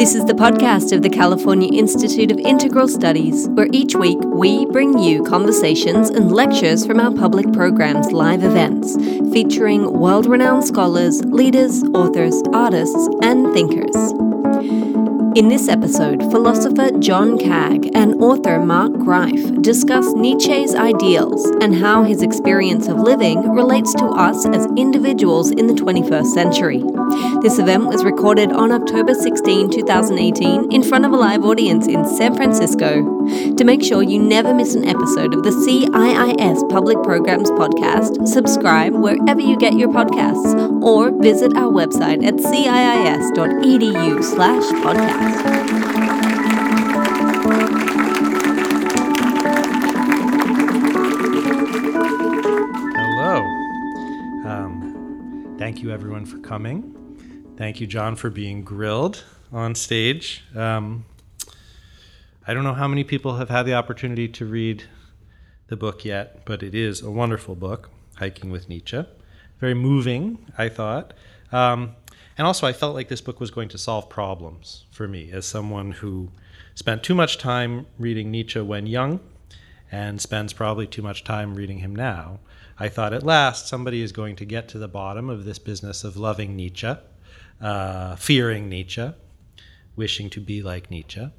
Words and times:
This 0.00 0.14
is 0.14 0.24
the 0.24 0.32
podcast 0.32 0.96
of 0.96 1.02
the 1.02 1.10
California 1.10 1.78
Institute 1.78 2.32
of 2.32 2.38
Integral 2.38 2.88
Studies, 2.88 3.48
where 3.50 3.68
each 3.70 3.94
week 3.94 4.18
we 4.22 4.64
bring 4.64 4.98
you 4.98 5.22
conversations 5.24 6.08
and 6.08 6.32
lectures 6.32 6.86
from 6.86 6.98
our 6.98 7.12
public 7.12 7.52
programs 7.52 8.10
live 8.10 8.42
events, 8.42 8.96
featuring 9.30 9.92
world 9.92 10.24
renowned 10.24 10.64
scholars, 10.64 11.22
leaders, 11.26 11.82
authors, 11.92 12.42
artists, 12.54 13.10
and 13.20 13.52
thinkers. 13.52 13.94
In 15.36 15.48
this 15.48 15.68
episode, 15.68 16.22
philosopher 16.30 16.98
John 16.98 17.36
Kaag 17.36 17.90
and 17.94 18.14
author 18.22 18.58
Mark 18.58 18.94
Greif 18.94 19.60
discuss 19.60 20.14
Nietzsche's 20.14 20.74
ideals 20.74 21.44
and 21.60 21.74
how 21.74 22.04
his 22.04 22.22
experience 22.22 22.88
of 22.88 23.00
living 23.00 23.50
relates 23.50 23.92
to 23.96 24.06
us 24.06 24.46
as 24.46 24.66
individuals 24.78 25.50
in 25.50 25.66
the 25.66 25.74
21st 25.74 26.26
century. 26.32 26.82
This 27.42 27.58
event 27.58 27.86
was 27.86 28.04
recorded 28.04 28.52
on 28.52 28.70
October 28.70 29.14
16, 29.14 29.70
2018, 29.70 30.70
in 30.70 30.82
front 30.82 31.06
of 31.06 31.12
a 31.12 31.16
live 31.16 31.44
audience 31.44 31.86
in 31.86 32.04
San 32.04 32.34
Francisco. 32.34 33.02
To 33.56 33.64
make 33.64 33.82
sure 33.82 34.02
you 34.02 34.22
never 34.22 34.52
miss 34.52 34.74
an 34.74 34.86
episode 34.86 35.34
of 35.34 35.42
the 35.42 35.50
CIIS 35.50 36.68
Public 36.68 37.02
Programs 37.02 37.50
podcast, 37.52 38.28
subscribe 38.28 38.94
wherever 38.94 39.40
you 39.40 39.56
get 39.56 39.74
your 39.74 39.88
podcasts 39.88 40.82
or 40.82 41.10
visit 41.10 41.56
our 41.56 41.72
website 41.72 42.22
at 42.24 42.34
ciis.edu 42.34 44.22
slash 44.22 44.64
podcast. 44.82 45.80
Hello. 52.96 53.40
Um, 54.46 55.56
thank 55.58 55.82
you, 55.82 55.90
everyone, 55.90 56.26
for 56.26 56.38
coming. 56.38 56.99
Thank 57.60 57.78
you, 57.78 57.86
John, 57.86 58.16
for 58.16 58.30
being 58.30 58.64
grilled 58.64 59.22
on 59.52 59.74
stage. 59.74 60.42
Um, 60.56 61.04
I 62.46 62.54
don't 62.54 62.64
know 62.64 62.72
how 62.72 62.88
many 62.88 63.04
people 63.04 63.36
have 63.36 63.50
had 63.50 63.64
the 63.64 63.74
opportunity 63.74 64.28
to 64.28 64.46
read 64.46 64.84
the 65.66 65.76
book 65.76 66.02
yet, 66.02 66.46
but 66.46 66.62
it 66.62 66.74
is 66.74 67.02
a 67.02 67.10
wonderful 67.10 67.54
book, 67.54 67.90
Hiking 68.16 68.50
with 68.50 68.70
Nietzsche. 68.70 69.04
Very 69.58 69.74
moving, 69.74 70.38
I 70.56 70.70
thought. 70.70 71.12
Um, 71.52 71.96
and 72.38 72.46
also, 72.46 72.66
I 72.66 72.72
felt 72.72 72.94
like 72.94 73.08
this 73.08 73.20
book 73.20 73.40
was 73.40 73.50
going 73.50 73.68
to 73.68 73.76
solve 73.76 74.08
problems 74.08 74.86
for 74.90 75.06
me 75.06 75.30
as 75.30 75.44
someone 75.44 75.92
who 75.92 76.30
spent 76.74 77.02
too 77.02 77.14
much 77.14 77.36
time 77.36 77.84
reading 77.98 78.30
Nietzsche 78.30 78.62
when 78.62 78.86
young 78.86 79.20
and 79.92 80.18
spends 80.18 80.54
probably 80.54 80.86
too 80.86 81.02
much 81.02 81.24
time 81.24 81.54
reading 81.54 81.80
him 81.80 81.94
now. 81.94 82.38
I 82.78 82.88
thought 82.88 83.12
at 83.12 83.22
last 83.22 83.68
somebody 83.68 84.00
is 84.00 84.12
going 84.12 84.36
to 84.36 84.46
get 84.46 84.66
to 84.68 84.78
the 84.78 84.88
bottom 84.88 85.28
of 85.28 85.44
this 85.44 85.58
business 85.58 86.04
of 86.04 86.16
loving 86.16 86.56
Nietzsche, 86.56 86.94
uh, 87.60 88.16
fearing 88.16 88.68
Nietzsche, 88.68 89.12
wishing 89.96 90.30
to 90.30 90.40
be 90.40 90.62
like 90.62 90.90
Nietzsche. 90.90 91.30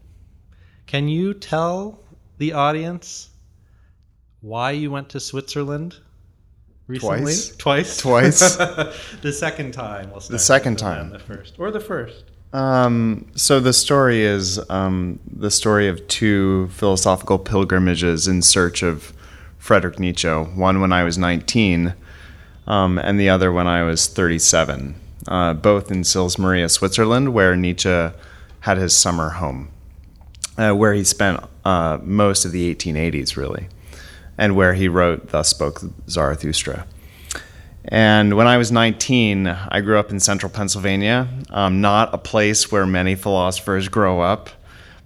Can 0.86 1.08
you 1.08 1.34
tell 1.34 2.00
the 2.38 2.54
audience 2.54 3.30
why 4.42 4.72
you 4.72 4.92
went 4.92 5.10
to 5.10 5.20
Switzerland 5.20 5.98
recently? 6.88 7.34
Twice. 7.34 7.56
Twice. 7.56 7.98
Twice. 7.98 8.56
the 9.22 9.34
second 9.34 9.74
time. 9.74 10.12
We'll 10.12 10.20
The 10.20 10.40
second 10.40 10.78
time. 10.78 11.12
The 11.12 11.20
first 11.20 11.56
or 11.58 11.72
the 11.72 11.80
first. 11.80 12.26
Um, 12.54 13.32
so 13.36 13.60
the 13.60 13.72
story 13.72 14.24
is 14.24 14.60
um, 14.70 15.20
the 15.26 15.52
story 15.52 15.88
of 15.88 16.06
two 16.08 16.68
philosophical 16.70 17.40
pilgrimages 17.40 18.28
in 18.28 18.42
search 18.42 18.84
of 18.84 19.14
Frederick 19.58 20.00
Nietzsche. 20.00 20.28
One 20.28 20.82
when 20.82 20.92
I 20.92 21.04
was 21.04 21.18
19, 21.18 21.94
um, 22.68 22.98
and 22.98 23.20
the 23.20 23.30
other 23.30 23.52
when 23.54 23.68
I 23.68 23.84
was 23.84 24.08
37. 24.08 24.96
Uh, 25.28 25.54
both 25.54 25.92
in 25.92 26.04
Sils 26.04 26.38
Maria, 26.38 26.68
Switzerland, 26.68 27.34
where 27.34 27.56
Nietzsche 27.56 28.10
had 28.62 28.78
his 28.78 28.96
summer 28.96 29.30
home, 29.30 29.70
uh, 30.58 30.72
where 30.74 30.94
he 30.94 31.04
spent 31.04 31.44
uh, 31.64 32.00
most 32.02 32.46
of 32.46 32.52
the 32.52 32.74
1880s, 32.74 33.36
really, 33.36 33.68
and 34.38 34.56
where 34.56 34.74
he 34.74 34.88
wrote 34.88 35.30
"Thus 35.30 35.50
Spoke 35.50 35.82
Zarathustra." 36.10 36.86
And 37.86 38.36
when 38.38 38.48
I 38.48 38.58
was 38.58 38.72
19, 38.72 39.48
I 39.48 39.82
grew 39.82 39.98
up 39.98 40.12
in 40.12 40.20
central 40.20 40.52
Pennsylvania, 40.52 41.28
um, 41.50 41.82
not 41.82 42.14
a 42.14 42.18
place 42.18 42.72
where 42.72 42.86
many 42.86 43.16
philosophers 43.16 43.88
grow 43.88 44.22
up, 44.22 44.50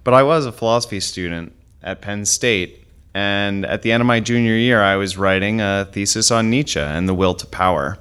but 0.04 0.12
I 0.12 0.22
was 0.22 0.44
a 0.44 0.52
philosophy 0.52 1.00
student 1.00 1.52
at 1.82 2.02
Penn 2.02 2.26
State. 2.26 2.84
And 3.14 3.64
at 3.64 3.80
the 3.80 3.92
end 3.92 4.02
of 4.02 4.06
my 4.06 4.20
junior 4.20 4.54
year, 4.54 4.82
I 4.82 4.96
was 4.96 5.16
writing 5.16 5.62
a 5.62 5.88
thesis 5.90 6.30
on 6.30 6.50
Nietzsche 6.50 6.80
and 6.80 7.08
the 7.08 7.14
will 7.14 7.34
to 7.34 7.46
power. 7.46 7.98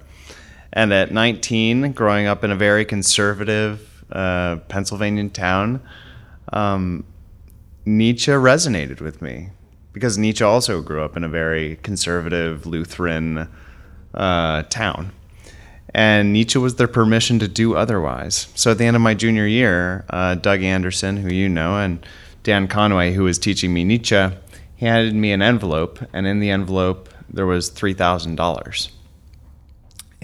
And 0.75 0.91
at 0.91 1.11
19, 1.11 1.93
growing 1.93 2.27
up 2.27 2.43
in 2.43 2.51
a 2.51 2.55
very 2.55 2.83
conservative 2.83 4.03
uh, 4.11 4.57
Pennsylvania 4.67 5.29
town, 5.29 5.81
um, 6.51 7.05
Nietzsche 7.85 8.31
resonated 8.31 8.99
with 8.99 9.21
me 9.21 9.49
because 9.93 10.17
Nietzsche 10.17 10.43
also 10.43 10.81
grew 10.81 11.01
up 11.01 11.15
in 11.15 11.23
a 11.23 11.29
very 11.29 11.77
conservative 11.77 12.65
Lutheran 12.65 13.47
uh, 14.13 14.63
town. 14.63 15.13
And 15.93 16.33
Nietzsche 16.33 16.59
was 16.59 16.75
their 16.75 16.89
permission 16.89 17.39
to 17.39 17.47
do 17.47 17.75
otherwise. 17.75 18.49
So 18.55 18.71
at 18.71 18.77
the 18.77 18.83
end 18.85 18.97
of 18.97 19.01
my 19.01 19.13
junior 19.13 19.47
year, 19.47 20.03
uh, 20.09 20.35
Doug 20.35 20.61
Anderson, 20.61 21.15
who 21.15 21.29
you 21.29 21.47
know, 21.47 21.77
and 21.77 22.05
Dan 22.43 22.67
Conway, 22.67 23.13
who 23.13 23.23
was 23.23 23.39
teaching 23.39 23.73
me 23.73 23.85
Nietzsche, 23.85 24.27
he 24.75 24.85
handed 24.85 25.15
me 25.15 25.31
an 25.31 25.41
envelope, 25.41 25.99
and 26.11 26.27
in 26.27 26.41
the 26.41 26.49
envelope 26.49 27.07
there 27.29 27.45
was 27.45 27.69
three 27.69 27.93
thousand 27.93 28.35
dollars. 28.35 28.89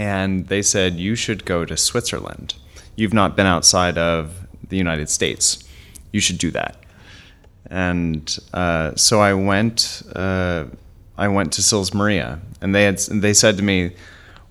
And 0.01 0.47
they 0.47 0.63
said 0.63 0.95
you 0.95 1.13
should 1.13 1.45
go 1.45 1.63
to 1.63 1.78
Switzerland. 1.78 2.56
You've 2.95 3.13
not 3.13 3.35
been 3.35 3.45
outside 3.45 4.00
of 4.00 4.47
the 4.67 4.75
United 4.75 5.12
States. 5.12 5.63
You 6.12 6.19
should 6.19 6.39
do 6.39 6.50
that. 6.50 6.75
And 7.67 8.35
uh, 8.51 8.95
so 8.95 9.22
I 9.22 9.35
went. 9.35 10.01
Uh, 10.16 10.66
I 11.19 11.28
went 11.28 11.53
to 11.53 11.62
Sils 11.62 11.94
Maria, 11.94 12.39
and 12.62 12.73
they 12.73 12.85
had 12.85 12.97
they 12.97 13.35
said 13.35 13.57
to 13.57 13.63
me, 13.63 13.91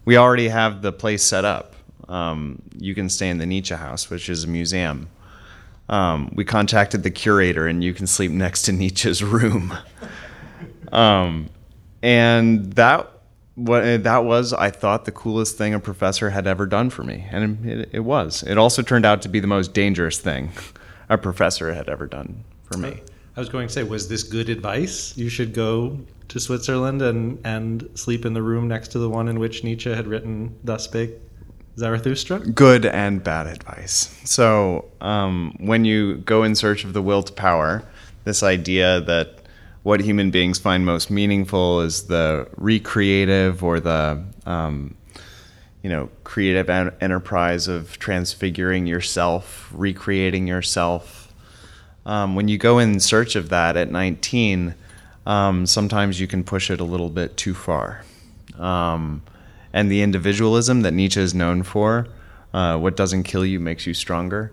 "We 0.04 0.16
already 0.16 0.48
have 0.50 0.82
the 0.82 0.92
place 0.92 1.24
set 1.24 1.44
up. 1.44 1.74
Um, 2.08 2.62
you 2.78 2.94
can 2.94 3.08
stay 3.08 3.28
in 3.28 3.38
the 3.38 3.46
Nietzsche 3.46 3.74
House, 3.74 4.08
which 4.08 4.28
is 4.28 4.44
a 4.44 4.48
museum." 4.48 5.08
Um, 5.88 6.30
we 6.36 6.44
contacted 6.44 7.02
the 7.02 7.10
curator, 7.10 7.66
and 7.66 7.82
you 7.82 7.92
can 7.92 8.06
sleep 8.06 8.30
next 8.30 8.62
to 8.62 8.72
Nietzsche's 8.72 9.24
room. 9.24 9.76
um, 10.92 11.50
and 12.02 12.72
that 12.74 13.19
what 13.66 14.04
that 14.04 14.24
was, 14.24 14.52
I 14.52 14.70
thought, 14.70 15.04
the 15.04 15.12
coolest 15.12 15.58
thing 15.58 15.74
a 15.74 15.80
professor 15.80 16.30
had 16.30 16.46
ever 16.46 16.66
done 16.66 16.90
for 16.90 17.02
me, 17.02 17.26
and 17.30 17.64
it, 17.66 17.90
it 17.92 18.00
was. 18.00 18.42
It 18.42 18.58
also 18.58 18.82
turned 18.82 19.04
out 19.04 19.22
to 19.22 19.28
be 19.28 19.40
the 19.40 19.46
most 19.46 19.74
dangerous 19.74 20.18
thing 20.18 20.50
a 21.08 21.18
professor 21.18 21.72
had 21.72 21.88
ever 21.88 22.06
done 22.06 22.44
for 22.64 22.78
me. 22.78 23.02
I 23.36 23.40
was 23.40 23.48
going 23.48 23.68
to 23.68 23.72
say, 23.72 23.82
was 23.84 24.08
this 24.08 24.22
good 24.22 24.48
advice? 24.48 25.16
You 25.16 25.28
should 25.28 25.54
go 25.54 25.98
to 26.28 26.40
Switzerland 26.40 27.02
and, 27.02 27.38
and 27.44 27.88
sleep 27.94 28.24
in 28.24 28.34
the 28.34 28.42
room 28.42 28.68
next 28.68 28.88
to 28.88 28.98
the 28.98 29.08
one 29.08 29.28
in 29.28 29.38
which 29.38 29.62
Nietzsche 29.64 29.90
had 29.90 30.06
written 30.06 30.56
Thus 30.64 30.84
Spake 30.84 31.12
Zarathustra? 31.78 32.40
good 32.40 32.84
and 32.86 33.22
bad 33.22 33.46
advice. 33.46 34.14
So, 34.24 34.86
um, 35.00 35.56
when 35.60 35.84
you 35.84 36.16
go 36.18 36.42
in 36.42 36.54
search 36.54 36.84
of 36.84 36.92
the 36.92 37.02
will 37.02 37.22
to 37.22 37.32
power, 37.32 37.82
this 38.24 38.42
idea 38.42 39.00
that 39.02 39.39
what 39.82 40.00
human 40.00 40.30
beings 40.30 40.58
find 40.58 40.84
most 40.84 41.10
meaningful 41.10 41.80
is 41.80 42.04
the 42.04 42.48
recreative 42.56 43.64
or 43.64 43.80
the 43.80 44.22
um, 44.46 44.94
you 45.82 45.88
know 45.88 46.10
creative 46.24 46.68
en- 46.68 46.92
enterprise 47.00 47.68
of 47.68 47.98
transfiguring 47.98 48.86
yourself, 48.86 49.70
recreating 49.72 50.46
yourself. 50.46 51.32
Um, 52.06 52.34
when 52.34 52.48
you 52.48 52.58
go 52.58 52.78
in 52.78 52.98
search 53.00 53.36
of 53.36 53.50
that 53.50 53.76
at 53.76 53.90
19, 53.90 54.74
um, 55.26 55.66
sometimes 55.66 56.20
you 56.20 56.26
can 56.26 56.44
push 56.44 56.70
it 56.70 56.80
a 56.80 56.84
little 56.84 57.10
bit 57.10 57.36
too 57.36 57.54
far. 57.54 58.02
Um, 58.58 59.22
and 59.72 59.90
the 59.90 60.02
individualism 60.02 60.82
that 60.82 60.92
Nietzsche 60.92 61.20
is 61.20 61.34
known 61.34 61.62
for, 61.62 62.08
uh, 62.52 62.78
what 62.78 62.96
doesn't 62.96 63.24
kill 63.24 63.44
you 63.44 63.60
makes 63.60 63.86
you 63.86 63.94
stronger, 63.94 64.50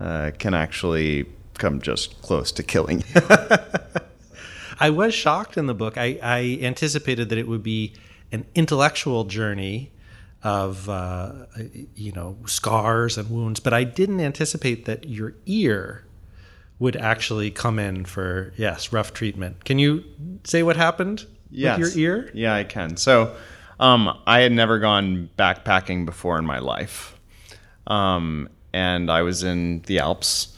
uh, 0.00 0.30
can 0.38 0.54
actually 0.54 1.26
come 1.54 1.80
just 1.80 2.20
close 2.22 2.52
to 2.52 2.62
killing 2.62 3.02
you. 3.14 3.20
I 4.82 4.90
was 4.90 5.14
shocked 5.14 5.56
in 5.56 5.66
the 5.66 5.74
book. 5.74 5.96
I, 5.96 6.18
I 6.22 6.58
anticipated 6.62 7.28
that 7.28 7.38
it 7.38 7.46
would 7.46 7.62
be 7.62 7.94
an 8.32 8.44
intellectual 8.54 9.24
journey 9.24 9.92
of, 10.42 10.88
uh, 10.88 11.32
you 11.94 12.10
know, 12.12 12.36
scars 12.46 13.16
and 13.16 13.30
wounds, 13.30 13.60
but 13.60 13.72
I 13.72 13.84
didn't 13.84 14.20
anticipate 14.20 14.84
that 14.86 15.08
your 15.08 15.34
ear 15.46 16.04
would 16.80 16.96
actually 16.96 17.50
come 17.50 17.78
in 17.78 18.04
for, 18.04 18.52
yes, 18.56 18.92
rough 18.92 19.12
treatment. 19.12 19.64
Can 19.64 19.78
you 19.78 20.02
say 20.44 20.62
what 20.64 20.76
happened 20.76 21.26
Yes. 21.50 21.78
with 21.78 21.96
your 21.96 22.16
ear? 22.16 22.30
Yeah, 22.34 22.54
I 22.54 22.64
can. 22.64 22.96
So, 22.96 23.36
um, 23.78 24.18
I 24.26 24.40
had 24.40 24.50
never 24.50 24.80
gone 24.80 25.30
backpacking 25.38 26.06
before 26.06 26.38
in 26.38 26.44
my 26.44 26.58
life, 26.58 27.16
um, 27.86 28.48
and 28.72 29.10
I 29.12 29.22
was 29.22 29.44
in 29.44 29.82
the 29.86 30.00
Alps. 30.00 30.56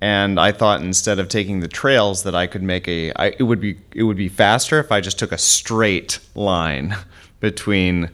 And 0.00 0.40
I 0.40 0.52
thought 0.52 0.80
instead 0.80 1.18
of 1.18 1.28
taking 1.28 1.60
the 1.60 1.68
trails 1.68 2.22
that 2.22 2.34
I 2.34 2.46
could 2.46 2.62
make 2.62 2.88
a, 2.88 3.12
I, 3.12 3.34
it 3.38 3.42
would 3.42 3.60
be 3.60 3.76
it 3.94 4.04
would 4.04 4.16
be 4.16 4.28
faster 4.28 4.78
if 4.78 4.90
I 4.90 5.00
just 5.00 5.18
took 5.18 5.32
a 5.32 5.38
straight 5.38 6.18
line 6.34 6.96
between 7.40 8.10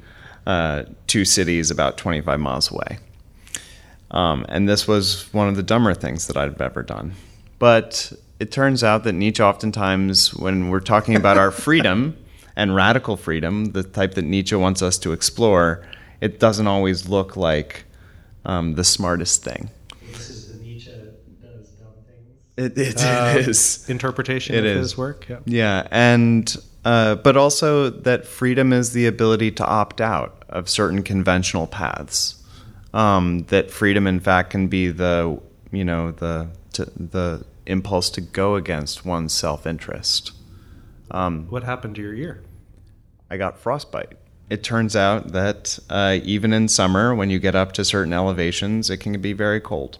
uh, 0.46 0.84
two 1.06 1.24
cities 1.24 1.70
about 1.70 1.96
25 1.96 2.40
miles 2.40 2.70
away. 2.70 2.98
Um, 4.10 4.46
and 4.48 4.68
this 4.68 4.86
was 4.86 5.32
one 5.32 5.48
of 5.48 5.56
the 5.56 5.62
dumber 5.62 5.94
things 5.94 6.26
that 6.28 6.36
I'd 6.36 6.60
ever 6.60 6.82
done. 6.82 7.14
But 7.58 8.12
it 8.38 8.52
turns 8.52 8.84
out 8.84 9.04
that 9.04 9.12
Nietzsche, 9.14 9.42
oftentimes, 9.42 10.34
when 10.34 10.68
we're 10.70 10.80
talking 10.80 11.16
about 11.16 11.38
our 11.38 11.50
freedom 11.66 12.16
and 12.54 12.74
radical 12.74 13.16
freedom, 13.16 13.66
the 13.72 13.82
type 13.82 14.14
that 14.14 14.24
Nietzsche 14.24 14.54
wants 14.56 14.82
us 14.82 14.98
to 14.98 15.12
explore, 15.12 15.86
it 16.20 16.38
doesn't 16.38 16.66
always 16.66 17.08
look 17.08 17.36
like 17.36 17.84
um, 18.44 18.74
the 18.74 18.84
smartest 18.84 19.42
thing. 19.42 19.70
This 20.12 20.30
is 20.30 20.52
the 20.52 20.62
Nietzsche 20.62 20.92
does 21.42 21.70
dumb 21.70 21.94
It, 22.56 22.76
it 22.78 23.04
Um, 23.04 23.36
is. 23.36 23.88
interpretation 23.88 24.54
It 24.54 24.60
of 24.60 24.64
is. 24.64 24.76
his 24.78 24.98
work. 24.98 25.26
Yeah. 25.28 25.38
Yeah, 25.44 25.86
and 25.90 26.56
uh, 26.84 27.16
but 27.16 27.36
also 27.36 27.90
that 27.90 28.26
freedom 28.26 28.72
is 28.72 28.92
the 28.92 29.06
ability 29.06 29.50
to 29.52 29.66
opt 29.66 30.00
out 30.00 30.42
of 30.48 30.68
certain 30.68 31.02
conventional 31.02 31.66
paths. 31.66 32.36
Um, 32.94 33.40
that 33.48 33.70
freedom, 33.70 34.06
in 34.06 34.20
fact, 34.20 34.50
can 34.50 34.68
be 34.68 34.88
the 34.90 35.38
you 35.70 35.84
know 35.84 36.12
the 36.12 36.48
to, 36.72 36.84
the 36.96 37.44
impulse 37.66 38.08
to 38.10 38.20
go 38.20 38.54
against 38.54 39.04
one's 39.04 39.32
self 39.32 39.66
interest. 39.66 40.32
Um, 41.10 41.46
What 41.50 41.62
happened 41.64 41.96
to 41.96 42.02
your 42.02 42.14
ear? 42.14 42.42
I 43.30 43.36
got 43.36 43.58
frostbite. 43.58 44.16
It 44.48 44.62
turns 44.62 44.94
out 44.94 45.32
that 45.32 45.78
uh, 45.90 46.18
even 46.22 46.52
in 46.52 46.68
summer, 46.68 47.14
when 47.14 47.28
you 47.30 47.38
get 47.40 47.54
up 47.56 47.72
to 47.72 47.84
certain 47.84 48.12
elevations, 48.12 48.88
it 48.90 48.98
can 48.98 49.20
be 49.20 49.32
very 49.32 49.60
cold. 49.60 49.98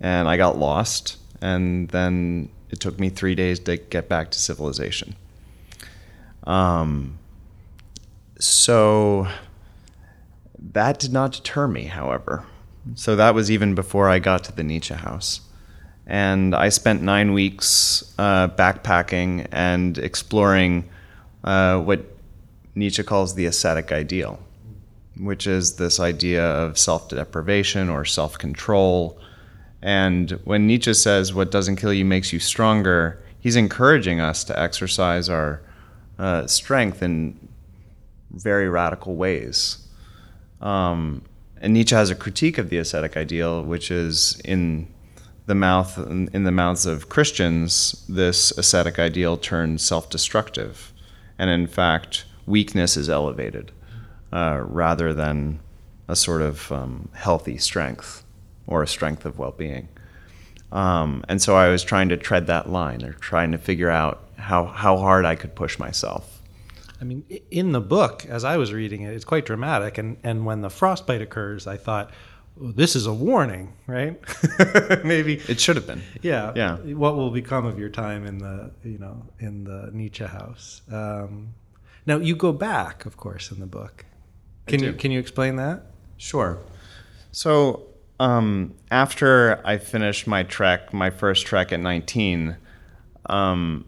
And 0.00 0.28
I 0.28 0.36
got 0.36 0.58
lost, 0.58 1.16
and 1.44 1.90
then 1.90 2.48
it 2.70 2.80
took 2.80 2.98
me 2.98 3.10
three 3.10 3.34
days 3.34 3.60
to 3.60 3.76
get 3.76 4.08
back 4.08 4.30
to 4.30 4.40
civilization. 4.40 5.14
Um, 6.44 7.18
so 8.38 9.28
that 10.58 10.98
did 10.98 11.12
not 11.12 11.32
deter 11.32 11.68
me, 11.68 11.84
however. 11.84 12.46
So 12.94 13.14
that 13.16 13.34
was 13.34 13.50
even 13.50 13.74
before 13.74 14.08
I 14.08 14.18
got 14.20 14.44
to 14.44 14.52
the 14.52 14.62
Nietzsche 14.62 14.94
house. 14.94 15.42
And 16.06 16.54
I 16.54 16.70
spent 16.70 17.02
nine 17.02 17.34
weeks 17.34 18.02
uh, 18.18 18.48
backpacking 18.48 19.46
and 19.52 19.98
exploring 19.98 20.88
uh, 21.44 21.78
what 21.80 22.06
Nietzsche 22.74 23.02
calls 23.02 23.34
the 23.34 23.44
ascetic 23.44 23.92
ideal, 23.92 24.38
which 25.18 25.46
is 25.46 25.76
this 25.76 26.00
idea 26.00 26.44
of 26.44 26.78
self 26.78 27.10
deprivation 27.10 27.90
or 27.90 28.06
self 28.06 28.38
control. 28.38 29.18
And 29.84 30.30
when 30.44 30.66
Nietzsche 30.66 30.94
says 30.94 31.34
what 31.34 31.50
doesn't 31.50 31.76
kill 31.76 31.92
you 31.92 32.06
makes 32.06 32.32
you 32.32 32.40
stronger, 32.40 33.22
he's 33.38 33.54
encouraging 33.54 34.18
us 34.18 34.42
to 34.44 34.58
exercise 34.58 35.28
our 35.28 35.60
uh, 36.18 36.46
strength 36.46 37.02
in 37.02 37.48
very 38.30 38.66
radical 38.66 39.14
ways. 39.14 39.86
Um, 40.62 41.22
and 41.60 41.74
Nietzsche 41.74 41.94
has 41.94 42.10
a 42.10 42.14
critique 42.14 42.56
of 42.56 42.70
the 42.70 42.78
ascetic 42.78 43.14
ideal, 43.14 43.62
which 43.62 43.90
is 43.90 44.40
in 44.42 44.88
the 45.44 45.54
mouth 45.54 45.98
in 45.98 46.44
the 46.44 46.50
mouths 46.50 46.86
of 46.86 47.10
Christians, 47.10 48.06
this 48.08 48.52
ascetic 48.52 48.98
ideal 48.98 49.36
turns 49.36 49.82
self-destructive, 49.82 50.94
and 51.38 51.50
in 51.50 51.66
fact, 51.66 52.24
weakness 52.46 52.96
is 52.96 53.10
elevated 53.10 53.70
uh, 54.32 54.62
rather 54.64 55.12
than 55.12 55.60
a 56.08 56.16
sort 56.16 56.40
of 56.40 56.72
um, 56.72 57.10
healthy 57.12 57.58
strength 57.58 58.23
or 58.66 58.82
a 58.82 58.86
strength 58.86 59.24
of 59.24 59.38
well-being. 59.38 59.88
Um, 60.72 61.24
and 61.28 61.40
so 61.40 61.56
I 61.56 61.68
was 61.68 61.84
trying 61.84 62.08
to 62.08 62.16
tread 62.16 62.48
that 62.48 62.68
line, 62.68 63.04
or 63.04 63.12
trying 63.12 63.52
to 63.52 63.58
figure 63.58 63.90
out 63.90 64.28
how 64.36 64.64
how 64.64 64.96
hard 64.96 65.24
I 65.24 65.36
could 65.36 65.54
push 65.54 65.78
myself. 65.78 66.42
I 67.00 67.04
mean, 67.04 67.24
in 67.50 67.72
the 67.72 67.80
book, 67.80 68.26
as 68.26 68.44
I 68.44 68.56
was 68.56 68.72
reading 68.72 69.02
it, 69.02 69.14
it's 69.14 69.24
quite 69.24 69.46
dramatic. 69.46 69.98
And, 69.98 70.16
and 70.22 70.46
when 70.46 70.62
the 70.62 70.70
frostbite 70.70 71.20
occurs, 71.20 71.66
I 71.66 71.76
thought, 71.76 72.10
"Oh, 72.60 72.72
this 72.72 72.96
is 72.96 73.06
a 73.06 73.12
warning, 73.12 73.74
right? 73.86 74.18
Maybe. 75.04 75.34
It 75.48 75.60
should 75.60 75.76
have 75.76 75.86
been. 75.86 76.02
Yeah. 76.22 76.52
Yeah. 76.56 76.76
What 76.78 77.16
will 77.16 77.30
become 77.30 77.66
of 77.66 77.78
your 77.78 77.90
time 77.90 78.26
in 78.26 78.38
the, 78.38 78.72
you 78.82 78.98
know, 78.98 79.22
in 79.38 79.64
the 79.64 79.90
Nietzsche 79.92 80.24
house? 80.24 80.82
Um, 80.90 81.54
now 82.06 82.16
you 82.18 82.34
go 82.34 82.52
back, 82.52 83.06
of 83.06 83.16
course, 83.16 83.50
in 83.50 83.60
the 83.60 83.66
book. 83.66 84.04
Can 84.66 84.82
you 84.82 84.92
can 84.92 85.10
you 85.10 85.20
explain 85.20 85.56
that? 85.56 85.86
Sure. 86.16 86.58
So 87.32 87.86
um, 88.20 88.74
after 88.90 89.60
I 89.64 89.78
finished 89.78 90.26
my 90.26 90.42
trek, 90.42 90.92
my 90.92 91.10
first 91.10 91.46
trek 91.46 91.72
at 91.72 91.80
19, 91.80 92.56
um, 93.26 93.84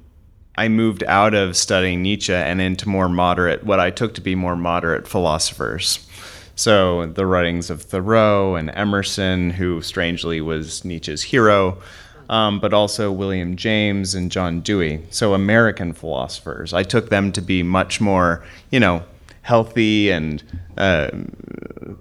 I 0.58 0.68
moved 0.68 1.04
out 1.04 1.34
of 1.34 1.56
studying 1.56 2.02
Nietzsche 2.02 2.32
and 2.32 2.60
into 2.60 2.88
more 2.88 3.08
moderate, 3.08 3.64
what 3.64 3.78
I 3.78 3.90
took 3.90 4.14
to 4.14 4.20
be 4.20 4.34
more 4.34 4.56
moderate 4.56 5.06
philosophers. 5.06 6.06
So 6.54 7.06
the 7.06 7.26
writings 7.26 7.68
of 7.68 7.82
Thoreau 7.82 8.54
and 8.54 8.70
Emerson, 8.74 9.50
who 9.50 9.82
strangely 9.82 10.40
was 10.40 10.84
Nietzsche's 10.84 11.22
hero, 11.22 11.78
um, 12.30 12.58
but 12.58 12.72
also 12.72 13.12
William 13.12 13.56
James 13.56 14.14
and 14.14 14.32
John 14.32 14.62
Dewey. 14.62 15.02
So 15.10 15.34
American 15.34 15.92
philosophers. 15.92 16.72
I 16.72 16.82
took 16.82 17.10
them 17.10 17.30
to 17.32 17.42
be 17.42 17.62
much 17.62 18.00
more, 18.00 18.42
you 18.70 18.80
know, 18.80 19.04
healthy 19.46 20.10
and 20.10 20.42
uh, 20.76 21.08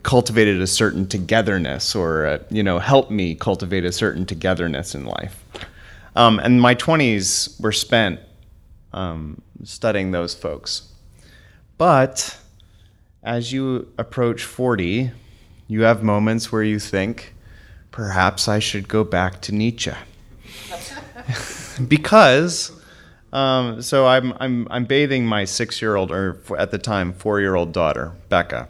cultivated 0.02 0.60
a 0.62 0.66
certain 0.66 1.06
togetherness, 1.06 1.96
or 1.96 2.26
uh, 2.26 2.40
you 2.50 2.64
know, 2.64 2.80
helped 2.80 3.12
me 3.12 3.36
cultivate 3.36 3.86
a 3.86 3.92
certain 3.92 4.26
togetherness 4.26 4.96
in 4.96 5.06
life. 5.06 5.44
Um, 6.16 6.40
and 6.40 6.60
my 6.60 6.74
20s 6.74 7.62
were 7.62 7.72
spent 7.72 8.20
um, 8.94 9.44
studying 9.64 10.10
those 10.10 10.34
folks. 10.34 10.92
But 11.78 12.36
as 13.22 13.54
you 13.54 13.94
approach 14.00 14.44
40, 14.44 15.12
you 15.68 15.84
have 15.84 16.02
moments 16.02 16.52
where 16.52 16.64
you 16.64 16.80
think, 16.80 17.36
perhaps 17.92 18.48
I 18.48 18.58
should 18.58 18.88
go 18.88 19.04
back 19.04 19.42
to 19.42 19.52
Nietzsche. 19.54 19.94
because, 21.88 22.72
um, 23.36 23.82
so 23.82 24.08
I'm, 24.08 24.34
I'm, 24.40 24.66
I'm 24.72 24.86
bathing 24.86 25.26
my 25.26 25.44
six 25.44 25.82
year 25.82 25.98
old, 25.98 26.10
or 26.10 26.42
at 26.58 26.72
the 26.72 26.78
time, 26.78 27.12
four 27.12 27.42
year 27.42 27.56
old 27.56 27.74
daughter, 27.74 28.14
Becca. 28.30 28.70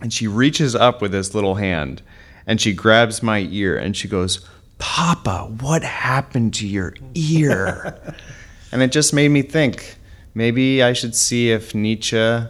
And 0.00 0.12
she 0.12 0.28
reaches 0.28 0.76
up 0.76 1.02
with 1.02 1.10
this 1.10 1.34
little 1.34 1.56
hand 1.56 2.00
and 2.46 2.60
she 2.60 2.72
grabs 2.72 3.20
my 3.20 3.40
ear 3.50 3.76
and 3.76 3.96
she 3.96 4.06
goes, 4.06 4.46
Papa, 4.78 5.52
what 5.60 5.82
happened 5.82 6.54
to 6.54 6.68
your 6.68 6.94
ear? 7.14 8.14
and 8.72 8.80
it 8.80 8.92
just 8.92 9.12
made 9.12 9.30
me 9.30 9.42
think 9.42 9.96
maybe 10.34 10.80
I 10.80 10.92
should 10.92 11.16
see 11.16 11.50
if 11.50 11.74
Nietzsche, 11.74 12.44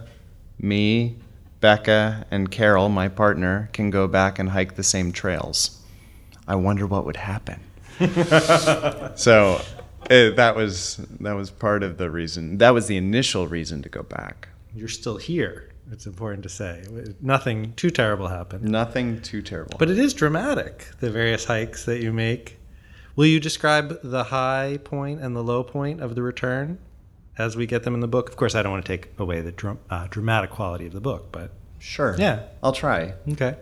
me, 0.59 1.17
Becca, 1.59 2.27
and 2.29 2.51
Carol, 2.51 2.89
my 2.89 3.07
partner, 3.07 3.71
can 3.73 3.89
go 3.89 4.07
back 4.07 4.37
and 4.37 4.49
hike 4.49 4.75
the 4.75 4.83
same 4.83 5.11
trails. 5.11 5.81
I 6.47 6.55
wonder 6.55 6.85
what 6.85 7.03
would 7.05 7.17
happen. 7.17 7.61
so 9.15 9.59
eh, 10.09 10.29
that 10.31 10.55
was 10.55 10.97
that 11.19 11.33
was 11.33 11.51
part 11.51 11.83
of 11.83 11.97
the 11.97 12.09
reason. 12.09 12.57
That 12.57 12.71
was 12.71 12.87
the 12.87 12.97
initial 12.97 13.47
reason 13.47 13.81
to 13.83 13.89
go 13.89 14.03
back. 14.03 14.49
You're 14.75 14.87
still 14.87 15.17
here. 15.17 15.69
It's 15.91 16.05
important 16.05 16.43
to 16.43 16.49
say. 16.49 16.83
Nothing 17.21 17.73
too 17.73 17.91
terrible 17.91 18.27
happened. 18.27 18.63
Nothing 18.63 19.21
too 19.21 19.41
terrible. 19.41 19.77
But 19.77 19.91
it 19.91 19.99
is 19.99 20.13
dramatic, 20.13 20.87
the 20.99 21.11
various 21.11 21.45
hikes 21.45 21.85
that 21.85 22.01
you 22.01 22.11
make. 22.11 22.57
Will 23.15 23.27
you 23.27 23.39
describe 23.39 23.99
the 24.03 24.25
high 24.25 24.79
point 24.83 25.21
and 25.21 25.35
the 25.35 25.43
low 25.43 25.63
point 25.63 26.01
of 26.01 26.15
the 26.15 26.21
return 26.21 26.79
as 27.37 27.55
we 27.55 27.65
get 27.65 27.83
them 27.83 27.93
in 27.93 27.99
the 27.99 28.07
book? 28.07 28.29
Of 28.29 28.35
course, 28.35 28.55
I 28.55 28.63
don't 28.63 28.71
want 28.71 28.85
to 28.85 28.91
take 28.91 29.17
away 29.19 29.41
the 29.41 29.51
dram- 29.51 29.79
uh, 29.89 30.07
dramatic 30.09 30.49
quality 30.49 30.87
of 30.87 30.93
the 30.93 30.99
book, 30.99 31.31
but 31.31 31.51
sure. 31.79 32.15
Yeah. 32.17 32.43
I'll 32.63 32.73
try. 32.73 33.13
okay. 33.31 33.55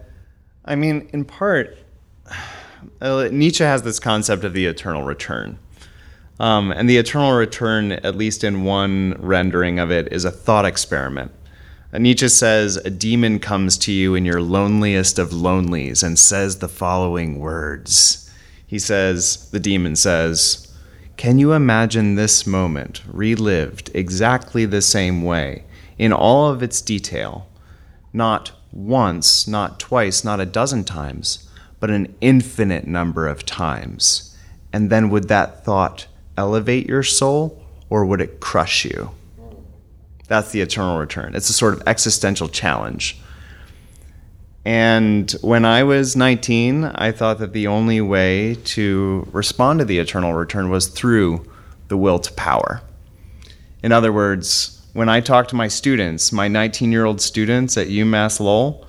I 0.66 0.76
mean, 0.76 1.10
in 1.14 1.26
part, 1.26 1.78
uh, 3.02 3.30
Nietzsche 3.32 3.64
has 3.64 3.84
this 3.84 4.00
concept 4.00 4.44
of 4.44 4.54
the 4.54 4.66
eternal 4.66 5.04
return. 5.04 5.60
Um, 6.40 6.72
and 6.72 6.90
the 6.90 6.98
eternal 6.98 7.34
return, 7.34 7.92
at 7.92 8.18
least 8.18 8.44
in 8.44 8.64
one 8.64 9.16
rendering 9.20 9.80
of 9.80 9.92
it, 9.92 10.12
is 10.12 10.26
a 10.26 10.32
thought 10.32 10.66
experiment. 10.66 11.32
Nietzsche 11.94 12.28
says, 12.28 12.78
A 12.78 12.90
demon 12.90 13.40
comes 13.40 13.78
to 13.80 13.92
you 13.92 14.16
in 14.16 14.26
your 14.26 14.42
loneliest 14.42 15.20
of 15.20 15.32
lonelies 15.32 16.02
and 16.02 16.18
says 16.18 16.58
the 16.58 16.68
following 16.68 17.40
words. 17.40 18.32
He 18.66 18.80
says, 18.80 19.50
The 19.52 19.60
demon 19.60 19.96
says, 19.96 20.74
Can 21.18 21.38
you 21.38 21.54
imagine 21.54 22.16
this 22.16 22.48
moment 22.48 23.04
relived 23.08 23.92
exactly 23.94 24.66
the 24.66 24.82
same 24.82 25.22
way, 25.22 25.66
in 26.00 26.12
all 26.12 26.50
of 26.50 26.64
its 26.64 26.82
detail? 26.82 27.48
not 28.14 28.52
once, 28.72 29.48
not 29.48 29.80
twice, 29.80 30.24
not 30.24 30.40
a 30.40 30.46
dozen 30.46 30.84
times, 30.84 31.50
but 31.80 31.90
an 31.90 32.16
infinite 32.22 32.88
number 32.88 33.28
of 33.28 33.46
times. 33.46 34.36
And 34.72 34.90
then 34.90 35.10
would 35.10 35.28
that 35.28 35.66
thought 35.66 36.08
elevate 36.38 36.88
your 36.88 37.04
soul 37.04 37.62
or 37.90 38.06
would 38.06 38.22
it 38.22 38.40
crush 38.40 38.86
you? 38.86 39.12
That's 40.28 40.52
the 40.52 40.62
eternal 40.62 40.98
return. 40.98 41.36
It's 41.36 41.50
a 41.50 41.54
sort 41.54 41.74
of 41.74 41.84
existential 41.88 42.48
challenge. 42.48 43.20
And 44.66 45.30
when 45.42 45.66
I 45.66 45.84
was 45.84 46.16
19, 46.16 46.86
I 46.86 47.12
thought 47.12 47.40
that 47.40 47.54
the 47.54 47.68
only 47.68 48.00
way 48.00 48.56
to 48.66 49.28
respond 49.32 49.80
to 49.80 49.86
the 49.86 50.00
eternal 50.00 50.34
return 50.34 50.70
was 50.70 50.88
through 50.88 51.50
the 51.90 51.98
will 51.98 52.20
to 52.20 52.32
power. 52.34 52.82
In 53.84 53.92
other 53.92 54.14
words, 54.14 54.82
when 54.94 55.10
I 55.10 55.20
talk 55.20 55.50
to 55.50 55.56
my 55.56 55.68
students, 55.68 56.32
my 56.32 56.48
19 56.48 56.92
year 56.92 57.06
old 57.06 57.20
students 57.20 57.78
at 57.78 57.88
UMass 57.88 58.40
Lowell, 58.40 58.88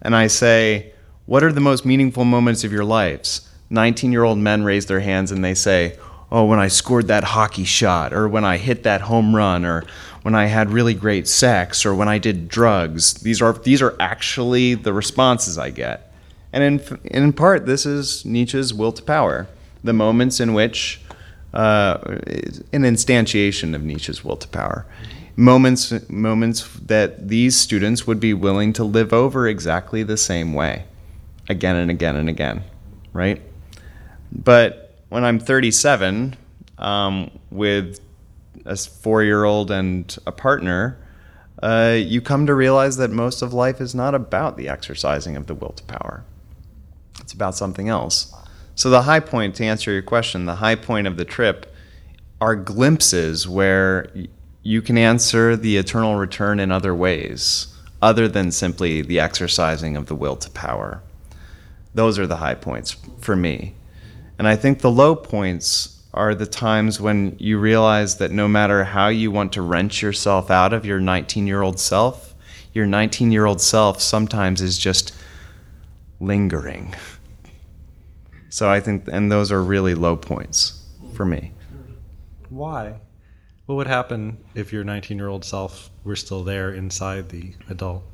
and 0.00 0.16
I 0.16 0.28
say, 0.28 0.92
What 1.26 1.44
are 1.44 1.52
the 1.52 1.60
most 1.60 1.84
meaningful 1.84 2.24
moments 2.24 2.64
of 2.64 2.72
your 2.72 2.84
lives? 2.84 3.48
19 3.68 4.12
year 4.12 4.24
old 4.24 4.38
men 4.38 4.64
raise 4.64 4.86
their 4.86 5.00
hands 5.00 5.30
and 5.30 5.44
they 5.44 5.54
say, 5.54 5.98
Oh, 6.32 6.44
when 6.44 6.60
I 6.60 6.68
scored 6.68 7.08
that 7.08 7.24
hockey 7.24 7.64
shot, 7.64 8.12
or 8.12 8.28
when 8.28 8.44
I 8.44 8.56
hit 8.56 8.84
that 8.84 9.02
home 9.02 9.34
run, 9.34 9.64
or 9.64 9.84
when 10.22 10.34
I 10.34 10.46
had 10.46 10.70
really 10.70 10.94
great 10.94 11.26
sex, 11.26 11.84
or 11.84 11.94
when 11.94 12.08
I 12.08 12.18
did 12.18 12.48
drugs. 12.48 13.14
These 13.14 13.42
are, 13.42 13.52
these 13.52 13.82
are 13.82 13.96
actually 13.98 14.74
the 14.74 14.92
responses 14.92 15.58
I 15.58 15.70
get. 15.70 16.12
And 16.52 16.62
in, 16.62 17.00
in 17.04 17.32
part, 17.32 17.66
this 17.66 17.84
is 17.86 18.24
Nietzsche's 18.24 18.72
will 18.72 18.92
to 18.92 19.02
power 19.02 19.48
the 19.82 19.92
moments 19.92 20.40
in 20.40 20.54
which, 20.54 21.00
uh, 21.54 21.98
an 22.72 22.82
instantiation 22.82 23.74
of 23.74 23.82
Nietzsche's 23.82 24.22
will 24.22 24.36
to 24.36 24.46
power 24.48 24.86
moments 25.40 26.08
moments 26.10 26.68
that 26.80 27.28
these 27.28 27.56
students 27.56 28.06
would 28.06 28.20
be 28.20 28.34
willing 28.34 28.74
to 28.74 28.84
live 28.84 29.12
over 29.12 29.48
exactly 29.48 30.02
the 30.02 30.16
same 30.16 30.52
way 30.52 30.84
again 31.48 31.76
and 31.76 31.90
again 31.90 32.14
and 32.14 32.28
again 32.28 32.62
right 33.14 33.40
but 34.30 34.89
when 35.10 35.24
i'm 35.24 35.38
37 35.38 36.36
um, 36.78 37.30
with 37.50 38.00
a 38.64 38.76
four-year-old 38.76 39.70
and 39.70 40.16
a 40.26 40.32
partner 40.32 40.98
uh, 41.62 41.94
you 41.98 42.22
come 42.22 42.46
to 42.46 42.54
realize 42.54 42.96
that 42.96 43.10
most 43.10 43.42
of 43.42 43.52
life 43.52 43.82
is 43.82 43.94
not 43.94 44.14
about 44.14 44.56
the 44.56 44.66
exercising 44.66 45.36
of 45.36 45.46
the 45.46 45.54
will 45.54 45.72
to 45.72 45.84
power 45.84 46.24
it's 47.20 47.34
about 47.34 47.54
something 47.54 47.88
else 47.88 48.34
so 48.74 48.88
the 48.88 49.02
high 49.02 49.20
point 49.20 49.54
to 49.56 49.64
answer 49.64 49.92
your 49.92 50.02
question 50.02 50.46
the 50.46 50.56
high 50.56 50.74
point 50.74 51.06
of 51.06 51.18
the 51.18 51.24
trip 51.24 51.74
are 52.40 52.56
glimpses 52.56 53.46
where 53.46 54.10
you 54.62 54.82
can 54.82 54.98
answer 54.98 55.56
the 55.56 55.76
eternal 55.76 56.16
return 56.16 56.60
in 56.60 56.70
other 56.70 56.94
ways, 56.94 57.74
other 58.02 58.28
than 58.28 58.50
simply 58.50 59.02
the 59.02 59.20
exercising 59.20 59.96
of 59.96 60.06
the 60.06 60.14
will 60.14 60.36
to 60.36 60.50
power. 60.50 61.02
Those 61.94 62.18
are 62.18 62.26
the 62.26 62.36
high 62.36 62.54
points 62.54 62.96
for 63.20 63.36
me. 63.36 63.74
And 64.40 64.48
I 64.48 64.56
think 64.56 64.78
the 64.78 64.90
low 64.90 65.14
points 65.14 66.02
are 66.14 66.34
the 66.34 66.46
times 66.46 66.98
when 66.98 67.36
you 67.38 67.58
realize 67.58 68.16
that 68.16 68.30
no 68.30 68.48
matter 68.48 68.84
how 68.84 69.08
you 69.08 69.30
want 69.30 69.52
to 69.52 69.60
wrench 69.60 70.00
yourself 70.00 70.50
out 70.50 70.72
of 70.72 70.86
your 70.86 70.98
19 70.98 71.46
year 71.46 71.60
old 71.60 71.78
self, 71.78 72.34
your 72.72 72.86
19 72.86 73.32
year 73.32 73.44
old 73.44 73.60
self 73.60 74.00
sometimes 74.00 74.62
is 74.62 74.78
just 74.78 75.14
lingering. 76.20 76.94
So 78.48 78.70
I 78.70 78.80
think, 78.80 79.08
and 79.12 79.30
those 79.30 79.52
are 79.52 79.62
really 79.62 79.94
low 79.94 80.16
points 80.16 80.86
for 81.12 81.26
me. 81.26 81.52
Why? 82.48 82.94
What 83.66 83.74
would 83.74 83.88
happen 83.88 84.38
if 84.54 84.72
your 84.72 84.84
19 84.84 85.18
year 85.18 85.28
old 85.28 85.44
self 85.44 85.90
were 86.02 86.16
still 86.16 86.44
there 86.44 86.72
inside 86.72 87.28
the 87.28 87.52
adult? 87.68 88.09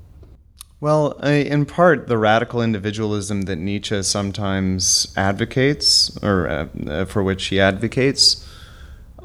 Well, 0.86 1.14
in 1.18 1.66
part, 1.66 2.06
the 2.06 2.16
radical 2.16 2.62
individualism 2.62 3.42
that 3.42 3.56
Nietzsche 3.56 4.04
sometimes 4.04 5.12
advocates, 5.16 6.16
or 6.22 6.48
uh, 6.48 7.04
for 7.06 7.24
which 7.24 7.46
he 7.46 7.58
advocates, 7.58 8.48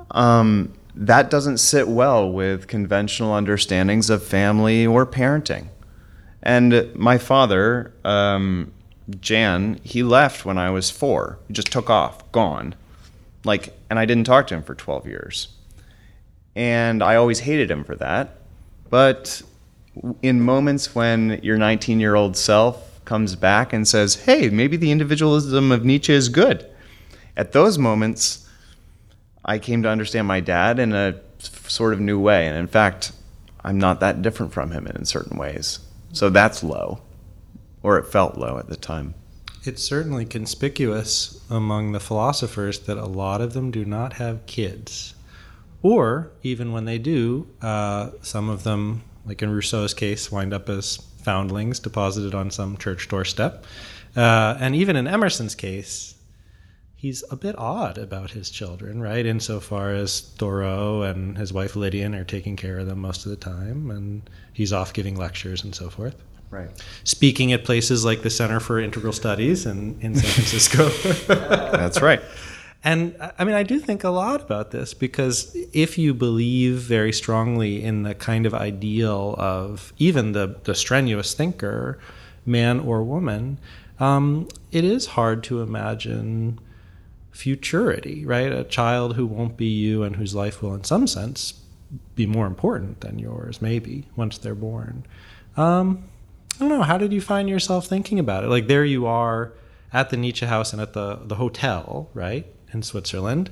um, 0.10 0.74
that 0.96 1.30
doesn't 1.30 1.60
sit 1.60 1.88
well 1.88 2.32
with 2.32 2.66
conventional 2.68 3.32
understandings 3.34 4.10
of 4.10 4.24
family 4.24 4.88
or 4.88 5.06
parenting. 5.06 5.68
And 6.42 6.96
my 6.96 7.20
father, 7.20 7.94
um, 8.04 8.74
Jan, 9.20 9.80
he 9.84 10.02
left 10.02 10.44
when 10.46 10.58
I 10.58 10.72
was 10.72 10.90
four. 10.90 11.38
He 11.48 11.54
just 11.54 11.72
took 11.72 11.92
off, 11.92 12.32
gone. 12.32 12.74
Like, 13.44 13.78
and 13.88 14.00
I 14.00 14.06
didn't 14.06 14.24
talk 14.24 14.48
to 14.48 14.56
him 14.56 14.64
for 14.64 14.74
12 14.74 15.06
years 15.06 15.50
and 16.56 17.04
I 17.04 17.18
always 17.18 17.42
hated 17.42 17.70
him 17.70 17.84
for 17.84 17.96
that. 17.98 18.38
But 18.90 19.44
in 20.22 20.42
moments 20.42 20.96
when 20.96 21.40
your 21.44 21.58
19 21.58 22.00
year 22.00 22.16
old 22.16 22.38
self 22.38 23.04
comes 23.06 23.36
back 23.36 23.74
and 23.74 23.88
says, 23.88 24.16
hey, 24.24 24.50
maybe 24.50 24.78
the 24.78 24.92
individualism 24.92 25.72
of 25.72 25.84
Nietzsche 25.84 26.14
is 26.14 26.30
good, 26.30 26.66
at 27.36 27.52
those 27.52 27.78
moments, 27.78 28.48
I 29.44 29.60
came 29.60 29.84
to 29.84 29.90
understand 29.90 30.28
my 30.28 30.40
dad 30.40 30.80
in 30.80 30.94
a 30.94 31.20
sort 31.40 31.94
of 31.94 32.00
new 32.00 32.20
way. 32.20 32.48
And 32.48 32.58
in 32.58 32.68
fact, 32.68 33.12
I'm 33.64 33.78
not 33.78 34.00
that 34.00 34.22
different 34.22 34.54
from 34.54 34.72
him 34.72 34.88
in 34.88 35.06
certain 35.06 35.38
ways. 35.38 35.80
So 36.14 36.30
that's 36.30 36.64
low, 36.64 37.02
or 37.84 37.98
it 37.98 38.08
felt 38.08 38.38
low 38.38 38.58
at 38.58 38.68
the 38.68 38.76
time. 38.76 39.14
It's 39.64 39.84
certainly 39.84 40.26
conspicuous 40.26 41.44
among 41.50 41.92
the 41.92 42.00
philosophers 42.00 42.80
that 42.80 42.98
a 42.98 43.06
lot 43.06 43.42
of 43.42 43.54
them 43.54 43.72
do 43.72 43.86
not 43.86 44.14
have 44.14 44.46
kids. 44.48 45.14
Or 45.84 46.32
even 46.44 46.72
when 46.72 46.86
they 46.86 46.98
do, 46.98 47.48
uh, 47.62 48.12
some 48.22 48.50
of 48.50 48.64
them, 48.64 49.04
like 49.26 49.42
in 49.42 49.52
Rousseau's 49.52 49.94
case, 49.94 50.32
wind 50.32 50.54
up 50.54 50.70
as 50.70 50.98
foundlings 51.24 51.80
deposited 51.80 52.34
on 52.34 52.52
some 52.52 52.78
church 52.78 53.08
doorstep. 53.08 53.66
Uh, 54.16 54.58
and 54.60 54.76
even 54.76 54.96
in 54.96 55.08
Emerson's 55.08 55.56
case, 55.56 56.16
he's 56.96 57.24
a 57.32 57.36
bit 57.36 57.58
odd 57.58 57.98
about 57.98 58.32
his 58.32 58.50
children, 58.50 59.02
right? 59.02 59.26
Insofar 59.26 59.94
as 59.94 60.22
Thoreau 60.22 61.04
and 61.04 61.38
his 61.38 61.54
wife 61.54 61.74
Lidian 61.74 62.20
are 62.20 62.24
taking 62.24 62.56
care 62.56 62.80
of 62.80 62.88
them 62.88 63.00
most 63.00 63.26
of 63.26 63.30
the 63.30 63.38
time, 63.38 63.90
and 63.90 64.30
he's 64.54 64.74
off 64.74 64.94
giving 64.94 65.16
lectures 65.16 65.64
and 65.64 65.74
so 65.74 65.90
forth. 65.90 66.16
Right. 66.52 66.70
Speaking 67.06 67.54
at 67.54 67.64
places 67.64 68.04
like 68.04 68.24
the 68.24 68.30
Center 68.30 68.60
for 68.60 68.78
Integral 68.78 69.14
Studies 69.14 69.66
in, 69.66 69.98
in 70.02 70.16
San 70.16 70.30
Francisco. 70.30 70.90
That's 71.28 72.02
right. 72.02 72.22
And 72.84 73.16
I 73.38 73.44
mean, 73.44 73.54
I 73.54 73.64
do 73.64 73.80
think 73.80 74.04
a 74.04 74.10
lot 74.10 74.42
about 74.42 74.72
this 74.72 74.96
because 74.96 75.56
if 75.72 75.98
you 76.00 76.16
believe 76.16 76.78
very 76.78 77.14
strongly 77.14 77.84
in 77.84 78.04
the 78.04 78.16
kind 78.16 78.46
of 78.48 78.56
ideal 78.56 79.36
of 79.38 79.94
even 79.98 80.32
the, 80.32 80.60
the 80.64 80.74
strenuous 80.74 81.36
thinker, 81.36 82.00
man 82.44 82.80
or 82.80 83.04
woman, 83.04 83.60
um, 84.00 84.48
it 84.72 84.84
is 84.84 85.08
hard 85.08 85.44
to 85.44 85.62
imagine 85.62 86.60
futurity, 87.32 88.26
right? 88.26 88.52
A 88.52 88.64
child 88.64 89.16
who 89.16 89.28
won't 89.28 89.58
be 89.58 89.68
you 89.68 90.02
and 90.02 90.16
whose 90.16 90.34
life 90.34 90.64
will, 90.64 90.74
in 90.74 90.84
some 90.84 91.06
sense, 91.06 91.62
be 92.16 92.26
more 92.26 92.48
important 92.48 93.02
than 93.02 93.20
yours, 93.20 93.62
maybe, 93.62 94.08
once 94.16 94.40
they're 94.40 94.56
born. 94.56 95.06
Um, 95.56 96.06
I 96.56 96.60
don't 96.60 96.70
know. 96.70 96.82
How 96.82 96.98
did 96.98 97.14
you 97.14 97.22
find 97.22 97.48
yourself 97.48 97.86
thinking 97.86 98.18
about 98.18 98.44
it? 98.44 98.48
Like, 98.48 98.68
there 98.68 98.86
you 98.86 99.06
are 99.06 99.54
at 99.94 100.10
the 100.10 100.18
Nietzsche 100.18 100.46
house 100.46 100.74
and 100.74 100.82
at 100.82 100.94
the, 100.94 101.20
the 101.24 101.36
hotel, 101.36 102.10
right? 102.14 102.46
In 102.74 102.84
Switzerland 102.84 103.50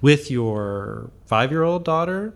with 0.00 0.30
your 0.30 1.10
five 1.26 1.50
year 1.50 1.62
old 1.62 1.84
daughter 1.84 2.32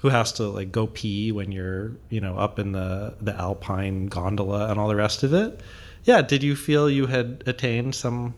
who 0.00 0.08
has 0.08 0.32
to 0.32 0.44
like 0.44 0.72
go 0.72 0.86
pee 0.86 1.32
when 1.32 1.52
you're 1.52 1.92
you 2.08 2.20
know 2.20 2.36
up 2.36 2.58
in 2.58 2.72
the 2.72 3.14
the 3.20 3.34
alpine 3.34 4.06
gondola 4.06 4.70
and 4.70 4.78
all 4.78 4.88
the 4.88 4.96
rest 4.96 5.22
of 5.22 5.32
it. 5.32 5.60
Yeah 6.04 6.22
did 6.22 6.42
you 6.42 6.56
feel 6.56 6.90
you 6.90 7.06
had 7.06 7.42
attained 7.46 7.94
some 7.94 8.34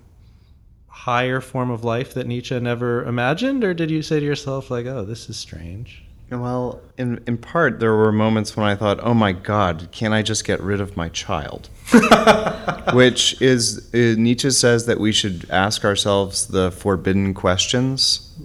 higher 0.88 1.40
form 1.40 1.70
of 1.70 1.84
life 1.84 2.14
that 2.14 2.26
nietzsche 2.26 2.58
never 2.60 3.04
imagined? 3.04 3.64
Or 3.64 3.74
did 3.74 3.90
you 3.90 4.02
say 4.02 4.20
to 4.20 4.26
yourself 4.26 4.70
like 4.70 4.86
oh 4.86 5.04
this 5.04 5.28
is 5.28 5.36
strange 5.36 6.04
well, 6.40 6.80
in, 6.96 7.22
in 7.26 7.38
part, 7.38 7.80
there 7.80 7.94
were 7.94 8.12
moments 8.12 8.56
when 8.56 8.66
I 8.66 8.74
thought, 8.76 9.00
oh 9.02 9.14
my 9.14 9.32
God, 9.32 9.88
can't 9.92 10.14
I 10.14 10.22
just 10.22 10.44
get 10.44 10.60
rid 10.60 10.80
of 10.80 10.96
my 10.96 11.08
child? 11.08 11.68
Which 12.92 13.40
is, 13.42 13.90
uh, 13.94 14.14
Nietzsche 14.18 14.50
says 14.50 14.86
that 14.86 15.00
we 15.00 15.12
should 15.12 15.46
ask 15.50 15.84
ourselves 15.84 16.46
the 16.48 16.70
forbidden 16.70 17.34
questions. 17.34 18.36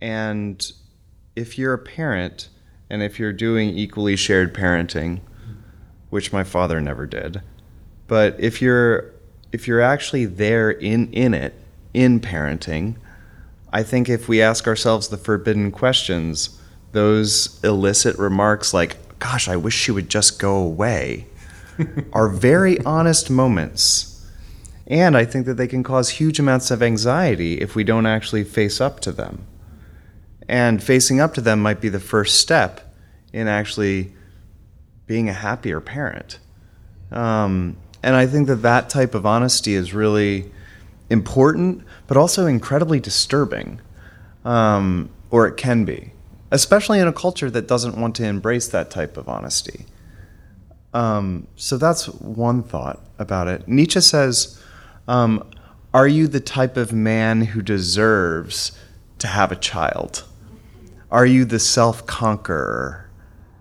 And 0.00 0.72
if 1.36 1.58
you're 1.58 1.74
a 1.74 1.78
parent, 1.78 2.48
and 2.88 3.02
if 3.02 3.18
you're 3.18 3.32
doing 3.32 3.70
equally 3.70 4.16
shared 4.16 4.52
parenting, 4.52 5.20
which 6.10 6.32
my 6.32 6.42
father 6.42 6.80
never 6.80 7.06
did, 7.06 7.40
but 8.08 8.34
if 8.38 8.60
you're 8.60 9.12
if 9.52 9.66
you're 9.66 9.80
actually 9.80 10.26
there 10.26 10.70
in 10.70 11.12
in 11.12 11.32
it 11.34 11.54
in 11.94 12.20
parenting, 12.20 12.96
I 13.72 13.82
think 13.82 14.08
if 14.08 14.28
we 14.28 14.42
ask 14.42 14.66
ourselves 14.66 15.08
the 15.08 15.16
forbidden 15.16 15.70
questions, 15.70 16.60
those 16.92 17.62
illicit 17.62 18.18
remarks 18.18 18.74
like, 18.74 19.18
gosh, 19.18 19.48
I 19.48 19.56
wish 19.56 19.74
she 19.74 19.92
would 19.92 20.08
just 20.08 20.38
go 20.38 20.56
away, 20.56 21.26
are 22.12 22.28
very 22.28 22.78
honest 22.84 23.30
moments. 23.30 24.26
And 24.86 25.16
I 25.16 25.24
think 25.24 25.46
that 25.46 25.54
they 25.54 25.68
can 25.68 25.84
cause 25.84 26.10
huge 26.10 26.40
amounts 26.40 26.72
of 26.72 26.82
anxiety 26.82 27.60
if 27.60 27.76
we 27.76 27.84
don't 27.84 28.06
actually 28.06 28.42
face 28.42 28.80
up 28.80 28.98
to 29.00 29.12
them. 29.12 29.46
And 30.48 30.82
facing 30.82 31.20
up 31.20 31.32
to 31.34 31.40
them 31.40 31.62
might 31.62 31.80
be 31.80 31.88
the 31.88 32.00
first 32.00 32.40
step 32.40 32.92
in 33.32 33.46
actually 33.46 34.12
being 35.06 35.28
a 35.28 35.32
happier 35.32 35.80
parent. 35.80 36.40
Um, 37.12 37.76
and 38.02 38.16
I 38.16 38.26
think 38.26 38.48
that 38.48 38.62
that 38.62 38.90
type 38.90 39.14
of 39.14 39.26
honesty 39.26 39.74
is 39.74 39.94
really 39.94 40.50
important, 41.10 41.82
but 42.06 42.16
also 42.16 42.46
incredibly 42.46 43.00
disturbing, 43.00 43.80
um, 44.44 45.10
or 45.30 45.46
it 45.46 45.56
can 45.56 45.84
be, 45.84 46.12
especially 46.50 46.98
in 46.98 47.08
a 47.08 47.12
culture 47.12 47.50
that 47.50 47.68
doesn't 47.68 48.00
want 48.00 48.14
to 48.16 48.24
embrace 48.24 48.68
that 48.68 48.90
type 48.90 49.16
of 49.16 49.28
honesty. 49.28 49.86
Um, 50.94 51.46
so 51.56 51.76
that's 51.76 52.08
one 52.08 52.62
thought 52.62 53.00
about 53.18 53.48
it. 53.48 53.68
Nietzsche 53.68 54.00
says, 54.00 54.60
um, 55.06 55.48
Are 55.92 56.08
you 56.08 56.26
the 56.26 56.40
type 56.40 56.76
of 56.76 56.92
man 56.92 57.42
who 57.42 57.62
deserves 57.62 58.72
to 59.18 59.26
have 59.26 59.52
a 59.52 59.56
child? 59.56 60.24
Are 61.10 61.26
you 61.26 61.44
the 61.44 61.58
self 61.58 62.06
conqueror 62.06 63.10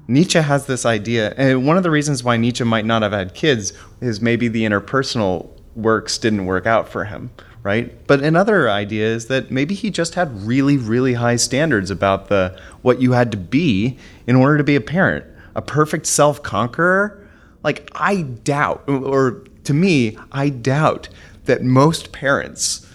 Nietzsche 0.09 0.39
has 0.39 0.65
this 0.65 0.87
idea, 0.87 1.35
and 1.37 1.67
one 1.67 1.77
of 1.77 1.83
the 1.83 1.91
reasons 1.91 2.23
why 2.23 2.35
Nietzsche 2.35 2.63
might 2.63 2.83
not 2.83 3.03
have 3.03 3.11
had 3.11 3.35
kids 3.35 3.73
is 4.01 4.19
maybe 4.19 4.47
the 4.47 4.63
interpersonal 4.63 5.51
works 5.79 6.17
didn't 6.17 6.45
work 6.45 6.65
out 6.65 6.89
for 6.89 7.05
him, 7.05 7.31
right? 7.63 8.05
But 8.07 8.21
another 8.21 8.69
idea 8.69 9.07
is 9.07 9.27
that 9.27 9.51
maybe 9.51 9.75
he 9.75 9.89
just 9.89 10.15
had 10.15 10.43
really, 10.43 10.77
really 10.77 11.13
high 11.13 11.35
standards 11.35 11.91
about 11.91 12.29
the 12.29 12.59
what 12.81 13.01
you 13.01 13.13
had 13.13 13.31
to 13.31 13.37
be 13.37 13.97
in 14.27 14.35
order 14.35 14.57
to 14.57 14.63
be 14.63 14.75
a 14.75 14.81
parent. 14.81 15.25
A 15.55 15.61
perfect 15.61 16.05
self-conqueror? 16.05 17.27
Like 17.63 17.89
I 17.95 18.21
doubt, 18.21 18.83
or 18.87 19.43
to 19.65 19.73
me, 19.73 20.17
I 20.31 20.49
doubt 20.49 21.09
that 21.45 21.63
most 21.63 22.11
parents 22.11 22.85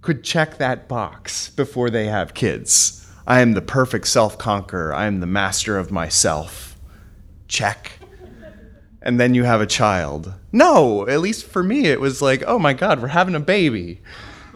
could 0.00 0.22
check 0.22 0.58
that 0.58 0.88
box 0.88 1.50
before 1.50 1.90
they 1.90 2.06
have 2.06 2.34
kids. 2.34 3.10
I 3.26 3.40
am 3.40 3.52
the 3.52 3.62
perfect 3.62 4.06
self 4.06 4.36
conqueror. 4.36 4.92
I 4.92 5.06
am 5.06 5.20
the 5.20 5.26
master 5.26 5.78
of 5.78 5.90
myself. 5.90 6.78
Check. 7.48 7.92
And 9.04 9.20
then 9.20 9.34
you 9.34 9.44
have 9.44 9.60
a 9.60 9.66
child. 9.66 10.32
No, 10.50 11.06
at 11.06 11.20
least 11.20 11.44
for 11.44 11.62
me, 11.62 11.86
it 11.86 12.00
was 12.00 12.22
like, 12.22 12.42
oh 12.46 12.58
my 12.58 12.72
God, 12.72 13.02
we're 13.02 13.08
having 13.08 13.34
a 13.34 13.40
baby. 13.40 14.00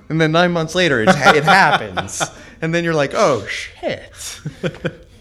And 0.09 0.19
then 0.19 0.33
nine 0.33 0.53
months 0.53 0.75
later, 0.75 1.03
it, 1.03 1.11
it 1.11 1.45
happens. 1.45 2.23
And 2.61 2.75
then 2.75 2.83
you're 2.83 2.93
like, 2.93 3.13
oh 3.15 3.47
shit. 3.47 4.41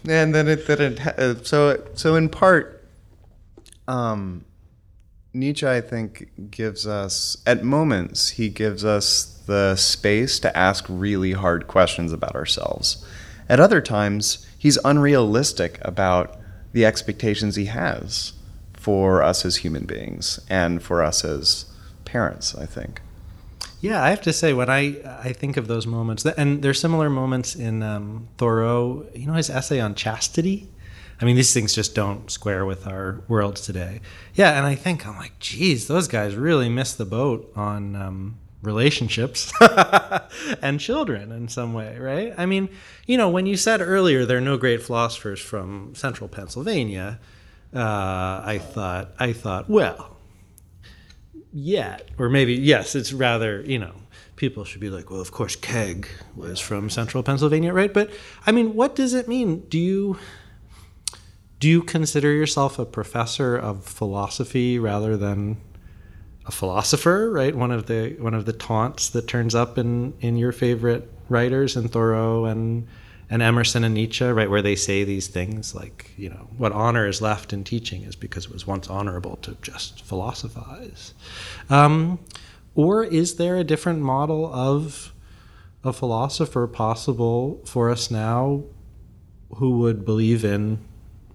and 0.09 0.33
then 0.33 0.47
it, 0.47 0.65
then 0.65 0.81
it 0.81 0.99
uh, 0.99 1.43
so, 1.43 1.87
so 1.93 2.15
in 2.15 2.29
part, 2.29 2.83
um, 3.87 4.43
Nietzsche, 5.35 5.67
I 5.67 5.81
think, 5.81 6.31
gives 6.49 6.87
us, 6.87 7.37
at 7.45 7.63
moments, 7.63 8.29
he 8.29 8.49
gives 8.49 8.83
us 8.83 9.39
the 9.45 9.75
space 9.75 10.39
to 10.39 10.57
ask 10.57 10.83
really 10.89 11.33
hard 11.33 11.67
questions 11.67 12.11
about 12.11 12.33
ourselves. 12.33 13.05
At 13.47 13.59
other 13.59 13.81
times, 13.81 14.47
he's 14.57 14.79
unrealistic 14.83 15.77
about 15.83 16.39
the 16.73 16.85
expectations 16.85 17.55
he 17.55 17.65
has 17.65 18.33
for 18.77 19.21
us 19.21 19.43
as 19.43 19.57
human 19.57 19.85
beings 19.85 20.39
and 20.49 20.81
for 20.81 21.03
us 21.03 21.25
as 21.25 21.65
parents, 22.05 22.55
I 22.55 22.65
think. 22.65 23.01
Yeah, 23.81 24.01
I 24.01 24.09
have 24.09 24.21
to 24.21 24.33
say 24.33 24.53
when 24.53 24.69
I 24.69 24.95
I 25.21 25.33
think 25.33 25.57
of 25.57 25.67
those 25.67 25.85
moments, 25.85 26.25
and 26.25 26.63
there's 26.63 26.79
similar 26.79 27.09
moments 27.09 27.55
in 27.55 27.83
um, 27.83 28.27
Thoreau. 28.37 29.05
You 29.13 29.27
know 29.27 29.33
his 29.33 29.49
essay 29.49 29.79
on 29.79 29.93
chastity. 29.93 30.69
I 31.19 31.25
mean, 31.25 31.35
these 31.35 31.53
things 31.53 31.73
just 31.73 31.95
don't 31.95 32.29
square 32.29 32.65
with 32.65 32.87
our 32.87 33.21
world 33.27 33.55
today. 33.55 34.01
Yeah, 34.35 34.57
and 34.57 34.65
I 34.65 34.75
think 34.75 35.07
I'm 35.07 35.17
like, 35.17 35.37
geez, 35.39 35.87
those 35.87 36.07
guys 36.07 36.35
really 36.35 36.69
missed 36.69 36.99
the 36.99 37.05
boat 37.05 37.51
on 37.55 37.95
um, 37.95 38.37
relationships 38.61 39.51
and 40.61 40.79
children 40.79 41.31
in 41.31 41.47
some 41.47 41.73
way, 41.73 41.97
right? 41.97 42.33
I 42.37 42.45
mean, 42.45 42.69
you 43.05 43.17
know, 43.17 43.29
when 43.29 43.45
you 43.45 43.57
said 43.57 43.81
earlier 43.81 44.25
there 44.25 44.37
are 44.37 44.41
no 44.41 44.57
great 44.57 44.83
philosophers 44.83 45.39
from 45.39 45.95
central 45.95 46.27
Pennsylvania, 46.27 47.19
uh, 47.73 48.41
I 48.45 48.59
thought, 48.59 49.13
I 49.19 49.33
thought, 49.33 49.69
well, 49.69 50.17
yet, 51.53 52.09
or 52.17 52.29
maybe 52.29 52.53
yes, 52.53 52.95
it's 52.95 53.13
rather, 53.13 53.61
you 53.61 53.79
know, 53.79 53.93
people 54.35 54.63
should 54.63 54.81
be 54.81 54.89
like, 54.89 55.09
well, 55.09 55.19
of 55.19 55.31
course, 55.31 55.55
Kaag 55.55 56.07
was 56.35 56.59
from 56.59 56.89
central 56.89 57.23
Pennsylvania, 57.23 57.73
right? 57.73 57.93
But 57.93 58.11
I 58.45 58.51
mean, 58.51 58.73
what 58.75 58.95
does 58.95 59.13
it 59.13 59.27
mean? 59.27 59.61
Do 59.67 59.77
you 59.77 60.17
do 61.59 61.67
you 61.67 61.81
consider 61.81 62.31
yourself 62.31 62.77
a 62.77 62.85
professor 62.85 63.57
of 63.57 63.83
philosophy 63.83 64.77
rather 64.77 65.17
than 65.17 65.57
a 66.45 66.51
philosopher, 66.51 67.31
right? 67.31 67.55
One 67.55 67.71
of 67.71 67.87
the 67.87 68.15
one 68.19 68.33
of 68.33 68.45
the 68.45 68.53
taunts 68.53 69.09
that 69.09 69.27
turns 69.27 69.55
up 69.55 69.77
in 69.77 70.13
in 70.21 70.37
your 70.37 70.51
favorite 70.51 71.11
writers, 71.29 71.75
and 71.75 71.91
Thoreau 71.91 72.45
and 72.45 72.87
and 73.29 73.41
Emerson 73.41 73.83
and 73.83 73.93
Nietzsche, 73.93 74.25
right, 74.25 74.49
where 74.49 74.61
they 74.61 74.75
say 74.75 75.03
these 75.03 75.27
things 75.27 75.75
like, 75.75 76.11
you 76.17 76.29
know, 76.29 76.47
what 76.57 76.71
honor 76.71 77.07
is 77.07 77.21
left 77.21 77.51
in 77.51 77.63
teaching 77.63 78.03
is 78.03 78.15
because 78.15 78.45
it 78.45 78.53
was 78.53 78.65
once 78.65 78.89
honorable 78.89 79.35
to 79.37 79.57
just 79.61 80.03
philosophize. 80.03 81.13
Um, 81.69 82.19
or 82.73 83.03
is 83.03 83.35
there 83.35 83.57
a 83.57 83.63
different 83.63 83.99
model 83.99 84.53
of 84.53 85.13
a 85.83 85.91
philosopher 85.91 86.67
possible 86.67 87.61
for 87.65 87.89
us 87.89 88.09
now 88.11 88.63
who 89.55 89.79
would 89.79 90.05
believe 90.05 90.43
in 90.43 90.79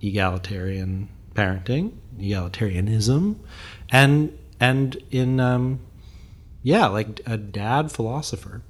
egalitarian 0.00 1.08
parenting, 1.34 1.92
egalitarianism, 2.18 3.36
and 3.90 4.38
and 4.60 4.96
in 5.10 5.40
um, 5.40 5.80
yeah, 6.62 6.86
like 6.86 7.20
a 7.26 7.36
dad 7.36 7.90
philosopher. 7.90 8.62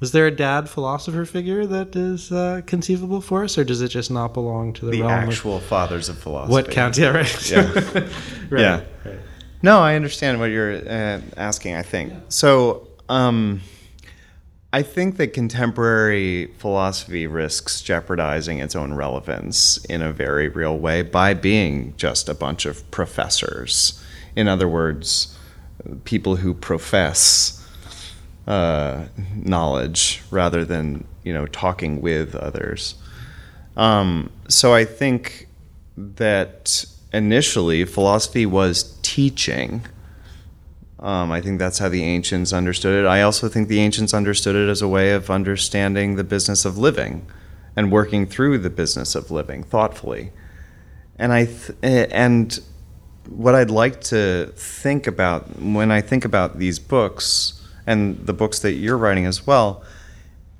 Is 0.00 0.12
there 0.12 0.26
a 0.26 0.30
dad 0.30 0.68
philosopher 0.68 1.24
figure 1.24 1.64
that 1.66 1.96
is 1.96 2.30
uh, 2.30 2.60
conceivable 2.66 3.20
for 3.20 3.44
us, 3.44 3.56
or 3.56 3.64
does 3.64 3.80
it 3.80 3.88
just 3.88 4.10
not 4.10 4.34
belong 4.34 4.72
to 4.74 4.86
the, 4.86 4.92
the 4.92 5.00
realm 5.02 5.12
actual 5.12 5.56
of 5.56 5.62
fathers 5.62 6.08
of 6.08 6.18
philosophy? 6.18 6.52
what 6.52 6.70
counts? 6.70 6.98
Yeah, 6.98 7.08
right. 7.08 7.50
Yeah. 7.50 7.72
right. 8.50 8.60
Yeah. 8.60 8.80
Right. 9.04 9.18
No, 9.62 9.80
I 9.80 9.94
understand 9.94 10.38
what 10.38 10.46
you're 10.46 10.76
uh, 10.76 11.20
asking. 11.36 11.74
I 11.74 11.82
think 11.82 12.12
so. 12.28 12.88
Um, 13.08 13.62
I 14.72 14.82
think 14.82 15.16
that 15.16 15.32
contemporary 15.32 16.52
philosophy 16.58 17.26
risks 17.26 17.80
jeopardizing 17.80 18.58
its 18.58 18.76
own 18.76 18.92
relevance 18.92 19.82
in 19.86 20.02
a 20.02 20.12
very 20.12 20.48
real 20.48 20.76
way 20.76 21.00
by 21.00 21.32
being 21.32 21.94
just 21.96 22.28
a 22.28 22.34
bunch 22.34 22.66
of 22.66 22.88
professors 22.90 24.02
in 24.36 24.46
other 24.48 24.68
words, 24.68 25.34
people 26.04 26.36
who 26.36 26.52
profess 26.52 27.65
uh, 28.46 29.06
knowledge 29.34 30.22
rather 30.30 30.64
than 30.64 31.06
you 31.24 31.32
know 31.32 31.46
talking 31.46 32.00
with 32.00 32.34
others. 32.34 32.94
Um, 33.76 34.30
so 34.48 34.74
I 34.74 34.84
think 34.84 35.48
that 35.96 36.84
initially 37.12 37.84
philosophy 37.84 38.46
was 38.46 38.98
teaching. 39.02 39.82
Um, 40.98 41.30
I 41.30 41.40
think 41.40 41.58
that's 41.58 41.78
how 41.78 41.88
the 41.88 42.02
ancients 42.02 42.52
understood 42.52 43.04
it. 43.04 43.06
I 43.06 43.22
also 43.22 43.48
think 43.48 43.68
the 43.68 43.80
ancients 43.80 44.14
understood 44.14 44.56
it 44.56 44.68
as 44.70 44.80
a 44.80 44.88
way 44.88 45.12
of 45.12 45.30
understanding 45.30 46.16
the 46.16 46.24
business 46.24 46.64
of 46.64 46.78
living 46.78 47.26
and 47.74 47.92
working 47.92 48.26
through 48.26 48.58
the 48.58 48.70
business 48.70 49.14
of 49.14 49.30
living 49.30 49.62
thoughtfully. 49.62 50.32
And 51.18 51.32
I 51.32 51.46
th- 51.46 51.76
and 51.82 52.58
what 53.28 53.54
I'd 53.54 53.70
like 53.70 54.00
to 54.02 54.52
think 54.54 55.06
about 55.06 55.60
when 55.60 55.90
I 55.90 56.00
think 56.00 56.24
about 56.24 56.58
these 56.58 56.78
books 56.78 57.55
and 57.86 58.26
the 58.26 58.32
books 58.32 58.58
that 58.60 58.72
you're 58.72 58.98
writing 58.98 59.26
as 59.26 59.46
well, 59.46 59.84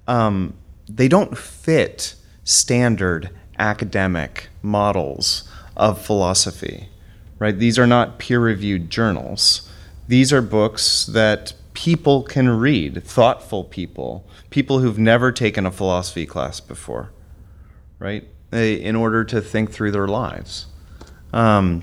um, 0.06 0.54
they 0.88 1.08
don't 1.08 1.36
fit 1.36 2.14
standard 2.44 3.30
academic 3.58 4.48
models 4.62 5.50
of 5.76 6.00
philosophy, 6.04 6.88
right? 7.38 7.58
These 7.58 7.78
are 7.78 7.86
not 7.86 8.18
peer 8.18 8.40
reviewed 8.40 8.90
journals. 8.90 9.68
These 10.08 10.32
are 10.32 10.42
books 10.42 11.06
that 11.06 11.54
people 11.74 12.22
can 12.22 12.48
read, 12.48 13.02
thoughtful 13.04 13.64
people, 13.64 14.24
people 14.50 14.78
who've 14.78 14.98
never 14.98 15.32
taken 15.32 15.66
a 15.66 15.70
philosophy 15.70 16.24
class 16.24 16.60
before, 16.60 17.10
right? 17.98 18.26
In 18.52 18.94
order 18.94 19.24
to 19.24 19.40
think 19.40 19.72
through 19.72 19.90
their 19.90 20.06
lives. 20.06 20.66
Um, 21.32 21.82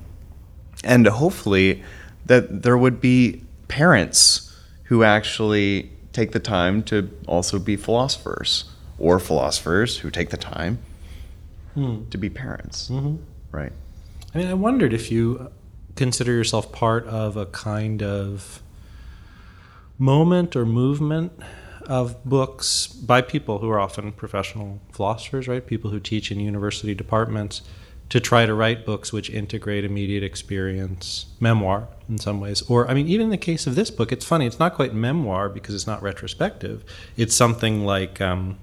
and 0.83 1.05
hopefully 1.05 1.83
that 2.25 2.63
there 2.63 2.77
would 2.77 3.01
be 3.01 3.43
parents 3.67 4.52
who 4.85 5.03
actually 5.03 5.91
take 6.11 6.31
the 6.31 6.39
time 6.39 6.83
to 6.83 7.09
also 7.27 7.59
be 7.59 7.75
philosophers 7.75 8.65
or 8.97 9.19
philosophers 9.19 9.99
who 9.99 10.11
take 10.11 10.29
the 10.29 10.37
time 10.37 10.77
hmm. 11.73 12.07
to 12.09 12.17
be 12.17 12.29
parents 12.29 12.89
mm-hmm. 12.89 13.15
right 13.51 13.71
i 14.33 14.37
mean 14.37 14.47
i 14.47 14.53
wondered 14.53 14.93
if 14.93 15.11
you 15.11 15.51
consider 15.95 16.31
yourself 16.31 16.71
part 16.71 17.05
of 17.07 17.35
a 17.35 17.45
kind 17.47 18.01
of 18.01 18.61
moment 19.97 20.55
or 20.55 20.65
movement 20.65 21.31
of 21.85 22.23
books 22.23 22.87
by 22.87 23.21
people 23.21 23.59
who 23.59 23.69
are 23.69 23.79
often 23.79 24.11
professional 24.11 24.79
philosophers 24.91 25.47
right 25.47 25.65
people 25.65 25.89
who 25.89 25.99
teach 25.99 26.31
in 26.31 26.39
university 26.39 26.95
departments 26.95 27.61
to 28.13 28.19
try 28.19 28.45
to 28.45 28.53
write 28.53 28.85
books 28.85 29.11
which 29.11 29.27
integrate 29.31 29.83
immediate 29.83 30.21
experience, 30.21 31.25
memoir 31.39 31.87
in 32.07 32.19
some 32.19 32.39
ways. 32.39 32.61
Or, 32.69 32.87
I 32.87 32.93
mean, 32.93 33.07
even 33.07 33.23
in 33.23 33.31
the 33.31 33.39
case 33.39 33.65
of 33.65 33.73
this 33.73 33.89
book, 33.89 34.11
it's 34.11 34.23
funny, 34.23 34.45
it's 34.45 34.59
not 34.59 34.75
quite 34.75 34.93
memoir 34.93 35.49
because 35.49 35.73
it's 35.73 35.87
not 35.87 36.03
retrospective. 36.03 36.85
It's 37.17 37.35
something 37.35 37.85
like 37.85 38.21
um, 38.21 38.59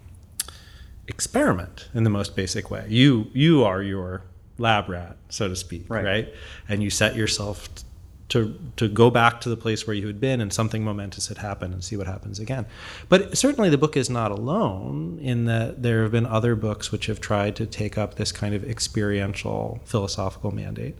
experiment 1.08 1.88
in 1.94 2.04
the 2.04 2.10
most 2.10 2.36
basic 2.36 2.70
way. 2.70 2.86
You, 2.88 3.26
you 3.32 3.64
are 3.64 3.82
your 3.82 4.22
lab 4.58 4.88
rat, 4.88 5.16
so 5.30 5.48
to 5.48 5.56
speak, 5.56 5.86
right? 5.88 6.04
right? 6.04 6.34
And 6.68 6.80
you 6.80 6.88
set 6.88 7.16
yourself 7.16 7.68
to 8.30 8.58
to 8.76 8.88
go 8.88 9.10
back 9.10 9.40
to 9.42 9.48
the 9.48 9.56
place 9.56 9.86
where 9.86 9.94
you 9.94 10.06
had 10.06 10.20
been 10.20 10.40
and 10.40 10.52
something 10.52 10.82
momentous 10.82 11.28
had 11.28 11.38
happened 11.38 11.74
and 11.74 11.84
see 11.84 11.96
what 11.96 12.06
happens 12.06 12.38
again. 12.38 12.66
But 13.08 13.36
certainly 13.36 13.70
the 13.70 13.78
book 13.78 13.96
is 13.96 14.08
not 14.08 14.30
alone 14.30 15.18
in 15.20 15.44
that 15.44 15.82
there 15.82 16.02
have 16.02 16.12
been 16.12 16.26
other 16.26 16.56
books 16.56 16.90
which 16.90 17.06
have 17.06 17.20
tried 17.20 17.56
to 17.56 17.66
take 17.66 17.98
up 17.98 18.14
this 18.14 18.32
kind 18.32 18.54
of 18.54 18.64
experiential 18.64 19.80
philosophical 19.84 20.52
mandate. 20.52 20.96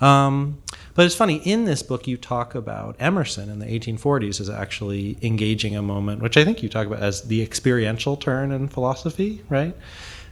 Um, 0.00 0.62
but 0.94 1.06
it's 1.06 1.14
funny, 1.14 1.36
in 1.36 1.64
this 1.64 1.82
book, 1.82 2.06
you 2.06 2.16
talk 2.16 2.54
about 2.54 2.96
Emerson 2.98 3.48
in 3.48 3.58
the 3.58 3.66
1840s 3.66 4.40
as 4.40 4.50
actually 4.50 5.16
engaging 5.22 5.74
a 5.74 5.82
moment, 5.82 6.22
which 6.22 6.36
I 6.36 6.44
think 6.44 6.62
you 6.62 6.68
talk 6.68 6.86
about 6.86 7.02
as 7.02 7.22
the 7.22 7.42
experiential 7.42 8.16
turn 8.16 8.52
in 8.52 8.68
philosophy, 8.68 9.42
right? 9.48 9.74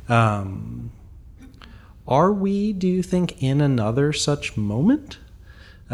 Um, 0.09 0.91
are 2.07 2.33
we, 2.33 2.75
do 2.75 2.87
you 2.87 3.03
think, 3.03 3.43
in 3.43 3.63
another 3.63 4.13
such 4.13 4.57
moment? 4.57 5.19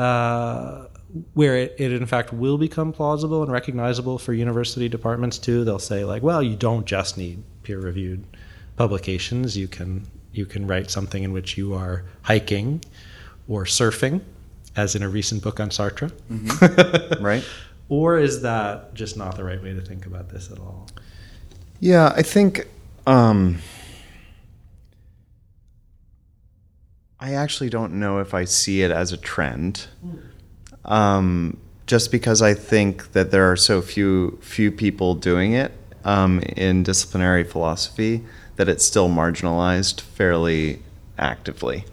Uh, 0.01 0.87
where 1.35 1.57
it, 1.57 1.75
it 1.79 1.93
in 1.93 2.07
fact 2.07 2.33
will 2.33 2.57
become 2.57 2.91
plausible 2.91 3.43
and 3.43 3.53
recognizable 3.53 4.17
for 4.17 4.33
university 4.33 4.89
departments 4.89 5.37
too. 5.37 5.63
They'll 5.63 5.79
say 5.79 6.05
like, 6.05 6.23
well, 6.23 6.43
you 6.43 6.57
don't 6.57 6.87
just 6.87 7.19
need 7.19 7.43
peer-reviewed 7.65 8.25
publications. 8.77 9.59
You 9.59 9.69
can 9.69 10.07
you 10.33 10.47
can 10.47 10.67
write 10.67 10.91
something 10.91 11.23
in 11.23 11.33
which 11.33 11.59
you 11.59 11.75
are 11.75 12.05
hiking 12.23 12.83
or 13.47 13.65
surfing, 13.65 14.23
as 14.75 14.95
in 14.95 15.03
a 15.03 15.09
recent 15.09 15.43
book 15.43 15.61
on 15.61 15.69
Sartre. 15.69 16.11
Mm-hmm. 16.31 17.23
right. 17.23 17.45
Or 17.91 18.21
is 18.21 18.43
that 18.43 18.95
just 18.95 19.17
not 19.17 19.37
the 19.37 19.43
right 19.43 19.61
way 19.61 19.75
to 19.75 19.81
think 19.81 20.07
about 20.07 20.29
this 20.29 20.49
at 20.53 20.61
all? 20.61 20.87
Yeah, 21.81 22.13
I 22.15 22.23
think. 22.23 22.69
Um, 23.05 23.59
I 27.21 27.35
actually 27.35 27.69
don't 27.69 27.95
know 27.95 28.19
if 28.19 28.33
I 28.33 28.45
see 28.45 28.83
it 28.83 28.91
as 28.91 29.13
a 29.13 29.17
trend. 29.17 29.87
Um, 30.87 31.59
just 31.87 32.11
because 32.11 32.41
I 32.41 32.55
think 32.55 33.13
that 33.13 33.31
there 33.31 33.51
are 33.51 33.57
so 33.57 33.83
few 33.83 34.39
few 34.41 34.73
people 34.73 35.15
doing 35.15 35.53
it 35.53 35.73
um, 36.05 36.41
in 36.57 36.83
disciplinary 36.83 37.45
philosophy 37.45 38.25
that 38.57 38.69
it's 38.69 38.85
still 38.85 39.09
marginalized 39.09 40.01
fairly 40.01 40.83
actively. 41.19 41.85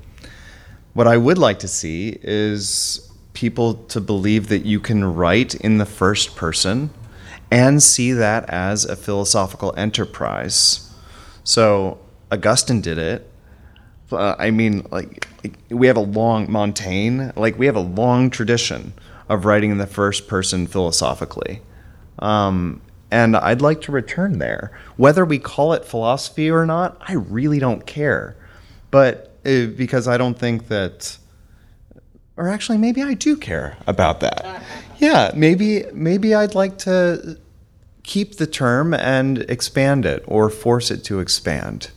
What 0.93 1.07
I 1.07 1.17
would 1.17 1.37
like 1.37 1.59
to 1.59 1.67
see 1.67 2.17
is 2.21 3.11
people 3.33 3.73
to 3.73 3.99
believe 3.99 4.47
that 4.47 4.65
you 4.65 4.79
can 4.79 5.03
write 5.03 5.55
in 5.55 5.77
the 5.77 5.85
first 5.85 6.35
person 6.35 6.89
and 7.51 7.83
see 7.83 8.11
that 8.13 8.49
as 8.49 8.85
a 8.85 8.95
philosophical 8.95 9.73
enterprise. 9.77 10.91
So 11.43 11.99
Augustine 12.31 12.81
did 12.81 12.97
it. 12.97 13.29
Uh, 14.11 14.35
I 14.37 14.51
mean, 14.51 14.85
like, 14.91 15.27
we 15.69 15.87
have 15.87 15.97
a 15.97 16.01
long 16.01 16.51
Montaigne, 16.51 17.31
like 17.35 17.57
we 17.59 17.65
have 17.65 17.75
a 17.75 17.81
long 17.81 18.29
tradition 18.29 18.93
of 19.29 19.45
writing 19.45 19.71
in 19.71 19.77
the 19.77 19.87
first 19.87 20.27
person 20.27 20.67
philosophically. 20.67 21.61
Um, 22.19 22.81
and 23.11 23.35
I'd 23.37 23.61
like 23.61 23.81
to 23.81 23.91
return 23.91 24.39
there. 24.39 24.77
Whether 24.97 25.25
we 25.25 25.39
call 25.39 25.73
it 25.73 25.85
philosophy 25.85 26.49
or 26.49 26.65
not, 26.65 26.97
I 27.07 27.13
really 27.13 27.59
don't 27.59 27.85
care. 27.85 28.35
But 28.91 29.37
uh, 29.45 29.67
because 29.67 30.07
I 30.07 30.17
don't 30.17 30.37
think 30.37 30.67
that 30.67 31.17
or 32.37 32.47
actually 32.47 32.77
maybe 32.77 33.01
I 33.01 33.15
do 33.15 33.35
care 33.35 33.77
about 33.87 34.19
that. 34.21 34.63
Yeah, 34.99 35.29
maybe 35.35 35.83
maybe 35.93 36.33
I'd 36.33 36.55
like 36.55 36.79
to 36.79 37.37
keep 38.01 38.37
the 38.37 38.47
term 38.47 38.95
and 38.95 39.37
expand 39.47 40.07
it 40.07 40.23
or 40.25 40.49
force 40.49 40.89
it 40.89 41.03
to 41.03 41.19
expand. 41.19 41.91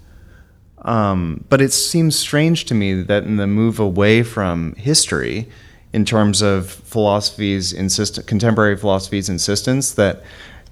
Um, 0.82 1.44
but 1.48 1.60
it 1.60 1.72
seems 1.72 2.18
strange 2.18 2.64
to 2.66 2.74
me 2.74 3.02
that 3.02 3.24
in 3.24 3.36
the 3.36 3.46
move 3.46 3.78
away 3.78 4.22
from 4.22 4.74
history, 4.76 5.48
in 5.92 6.04
terms 6.04 6.40
of 6.40 6.70
philosophy's 6.70 7.72
insist- 7.72 8.26
contemporary 8.26 8.76
philosophy's 8.76 9.28
insistence 9.28 9.92
that 9.92 10.22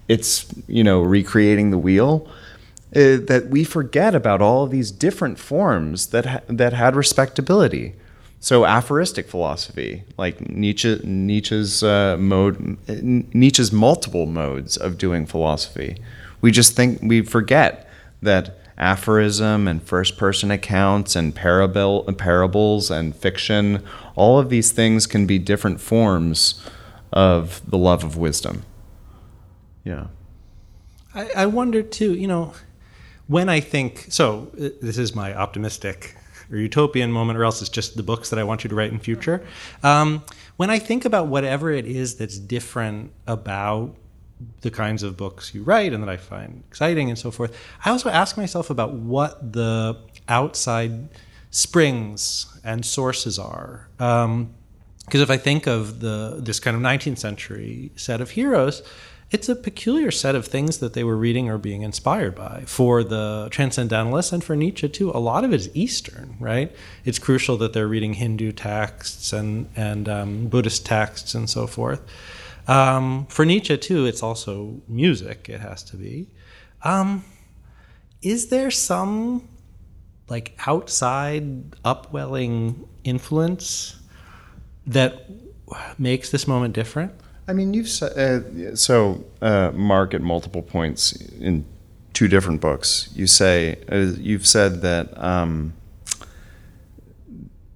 it's 0.06 0.46
you 0.66 0.82
know 0.84 1.00
recreating 1.00 1.70
the 1.70 1.78
wheel, 1.78 2.26
uh, 2.96 3.20
that 3.26 3.48
we 3.50 3.64
forget 3.64 4.14
about 4.14 4.40
all 4.40 4.64
of 4.64 4.70
these 4.70 4.90
different 4.90 5.38
forms 5.38 6.06
that 6.08 6.24
ha- 6.24 6.40
that 6.48 6.72
had 6.72 6.96
respectability. 6.96 7.94
So 8.40 8.64
aphoristic 8.64 9.28
philosophy, 9.28 10.04
like 10.16 10.48
Nietzsche, 10.48 11.00
Nietzsche's 11.02 11.82
uh, 11.82 12.16
mode, 12.18 12.78
Nietzsche's 13.34 13.72
multiple 13.72 14.26
modes 14.26 14.76
of 14.76 14.96
doing 14.96 15.26
philosophy. 15.26 15.96
We 16.40 16.52
just 16.52 16.76
think 16.76 17.00
we 17.02 17.22
forget 17.22 17.90
that 18.22 18.56
aphorism 18.78 19.68
and 19.68 19.82
first-person 19.82 20.50
accounts 20.50 21.16
and 21.16 21.34
parable, 21.34 22.04
parables 22.16 22.90
and 22.90 23.14
fiction, 23.14 23.82
all 24.14 24.38
of 24.38 24.48
these 24.48 24.72
things 24.72 25.06
can 25.06 25.26
be 25.26 25.38
different 25.38 25.80
forms 25.80 26.64
of 27.12 27.60
the 27.68 27.78
love 27.78 28.04
of 28.04 28.16
wisdom. 28.16 28.62
Yeah. 29.84 30.06
I, 31.14 31.30
I 31.36 31.46
wonder 31.46 31.82
too. 31.82 32.14
You 32.14 32.28
know, 32.28 32.54
when 33.26 33.48
I 33.48 33.60
think 33.60 34.06
so, 34.08 34.50
uh, 34.54 34.68
this 34.80 34.98
is 34.98 35.14
my 35.14 35.34
optimistic 35.34 36.14
or 36.50 36.56
utopian 36.56 37.12
moment, 37.12 37.38
or 37.38 37.44
else 37.44 37.60
it's 37.60 37.70
just 37.70 37.96
the 37.96 38.02
books 38.02 38.30
that 38.30 38.38
I 38.38 38.44
want 38.44 38.64
you 38.64 38.68
to 38.70 38.76
write 38.76 38.92
in 38.92 38.98
future. 38.98 39.44
Um, 39.82 40.24
when 40.56 40.70
I 40.70 40.78
think 40.78 41.04
about 41.04 41.26
whatever 41.26 41.70
it 41.70 41.86
is 41.86 42.16
that's 42.16 42.38
different 42.38 43.12
about 43.26 43.94
the 44.60 44.70
kinds 44.70 45.02
of 45.02 45.16
books 45.16 45.54
you 45.54 45.62
write 45.62 45.92
and 45.92 46.02
that 46.02 46.10
I 46.10 46.16
find 46.16 46.62
exciting 46.68 47.08
and 47.08 47.18
so 47.18 47.30
forth, 47.30 47.56
I 47.84 47.90
also 47.90 48.10
ask 48.10 48.36
myself 48.36 48.70
about 48.70 48.92
what 48.92 49.52
the 49.52 49.96
outside 50.28 51.08
springs 51.50 52.46
and 52.64 52.84
sources 52.84 53.38
are. 53.38 53.88
because 53.96 54.24
um, 54.24 54.54
if 55.12 55.30
I 55.30 55.36
think 55.36 55.66
of 55.66 56.00
the 56.00 56.38
this 56.40 56.60
kind 56.60 56.76
of 56.76 56.82
19th 56.82 57.18
century 57.18 57.90
set 57.96 58.20
of 58.20 58.30
heroes, 58.30 58.82
it's 59.30 59.48
a 59.48 59.56
peculiar 59.56 60.10
set 60.10 60.34
of 60.34 60.46
things 60.46 60.78
that 60.78 60.94
they 60.94 61.04
were 61.04 61.16
reading 61.16 61.50
or 61.50 61.58
being 61.58 61.82
inspired 61.82 62.34
by. 62.34 62.62
For 62.66 63.04
the 63.04 63.48
transcendentalists 63.50 64.32
and 64.32 64.42
for 64.42 64.56
Nietzsche 64.56 64.88
too, 64.88 65.10
a 65.10 65.20
lot 65.20 65.44
of 65.44 65.52
it 65.52 65.56
is 65.56 65.70
Eastern, 65.74 66.36
right? 66.40 66.74
It's 67.04 67.18
crucial 67.18 67.58
that 67.58 67.74
they're 67.74 67.88
reading 67.88 68.14
Hindu 68.14 68.52
texts 68.52 69.32
and 69.32 69.68
and 69.76 70.08
um, 70.08 70.46
Buddhist 70.48 70.86
texts 70.86 71.34
and 71.34 71.48
so 71.48 71.66
forth. 71.66 72.00
Um, 72.68 73.26
for 73.26 73.44
Nietzsche 73.44 73.76
too, 73.78 74.06
it's 74.06 74.22
also 74.22 74.80
music. 74.86 75.48
It 75.48 75.60
has 75.60 75.82
to 75.84 75.96
be. 75.96 76.28
Um, 76.84 77.24
is 78.22 78.48
there 78.48 78.70
some 78.70 79.48
like 80.28 80.56
outside 80.66 81.74
upwelling 81.84 82.86
influence 83.04 83.96
that 84.86 85.26
makes 85.98 86.30
this 86.30 86.46
moment 86.46 86.74
different? 86.74 87.12
I 87.48 87.54
mean, 87.54 87.72
you've 87.72 87.90
uh, 88.02 88.76
so. 88.76 89.24
Uh, 89.40 89.70
Mark, 89.72 90.12
at 90.12 90.20
multiple 90.20 90.62
points 90.62 91.12
in 91.40 91.64
two 92.12 92.28
different 92.28 92.60
books, 92.60 93.08
you 93.14 93.26
say 93.26 93.78
uh, 93.90 94.12
you've 94.18 94.46
said 94.46 94.82
that 94.82 95.16
um, 95.22 95.72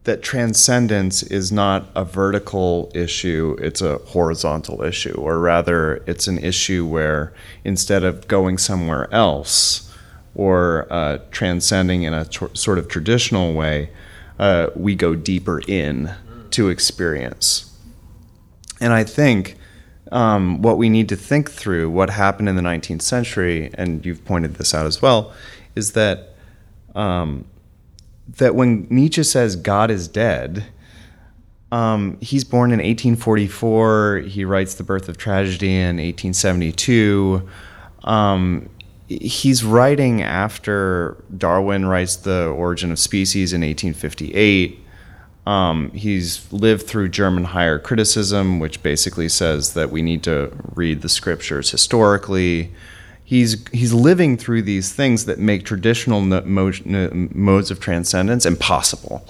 that 0.05 0.23
transcendence 0.23 1.23
is 1.23 1.53
not 1.53 1.87
a 1.95 2.05
vertical 2.05 2.91
issue; 2.95 3.57
it's 3.61 3.81
a 3.81 3.99
horizontal 3.99 4.83
issue, 4.83 5.15
or 5.15 5.39
rather, 5.39 6.03
it's 6.07 6.27
an 6.27 6.39
issue 6.39 6.87
where 6.87 7.33
instead 7.65 8.05
of 8.05 8.27
going 8.29 8.59
somewhere 8.59 9.13
else 9.13 9.93
or 10.35 10.87
uh, 10.91 11.19
transcending 11.31 12.03
in 12.05 12.15
a 12.15 12.25
t- 12.25 12.47
sort 12.55 12.79
of 12.79 12.89
traditional 12.89 13.53
way, 13.53 13.91
uh, 14.39 14.69
we 14.75 14.95
go 14.95 15.15
deeper 15.15 15.61
in 15.69 16.13
to 16.51 16.69
experience. 16.69 17.69
And 18.81 18.93
I 18.93 19.05
think 19.05 19.57
um, 20.11 20.61
what 20.63 20.79
we 20.79 20.89
need 20.89 21.09
to 21.09 21.17
think 21.17 21.51
through, 21.51 21.91
what 21.91 22.11
happened 22.11 22.49
in 22.49 22.57
the 22.57 22.63
19th 22.63 23.03
century, 23.03 23.71
and 23.75 24.05
you've 24.05 24.25
pointed 24.25 24.57
this 24.57 24.75
out 24.75 24.87
as 24.87 25.01
well, 25.01 25.33
is 25.75 25.93
that 25.93 26.35
um, 26.95 27.45
that 28.29 28.55
when 28.55 28.87
Nietzsche 28.91 29.23
says 29.23 29.57
God 29.57 29.91
is 29.91 30.09
dead, 30.09 30.65
um, 31.73 32.19
he's 32.21 32.45
born 32.45 32.71
in 32.71 32.79
1844. 32.79 34.25
He 34.27 34.45
writes 34.45 34.75
The 34.75 34.85
Birth 34.85 35.09
of 35.09 35.17
Tragedy 35.17 35.75
in 35.75 35.97
1872. 35.97 37.49
Um, 38.05 38.69
he's 39.09 39.65
writing 39.65 40.23
after 40.23 41.17
Darwin 41.37 41.87
writes 41.87 42.17
The 42.17 42.49
Origin 42.49 42.93
of 42.93 42.99
Species 42.99 43.53
in 43.53 43.63
1858. 43.63 44.81
Um, 45.47 45.91
he's 45.91 46.51
lived 46.53 46.87
through 46.87 47.09
German 47.09 47.45
higher 47.45 47.79
criticism, 47.79 48.61
which 48.61 48.83
basically 48.83 49.29
says 49.29 49.75
that 49.75 49.91
we 49.91 50.03
need 50.03 50.23
to 50.25 50.53
read 50.75 51.03
the 51.03 51.09
scriptures 51.09 51.71
historically. 51.71 52.73
He's 53.33 53.67
he's 53.73 53.95
living 53.95 54.37
through 54.37 54.63
these 54.63 54.93
things 54.93 55.25
that 55.25 55.39
make 55.39 55.65
traditional 55.65 56.21
no, 56.21 56.41
no, 56.85 57.29
modes 57.33 57.71
of 57.71 57.81
transcendence 57.81 58.45
impossible. 58.45 59.25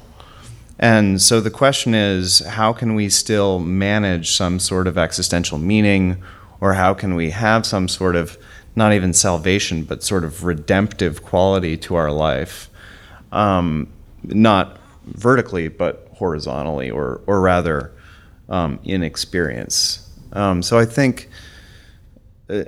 And 0.77 1.23
so 1.23 1.41
the 1.41 1.51
question 1.51 1.95
is, 1.95 2.41
how 2.41 2.73
can 2.73 2.97
we 2.97 3.09
still 3.09 3.61
manage 3.61 4.33
some 4.33 4.59
sort 4.59 4.89
of 4.89 4.99
existential 4.99 5.57
meaning, 5.59 6.21
or 6.61 6.75
how 6.75 6.95
can 6.95 7.15
we 7.15 7.31
have 7.31 7.65
some 7.65 7.87
sort 7.87 8.17
of 8.17 8.37
not 8.75 8.93
even 8.93 9.13
salvation, 9.13 9.85
but 9.85 10.03
sort 10.03 10.25
of 10.25 10.43
redemptive 10.43 11.23
quality 11.23 11.77
to 11.77 11.95
our 11.95 12.11
life? 12.11 12.69
Um, 13.31 13.87
not 14.25 14.81
vertically, 15.05 15.69
but 15.69 16.09
horizontally, 16.15 16.91
or 16.91 17.21
or 17.29 17.41
rather, 17.41 17.93
um, 18.49 18.81
in 18.83 19.05
experience. 19.05 20.11
Um, 20.33 20.61
so 20.61 20.77
I 20.77 20.87
think, 20.87 21.29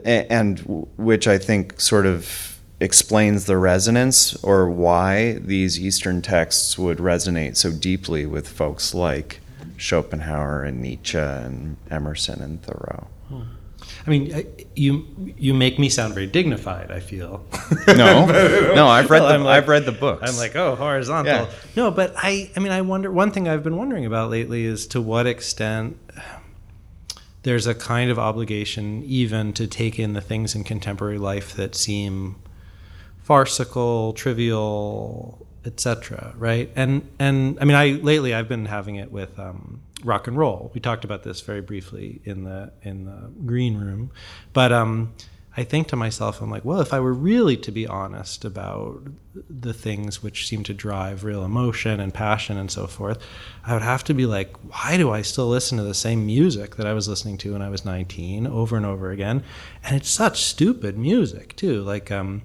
and 0.04 0.58
which 0.96 1.26
I 1.28 1.38
think 1.38 1.80
sort 1.80 2.06
of 2.06 2.58
explains 2.80 3.44
the 3.46 3.56
resonance 3.56 4.34
or 4.44 4.68
why 4.68 5.34
these 5.34 5.78
Eastern 5.80 6.20
texts 6.22 6.76
would 6.78 6.98
resonate 6.98 7.56
so 7.56 7.70
deeply 7.70 8.26
with 8.26 8.48
folks 8.48 8.94
like 8.94 9.40
Schopenhauer 9.76 10.62
and 10.64 10.80
Nietzsche 10.82 11.18
and 11.18 11.76
Emerson 11.90 12.42
and 12.42 12.62
Thoreau. 12.62 13.06
Hmm. 13.28 13.42
I 14.06 14.10
mean, 14.10 14.46
you 14.76 15.06
you 15.38 15.54
make 15.54 15.78
me 15.78 15.88
sound 15.88 16.14
very 16.14 16.26
dignified. 16.26 16.90
I 16.90 17.00
feel. 17.00 17.44
No, 17.86 18.26
no, 18.74 18.86
I've 18.88 19.10
read 19.10 19.22
Well, 19.22 19.38
the 19.38 19.44
like- 19.44 19.62
I've 19.62 19.68
read 19.68 19.84
the 19.84 19.92
books. 19.92 20.28
I'm 20.28 20.36
like, 20.36 20.56
oh, 20.56 20.74
horizontal. 20.74 21.32
Yeah. 21.32 21.50
No, 21.76 21.90
but 21.90 22.12
I, 22.16 22.50
I 22.56 22.60
mean, 22.60 22.72
I 22.72 22.80
wonder. 22.82 23.10
One 23.10 23.30
thing 23.30 23.46
I've 23.48 23.62
been 23.62 23.76
wondering 23.76 24.04
about 24.06 24.30
lately 24.30 24.64
is 24.64 24.86
to 24.88 25.00
what 25.00 25.26
extent 25.26 25.96
there's 27.44 27.66
a 27.66 27.74
kind 27.74 28.10
of 28.10 28.18
obligation, 28.18 29.02
even 29.04 29.52
to 29.52 29.66
take 29.66 29.98
in 29.98 30.14
the 30.14 30.20
things 30.20 30.54
in 30.54 30.64
contemporary 30.64 31.18
life 31.18 31.54
that 31.54 31.74
seem 31.74 32.36
farcical, 33.22 34.12
trivial, 34.14 35.46
etc. 35.64 36.34
Right? 36.36 36.70
And 36.74 37.08
and 37.18 37.58
I 37.60 37.64
mean, 37.64 37.76
I 37.76 38.00
lately 38.02 38.34
I've 38.34 38.48
been 38.48 38.66
having 38.66 38.96
it 38.96 39.12
with 39.12 39.38
um, 39.38 39.80
rock 40.02 40.26
and 40.26 40.36
roll. 40.36 40.70
We 40.74 40.80
talked 40.80 41.04
about 41.04 41.22
this 41.22 41.40
very 41.42 41.60
briefly 41.60 42.20
in 42.24 42.44
the 42.44 42.72
in 42.82 43.04
the 43.04 43.30
green 43.46 43.78
room, 43.78 44.10
but 44.52 44.72
um, 44.72 45.12
I 45.56 45.62
think 45.62 45.86
to 45.88 45.96
myself, 45.96 46.40
I'm 46.40 46.50
like, 46.50 46.64
well, 46.64 46.80
if 46.80 46.92
I 46.92 46.98
were 46.98 47.12
really 47.12 47.56
to 47.58 47.70
be 47.70 47.86
honest 47.86 48.44
about 48.44 49.02
the 49.48 49.72
things 49.72 50.22
which 50.22 50.48
seem 50.48 50.64
to 50.64 50.74
drive 50.74 51.22
real 51.22 51.44
emotion 51.44 52.00
and 52.00 52.12
passion 52.12 52.56
and 52.56 52.70
so 52.70 52.88
forth, 52.88 53.18
I 53.64 53.72
would 53.72 53.82
have 53.82 54.02
to 54.04 54.14
be 54.14 54.26
like, 54.26 54.56
why 54.64 54.96
do 54.96 55.12
I 55.12 55.22
still 55.22 55.48
listen 55.48 55.78
to 55.78 55.84
the 55.84 55.94
same 55.94 56.26
music 56.26 56.74
that 56.76 56.86
I 56.86 56.92
was 56.92 57.08
listening 57.08 57.38
to 57.38 57.52
when 57.52 57.62
I 57.62 57.68
was 57.68 57.84
19 57.84 58.48
over 58.48 58.76
and 58.76 58.84
over 58.84 59.12
again? 59.12 59.44
And 59.84 59.96
it's 59.96 60.10
such 60.10 60.42
stupid 60.42 60.98
music 60.98 61.54
too. 61.54 61.82
Like, 61.82 62.10
um, 62.10 62.42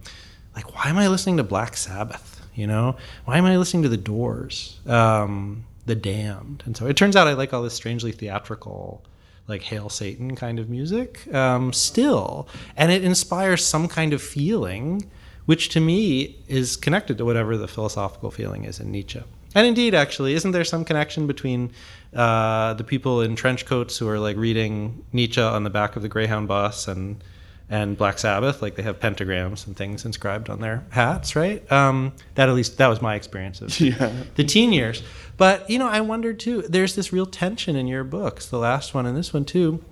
like 0.56 0.76
why 0.76 0.89
am 0.89 0.98
I 0.98 1.08
listening 1.08 1.38
to 1.38 1.43
Black 1.43 1.78
Sabbath? 1.78 2.45
You 2.54 2.67
know, 2.67 2.95
why 3.26 3.38
am 3.38 3.45
I 3.45 3.58
listening 3.58 3.84
to 3.84 3.89
The 3.89 3.98
Doors, 3.98 4.80
um, 4.86 5.65
The 5.86 5.95
Damned? 5.95 6.62
And 6.65 6.78
so 6.78 6.86
it 6.86 6.98
turns 6.98 7.15
out 7.15 7.28
I 7.28 7.34
like 7.34 7.54
all 7.54 7.63
this 7.63 7.74
strangely 7.74 8.12
theatrical 8.12 9.04
like 9.50 9.64
hail 9.64 9.90
satan 9.90 10.36
kind 10.36 10.60
of 10.60 10.70
music 10.70 11.32
um, 11.34 11.74
still. 11.74 12.48
And 12.78 12.92
it 12.92 13.04
inspires 13.04 13.66
some 13.66 13.88
kind 13.88 14.14
of 14.14 14.22
feeling 14.22 15.10
which 15.46 15.70
to 15.70 15.80
me 15.80 16.38
is 16.48 16.78
connected 16.78 17.18
to 17.18 17.26
whatever 17.26 17.58
the 17.58 17.68
philosophical 17.68 18.30
feeling 18.30 18.66
is 18.66 18.80
in 18.80 18.92
nietzsche. 18.92 19.24
And 19.56 19.66
indeed 19.66 19.96
actually 19.96 20.36
isn't 20.36 20.52
there 20.52 20.64
some 20.64 20.86
connection 20.86 21.26
between 21.26 21.72
uh, 22.16 22.76
the 22.76 22.84
people 22.84 23.22
in 23.22 23.36
trench 23.36 23.66
coats 23.66 23.98
who 23.98 24.08
are 24.08 24.20
like 24.20 24.38
reading 24.38 25.04
nietzsche 25.12 25.42
on 25.42 25.64
the 25.64 25.72
back 25.72 25.96
of 25.96 26.04
the 26.04 26.08
greyhound 26.08 26.48
bus 26.48 26.88
and 26.88 27.24
and 27.70 27.98
Black 27.98 28.18
Sabbath, 28.18 28.62
like 28.62 28.76
they 28.76 28.84
have 28.84 29.00
pentagrams 29.00 29.68
and 29.68 29.78
things 29.78 30.04
inscribed 30.06 30.50
on 30.50 30.60
their 30.60 30.84
hats, 30.90 31.36
right? 31.36 31.70
Um, 31.72 32.14
that 32.36 32.50
at 32.50 32.56
least 32.56 32.78
that 32.80 32.88
was 32.88 33.02
my 33.02 33.16
experience 33.16 33.62
of 33.62 33.80
Yeah. 33.80 34.12
the 34.36 34.44
teen 34.44 34.74
years. 34.74 35.04
But 35.38 35.70
you 35.70 35.78
know, 35.80 35.88
I 35.88 36.02
wondered 36.02 36.40
too. 36.40 36.64
There's 36.64 36.96
this 36.96 37.14
real 37.14 37.26
tension 37.28 37.76
in 37.76 37.88
your 37.88 38.04
books, 38.04 38.48
the 38.48 38.58
last 38.58 38.94
one 38.94 39.06
and 39.06 39.16
this 39.16 39.34
one 39.34 39.46
too, 39.46 39.84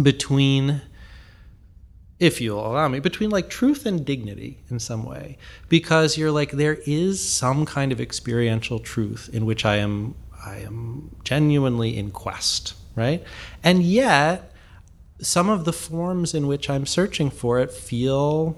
between, 0.00 0.80
if 2.18 2.40
you'll 2.40 2.64
allow 2.66 2.88
me, 2.88 2.98
between 3.00 3.30
like 3.30 3.50
truth 3.50 3.84
and 3.84 4.04
dignity 4.04 4.60
in 4.70 4.78
some 4.78 5.04
way, 5.04 5.36
because 5.68 6.16
you're 6.16 6.30
like 6.30 6.52
there 6.52 6.78
is 6.86 7.26
some 7.26 7.66
kind 7.66 7.92
of 7.92 8.00
experiential 8.00 8.78
truth 8.78 9.28
in 9.32 9.44
which 9.44 9.64
I 9.64 9.76
am 9.76 10.14
I 10.44 10.58
am 10.58 11.14
genuinely 11.24 11.96
in 11.96 12.10
quest, 12.10 12.74
right? 12.96 13.22
And 13.62 13.82
yet 13.82 14.51
some 15.22 15.48
of 15.48 15.64
the 15.64 15.72
forms 15.72 16.34
in 16.34 16.46
which 16.46 16.68
I'm 16.68 16.84
searching 16.84 17.30
for 17.30 17.58
it 17.60 17.70
feel 17.70 18.56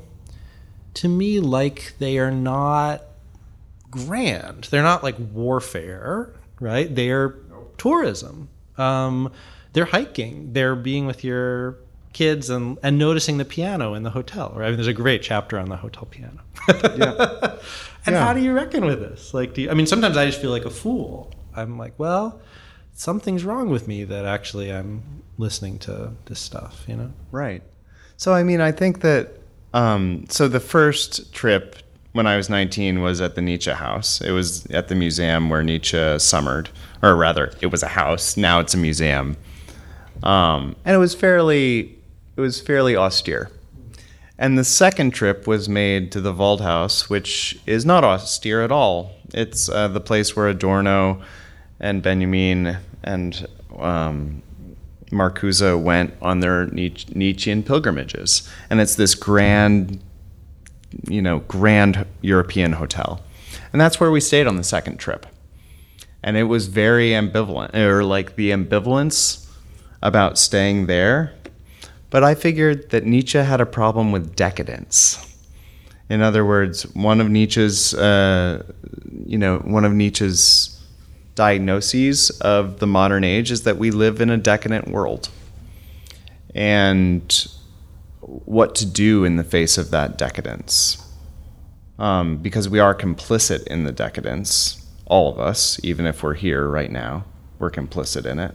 to 0.95 1.09
me 1.09 1.39
like 1.41 1.93
they 1.99 2.19
are 2.19 2.31
not 2.33 3.03
grand. 3.91 4.65
They're 4.65 4.83
not 4.83 5.03
like 5.03 5.17
warfare, 5.19 6.33
right? 6.61 6.93
They're 6.93 7.37
tourism. 7.79 8.49
Um, 8.79 9.31
they're 9.73 9.85
hiking. 9.85 10.53
They're 10.53 10.75
being 10.77 11.07
with 11.07 11.23
your 11.25 11.77
kids 12.13 12.49
and, 12.49 12.79
and 12.83 12.97
noticing 12.99 13.39
the 13.39 13.45
piano 13.45 13.95
in 13.95 14.03
the 14.05 14.11
hotel. 14.11 14.53
Right? 14.57 14.67
I 14.67 14.69
mean, 14.69 14.77
there's 14.77 14.87
a 14.87 14.93
great 14.93 15.23
chapter 15.23 15.59
on 15.59 15.69
the 15.69 15.77
hotel 15.77 16.07
piano. 16.11 16.41
Yeah. 16.69 17.57
and 18.07 18.15
Yeah. 18.15 18.25
how 18.25 18.33
do 18.33 18.41
you 18.41 18.53
reckon 18.53 18.85
with 18.85 19.01
this? 19.01 19.35
Like, 19.35 19.55
do 19.55 19.63
you, 19.63 19.71
I 19.71 19.75
mean, 19.75 19.87
sometimes 19.87 20.17
I 20.17 20.25
just 20.27 20.41
feel 20.41 20.51
like 20.51 20.65
a 20.65 20.71
fool. 20.71 21.33
I'm 21.57 21.77
like, 21.77 21.95
well, 21.99 22.41
something's 22.95 23.45
wrong 23.45 23.69
with 23.69 23.89
me 23.89 24.05
that 24.05 24.25
actually 24.25 24.71
I'm 24.73 25.24
listening 25.39 25.79
to 25.81 26.13
this 26.27 26.41
stuff. 26.41 26.85
You 26.87 26.97
know? 26.97 27.13
Right. 27.31 27.63
So 28.17 28.33
I 28.33 28.43
mean, 28.43 28.61
I 28.61 28.73
think 28.73 29.01
that 29.01 29.31
um, 29.73 30.25
so 30.29 30.49
the 30.49 30.61
first 30.61 31.33
trip 31.33 31.77
when 32.13 32.29
I 32.29 32.37
was 32.37 32.49
19 32.49 33.03
was 33.03 33.21
at 33.21 33.35
the 33.35 33.43
Nietzsche 33.43 33.73
house. 33.73 34.21
It 34.21 34.31
was 34.31 34.67
at 34.67 34.87
the 34.87 34.95
museum 34.95 35.51
where 35.51 35.65
Nietzsche 35.65 36.19
summered, 36.21 36.71
or 37.03 37.17
rather, 37.17 37.53
it 37.61 37.67
was 37.67 37.83
a 37.83 37.89
house. 37.89 38.37
Now 38.37 38.61
it's 38.61 38.73
a 38.73 38.79
museum, 38.79 39.37
um, 40.23 40.77
and 40.85 40.95
it 40.95 40.99
was 40.99 41.15
fairly 41.15 41.99
it 42.37 42.41
was 42.41 42.61
fairly 42.61 42.97
austere. 42.97 43.51
And 44.39 44.57
the 44.59 44.65
second 44.65 45.13
trip 45.13 45.47
was 45.47 45.69
made 45.69 46.11
to 46.13 46.21
the 46.21 46.33
Waldhaus, 46.33 47.09
which 47.09 47.59
is 47.67 47.85
not 47.85 48.03
austere 48.03 48.63
at 48.63 48.73
all. 48.73 49.13
It's 49.33 49.69
uh, 49.69 49.89
the 49.89 50.01
place 50.01 50.35
where 50.35 50.49
Adorno 50.49 51.23
and 51.79 52.03
Benjamin 52.03 52.79
and 53.03 53.47
um, 53.79 54.43
Marcuse 55.15 55.81
went 55.81 56.15
on 56.21 56.41
their 56.41 56.67
Nietzschean 56.67 57.63
pilgrimages. 57.63 58.49
And 58.69 58.81
it's 58.81 58.97
this 58.97 59.15
grand, 59.15 60.01
you 61.09 61.23
know, 61.23 61.41
grand 61.41 62.07
European 62.21 62.73
hotel. 62.73 63.21
And 63.73 63.81
that's 63.81 63.99
where 63.99 64.11
we 64.11 64.21
stayed 64.21 64.47
on 64.47 64.57
the 64.57 64.65
second 64.65 64.99
trip. 64.99 65.27
And 66.23 66.37
it 66.37 66.45
was 66.45 66.69
very 66.69 67.11
ambivalent, 67.11 67.75
or 67.75 68.05
like 68.05 68.37
the 68.37 68.51
ambivalence 68.51 69.47
about 70.03 70.39
staying 70.39 70.87
there. 70.87 71.33
But 72.11 72.23
I 72.23 72.35
figured 72.35 72.91
that 72.91 73.05
Nietzsche 73.05 73.39
had 73.39 73.61
a 73.61 73.67
problem 73.67 74.13
with 74.13 74.37
decadence. 74.37 75.19
In 76.09 76.21
other 76.21 76.45
words, 76.45 76.83
one 76.95 77.21
of 77.21 77.29
Nietzsche's, 77.29 77.95
uh, 77.95 78.63
you 79.27 79.39
know, 79.39 79.59
one 79.59 79.85
of 79.85 79.93
Nietzsche's 79.93 80.74
diagnoses 81.35 82.31
of 82.41 82.79
the 82.79 82.87
modern 82.87 83.25
age 83.25 83.51
is 83.51 83.63
that 83.63 83.77
we 83.77 83.91
live 83.91 84.21
in 84.21 84.31
a 84.31 84.37
decadent 84.37 84.89
world. 84.89 85.29
And 86.55 87.49
what 88.21 88.75
to 88.77 88.87
do 88.87 89.25
in 89.25 89.37
the 89.37 89.45
face 89.45 89.77
of 89.77 89.91
that 89.91 90.17
decadence. 90.17 91.01
Um, 91.99 92.39
because 92.39 92.69
we 92.69 92.79
are 92.79 92.95
complicit 92.95 93.67
in 93.67 93.85
the 93.85 93.93
decadence, 93.93 94.85
all 95.07 95.31
of 95.31 95.39
us, 95.39 95.79
even 95.83 96.07
if 96.07 96.23
we're 96.23 96.35
here 96.35 96.69
right 96.69 96.91
now, 96.91 97.25
we're 97.59 97.71
complicit 97.71 98.27
in 98.27 98.39
it. 98.39 98.55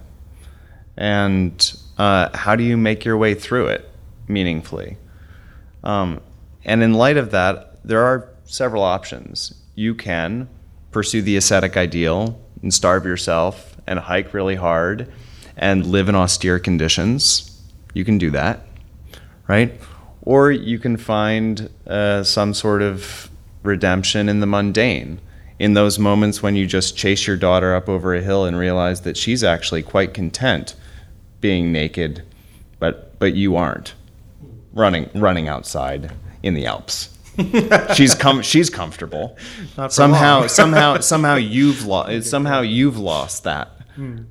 And 0.98 1.74
uh, 1.98 2.36
how 2.36 2.56
do 2.56 2.64
you 2.64 2.76
make 2.76 3.06
your 3.06 3.18
way 3.18 3.34
through 3.34 3.68
it 3.68 3.90
meaningfully? 4.28 4.98
Um, 5.84 6.20
and 6.66 6.84
in 6.84 6.94
light 6.94 7.18
of 7.18 7.32
that, 7.32 7.80
there 7.86 8.04
are 8.04 8.30
several 8.44 8.84
options. 8.84 9.54
You 9.76 9.96
can 9.96 10.50
pursue 10.92 11.22
the 11.22 11.38
ascetic 11.38 11.78
ideal 11.78 12.42
and 12.62 12.74
starve 12.74 13.06
yourself 13.06 13.78
and 13.88 14.00
hike 14.00 14.34
really 14.34 14.56
hard 14.56 15.12
and 15.58 15.86
live 15.86 16.10
in 16.10 16.16
austere 16.16 16.60
conditions. 16.60 17.62
You 17.94 18.06
can 18.06 18.18
do 18.18 18.30
that, 18.32 18.62
right? 19.48 19.80
Or 20.22 20.52
you 20.52 20.80
can 20.80 20.98
find 20.98 21.70
uh, 21.88 22.24
some 22.24 22.54
sort 22.54 22.82
of 22.82 23.30
redemption 23.64 24.30
in 24.30 24.40
the 24.40 24.48
mundane, 24.48 25.20
in 25.58 25.74
those 25.74 26.00
moments 26.00 26.42
when 26.42 26.56
you 26.56 26.66
just 26.66 26.96
chase 26.96 27.28
your 27.28 27.36
daughter 27.36 27.76
up 27.76 27.90
over 27.90 28.16
a 28.16 28.22
hill 28.22 28.46
and 28.46 28.58
realize 28.58 29.02
that 29.02 29.18
she's 29.18 29.44
actually 29.44 29.84
quite 29.84 30.14
content 30.14 30.76
being 31.42 31.72
naked, 31.72 32.24
but 32.80 33.18
but 33.20 33.34
you 33.34 33.56
aren't 33.56 33.94
running 34.74 35.10
running 35.14 35.48
outside 35.48 36.12
in 36.42 36.54
the 36.54 36.66
Alps. 36.66 37.18
she's 37.96 38.16
com- 38.16 38.42
she's 38.42 38.70
comfortable. 38.70 39.38
Somehow 39.90 40.48
somehow 40.48 40.98
somehow 41.00 41.36
you've 41.36 41.86
lost 41.86 42.30
somehow 42.30 42.62
you've 42.62 42.98
lost 42.98 43.44
that 43.44 43.72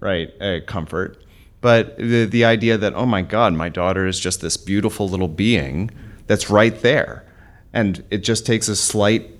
right 0.00 0.30
uh, 0.40 0.60
comfort. 0.66 1.22
But 1.60 1.98
the 1.98 2.24
the 2.24 2.44
idea 2.44 2.78
that 2.78 2.94
oh 2.94 3.06
my 3.06 3.22
god, 3.22 3.52
my 3.54 3.68
daughter 3.68 4.06
is 4.06 4.20
just 4.20 4.40
this 4.40 4.56
beautiful 4.56 5.08
little 5.08 5.28
being 5.28 5.90
that's 6.26 6.50
right 6.50 6.78
there, 6.80 7.24
and 7.72 8.04
it 8.10 8.18
just 8.18 8.46
takes 8.46 8.68
a 8.68 8.76
slight 8.76 9.30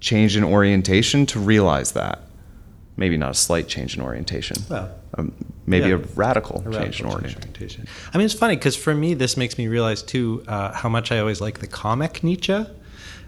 change 0.00 0.36
in 0.36 0.44
orientation 0.44 1.26
to 1.26 1.40
realize 1.40 1.92
that. 1.92 2.22
Maybe 2.98 3.18
not 3.18 3.32
a 3.32 3.34
slight 3.34 3.68
change 3.68 3.94
in 3.94 4.02
orientation. 4.02 4.56
Well, 4.70 4.90
um, 5.18 5.34
maybe 5.66 5.88
yeah. 5.90 5.96
a 5.96 5.98
radical 6.14 6.60
a 6.60 6.72
change 6.72 7.00
in 7.00 7.06
radical 7.06 7.12
orientation. 7.12 7.42
orientation. 7.42 7.86
I 8.14 8.16
mean, 8.16 8.24
it's 8.24 8.34
funny 8.34 8.56
because 8.56 8.74
for 8.74 8.94
me, 8.94 9.12
this 9.12 9.36
makes 9.36 9.58
me 9.58 9.68
realize 9.68 10.02
too 10.02 10.42
uh, 10.48 10.72
how 10.72 10.88
much 10.88 11.12
I 11.12 11.18
always 11.18 11.42
like 11.42 11.58
the 11.58 11.66
comic 11.66 12.24
Nietzsche. 12.24 12.64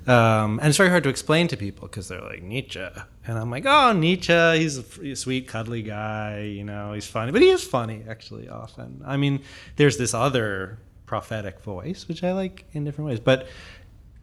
Um, 0.08 0.58
and 0.58 0.68
it's 0.68 0.78
very 0.78 0.88
hard 0.88 1.02
to 1.02 1.10
explain 1.10 1.48
to 1.48 1.56
people 1.56 1.86
because 1.86 2.08
they're 2.08 2.22
like 2.22 2.42
Nietzsche, 2.42 2.88
and 3.26 3.38
I'm 3.38 3.50
like, 3.50 3.66
oh, 3.66 3.92
Nietzsche, 3.92 4.32
he's 4.58 4.78
a, 4.78 5.14
sweet, 5.14 5.46
cuddly 5.48 5.82
guy, 5.82 6.40
you 6.40 6.64
know, 6.64 6.94
he's 6.94 7.06
funny, 7.06 7.30
but 7.30 7.42
he 7.42 7.50
is 7.50 7.62
funny 7.62 8.04
actually 8.08 8.48
often. 8.48 9.02
I 9.04 9.18
mean, 9.18 9.42
there's 9.76 9.98
this 9.98 10.14
other 10.14 10.78
prophetic 11.04 11.60
voice 11.60 12.08
which 12.08 12.24
I 12.24 12.32
like 12.32 12.64
in 12.72 12.84
different 12.84 13.08
ways, 13.10 13.20
but 13.20 13.48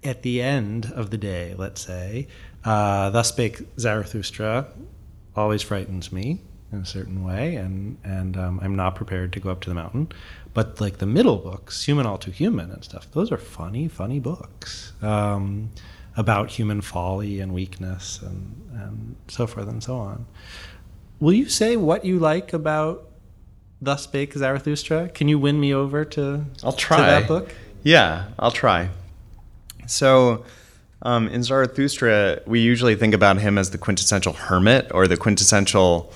at 0.03 0.23
the 0.23 0.41
end 0.41 0.91
of 0.95 1.11
the 1.11 1.17
day, 1.17 1.53
let's 1.55 1.81
say, 1.81 2.27
uh, 2.63 3.11
thus 3.11 3.29
spake 3.29 3.61
Zarathustra, 3.79 4.65
always 5.35 5.61
frightens 5.61 6.11
me. 6.11 6.39
in 6.71 6.79
a 6.79 6.85
certain 6.85 7.23
way, 7.23 7.55
and 7.55 7.97
and 8.03 8.37
um, 8.37 8.59
I'm 8.61 8.75
not 8.75 8.95
prepared 8.95 9.33
to 9.33 9.39
go 9.39 9.49
up 9.49 9.61
to 9.61 9.69
the 9.69 9.75
mountain. 9.75 10.11
But 10.55 10.81
like 10.81 10.97
the 10.97 11.05
middle 11.05 11.35
books, 11.35 11.83
Human 11.83 12.07
All 12.07 12.17
Too 12.17 12.31
Human 12.31 12.71
and 12.71 12.83
stuff, 12.83 13.11
those 13.11 13.31
are 13.31 13.37
funny, 13.37 13.87
funny 13.89 14.19
books 14.19 14.93
um, 15.03 15.69
about 16.15 16.49
human 16.49 16.79
folly 16.81 17.41
and 17.41 17.53
weakness 17.53 18.21
and 18.23 18.65
and 18.73 19.15
so 19.27 19.45
forth 19.45 19.67
and 19.67 19.83
so 19.83 19.97
on. 19.97 20.25
Will 21.19 21.33
you 21.33 21.49
say 21.49 21.75
what 21.75 22.05
you 22.05 22.19
like 22.19 22.53
about 22.53 23.09
Thus 23.81 24.03
Spake 24.03 24.33
Zarathustra? 24.33 25.09
Can 25.09 25.27
you 25.27 25.37
win 25.37 25.59
me 25.59 25.73
over 25.73 26.05
to, 26.05 26.45
I'll 26.63 26.73
try. 26.73 26.97
to 26.97 27.03
that 27.03 27.27
book? 27.27 27.53
Yeah, 27.83 28.25
I'll 28.39 28.51
try. 28.51 28.89
So, 29.87 30.45
um, 31.01 31.27
in 31.27 31.43
Zarathustra, 31.43 32.41
we 32.45 32.59
usually 32.59 32.95
think 32.95 33.13
about 33.13 33.37
him 33.37 33.57
as 33.57 33.69
the 33.69 33.77
quintessential 33.77 34.33
hermit 34.33 34.91
or 34.93 35.07
the 35.07 35.17
quintessential 35.17 36.11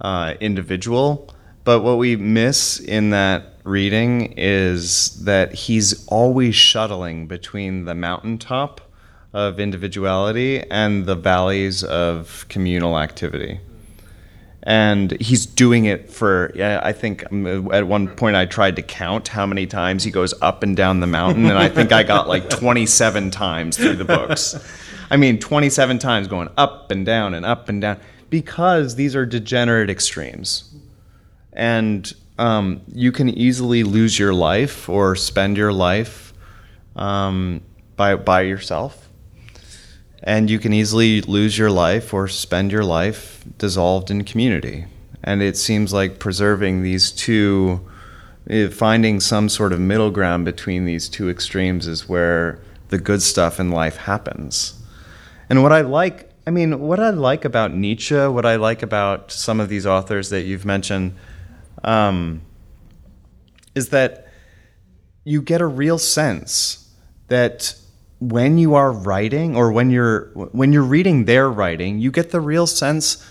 uh, 0.00 0.34
individual. 0.40 1.28
But 1.66 1.80
what 1.80 1.98
we 1.98 2.14
miss 2.14 2.78
in 2.78 3.10
that 3.10 3.54
reading 3.64 4.34
is 4.36 5.24
that 5.24 5.52
he's 5.52 6.06
always 6.06 6.54
shuttling 6.54 7.26
between 7.26 7.86
the 7.86 7.94
mountaintop 7.96 8.80
of 9.32 9.58
individuality 9.58 10.62
and 10.70 11.06
the 11.06 11.16
valleys 11.16 11.82
of 11.82 12.46
communal 12.48 12.96
activity. 13.00 13.58
And 14.62 15.20
he's 15.20 15.44
doing 15.44 15.86
it 15.86 16.08
for 16.08 16.52
yeah, 16.54 16.80
i 16.84 16.92
think 16.92 17.24
um, 17.32 17.72
at 17.72 17.86
one 17.86 18.08
point 18.08 18.36
i 18.36 18.46
tried 18.46 18.76
to 18.76 18.82
count 18.82 19.28
how 19.28 19.44
many 19.44 19.66
times 19.66 20.04
he 20.04 20.10
goes 20.10 20.34
up 20.42 20.62
and 20.62 20.76
down 20.76 21.00
the 21.00 21.06
mountain 21.06 21.46
and 21.46 21.58
i 21.58 21.68
think 21.68 21.92
i 21.92 22.02
got 22.02 22.26
like 22.26 22.48
27 22.60 23.30
times 23.30 23.76
through 23.76 23.96
the 23.96 24.04
books. 24.04 24.54
I 25.10 25.16
mean 25.16 25.40
27 25.40 25.98
times 25.98 26.28
going 26.28 26.48
up 26.56 26.92
and 26.92 27.04
down 27.04 27.34
and 27.34 27.44
up 27.44 27.68
and 27.68 27.80
down. 27.80 27.98
Because 28.30 28.94
these 28.96 29.14
are 29.14 29.26
degenerate 29.26 29.90
extremes 29.90 30.75
and 31.56 32.14
um, 32.38 32.82
you 32.92 33.12
can 33.12 33.28
easily 33.30 33.82
lose 33.82 34.18
your 34.18 34.34
life 34.34 34.88
or 34.88 35.16
spend 35.16 35.56
your 35.56 35.72
life 35.72 36.34
um, 36.94 37.62
by, 37.96 38.14
by 38.16 38.42
yourself 38.42 39.06
and 40.26 40.50
you 40.50 40.58
can 40.58 40.72
easily 40.72 41.20
lose 41.22 41.56
your 41.56 41.70
life 41.70 42.12
or 42.12 42.26
spend 42.26 42.72
your 42.72 42.84
life 42.84 43.44
dissolved 43.58 44.10
in 44.10 44.24
community. 44.24 44.86
And 45.22 45.40
it 45.40 45.56
seems 45.56 45.92
like 45.92 46.18
preserving 46.18 46.82
these 46.82 47.12
two, 47.12 47.86
eh, 48.50 48.68
finding 48.68 49.20
some 49.20 49.48
sort 49.48 49.72
of 49.72 49.80
middle 49.80 50.10
ground 50.10 50.44
between 50.44 50.84
these 50.84 51.08
two 51.08 51.30
extremes 51.30 51.86
is 51.86 52.08
where 52.08 52.58
the 52.88 52.98
good 52.98 53.22
stuff 53.22 53.60
in 53.60 53.70
life 53.70 53.96
happens. 53.96 54.74
And 55.48 55.62
what 55.62 55.72
I 55.72 55.82
like, 55.82 56.30
I 56.44 56.50
mean, 56.50 56.80
what 56.80 56.98
I 56.98 57.10
like 57.10 57.44
about 57.44 57.72
Nietzsche, 57.72 58.26
what 58.26 58.44
I 58.44 58.56
like 58.56 58.82
about 58.82 59.30
some 59.30 59.60
of 59.60 59.68
these 59.68 59.86
authors 59.86 60.30
that 60.30 60.42
you've 60.42 60.64
mentioned, 60.64 61.14
um, 61.86 62.42
is 63.74 63.88
that 63.90 64.26
you 65.24 65.40
get 65.40 65.60
a 65.60 65.66
real 65.66 65.98
sense 65.98 66.90
that 67.28 67.74
when 68.20 68.58
you 68.58 68.74
are 68.74 68.92
writing 68.92 69.56
or 69.56 69.72
when 69.72 69.90
you're 69.90 70.26
when 70.52 70.72
you're 70.72 70.82
reading 70.82 71.24
their 71.24 71.50
writing, 71.50 71.98
you 71.98 72.10
get 72.10 72.30
the 72.30 72.40
real 72.40 72.66
sense 72.66 73.24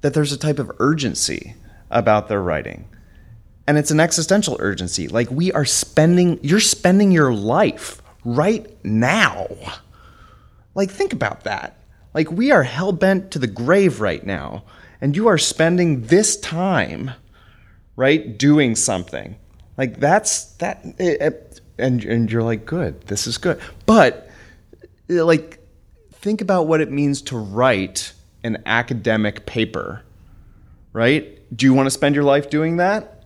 that 0.00 0.14
there's 0.14 0.32
a 0.32 0.38
type 0.38 0.58
of 0.58 0.70
urgency 0.78 1.54
about 1.90 2.28
their 2.28 2.42
writing. 2.42 2.88
And 3.66 3.78
it's 3.78 3.90
an 3.90 4.00
existential 4.00 4.56
urgency. 4.60 5.08
Like 5.08 5.30
we 5.30 5.52
are 5.52 5.64
spending 5.64 6.38
you're 6.42 6.60
spending 6.60 7.10
your 7.10 7.32
life 7.32 8.02
right 8.24 8.66
now. 8.84 9.48
Like 10.74 10.90
think 10.90 11.12
about 11.12 11.44
that. 11.44 11.78
Like 12.12 12.30
we 12.30 12.50
are 12.52 12.62
hell 12.62 12.92
bent 12.92 13.30
to 13.32 13.38
the 13.38 13.46
grave 13.46 14.00
right 14.00 14.24
now 14.24 14.64
and 15.00 15.16
you 15.16 15.26
are 15.26 15.38
spending 15.38 16.02
this 16.02 16.36
time 16.38 17.10
right 17.96 18.36
doing 18.36 18.74
something. 18.74 19.36
Like 19.76 19.98
that's 19.98 20.44
that 20.56 20.84
it, 20.98 21.20
it, 21.20 21.60
and 21.78 22.04
and 22.04 22.30
you're 22.30 22.42
like, 22.42 22.64
good, 22.64 23.00
this 23.02 23.26
is 23.26 23.38
good. 23.38 23.60
But 23.86 24.30
eh, 25.10 25.22
like, 25.22 25.60
think 26.12 26.40
about 26.40 26.66
what 26.66 26.80
it 26.80 26.90
means 26.90 27.22
to 27.22 27.36
write 27.36 28.12
an 28.44 28.62
academic 28.66 29.46
paper, 29.46 30.02
right? 30.92 31.40
Do 31.56 31.66
you 31.66 31.74
want 31.74 31.86
to 31.86 31.90
spend 31.90 32.14
your 32.14 32.24
life 32.24 32.50
doing 32.50 32.76
that? 32.76 33.24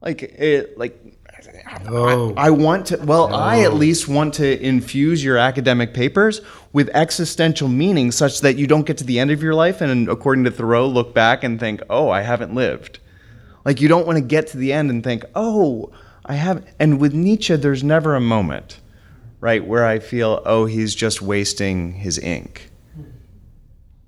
Like 0.00 0.22
it, 0.22 0.78
like. 0.78 0.98
Oh. 1.86 2.34
I, 2.34 2.48
I, 2.48 2.50
want 2.50 2.86
to. 2.86 2.98
Well, 2.98 3.32
I 3.34 3.60
at 3.60 3.74
least 3.74 4.08
want 4.08 4.34
to 4.34 4.62
infuse 4.62 5.24
your 5.24 5.38
academic 5.38 5.94
papers 5.94 6.40
with 6.72 6.90
existential 6.92 7.68
meaning, 7.68 8.10
such 8.10 8.40
that 8.40 8.56
you 8.56 8.66
don't 8.66 8.84
get 8.84 8.98
to 8.98 9.04
the 9.04 9.18
end 9.18 9.30
of 9.30 9.42
your 9.42 9.54
life 9.54 9.80
and, 9.80 10.08
according 10.08 10.44
to 10.44 10.50
Thoreau, 10.50 10.86
look 10.86 11.14
back 11.14 11.42
and 11.44 11.58
think, 11.58 11.80
"Oh, 11.88 12.10
I 12.10 12.22
haven't 12.22 12.54
lived." 12.54 12.98
Like 13.64 13.80
you 13.80 13.88
don't 13.88 14.06
want 14.06 14.16
to 14.16 14.24
get 14.24 14.48
to 14.48 14.56
the 14.56 14.72
end 14.72 14.90
and 14.90 15.04
think, 15.04 15.24
"Oh, 15.34 15.92
I 16.30 16.34
have, 16.34 16.64
and 16.78 17.00
with 17.00 17.14
Nietzsche, 17.14 17.56
there's 17.56 17.82
never 17.82 18.14
a 18.14 18.20
moment, 18.20 18.78
right, 19.40 19.66
where 19.66 19.84
I 19.84 19.98
feel, 19.98 20.42
oh, 20.44 20.66
he's 20.66 20.94
just 20.94 21.22
wasting 21.22 21.94
his 21.94 22.18
ink. 22.18 22.70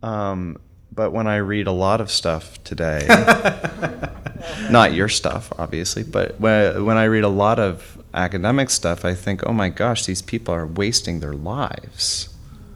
Um, 0.02 0.58
but 0.92 1.10
when 1.10 1.26
I 1.26 1.36
read 1.36 1.66
a 1.66 1.72
lot 1.72 2.00
of 2.00 2.12
stuff 2.12 2.62
today, 2.64 3.06
not 4.70 4.92
your 4.92 5.08
stuff, 5.08 5.52
obviously, 5.58 6.02
but 6.02 6.38
when, 6.38 6.84
when 6.84 6.96
I 6.96 7.04
read 7.04 7.24
a 7.24 7.28
lot 7.28 7.58
of 7.58 8.00
academic 8.14 8.68
stuff, 8.70 9.04
I 9.04 9.14
think, 9.14 9.44
oh 9.46 9.52
my 9.52 9.68
gosh, 9.68 10.04
these 10.04 10.22
people 10.22 10.54
are 10.54 10.66
wasting 10.66 11.20
their 11.20 11.32
lives. 11.32 12.28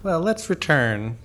Well, 0.02 0.20
let's 0.20 0.48
return, 0.48 1.18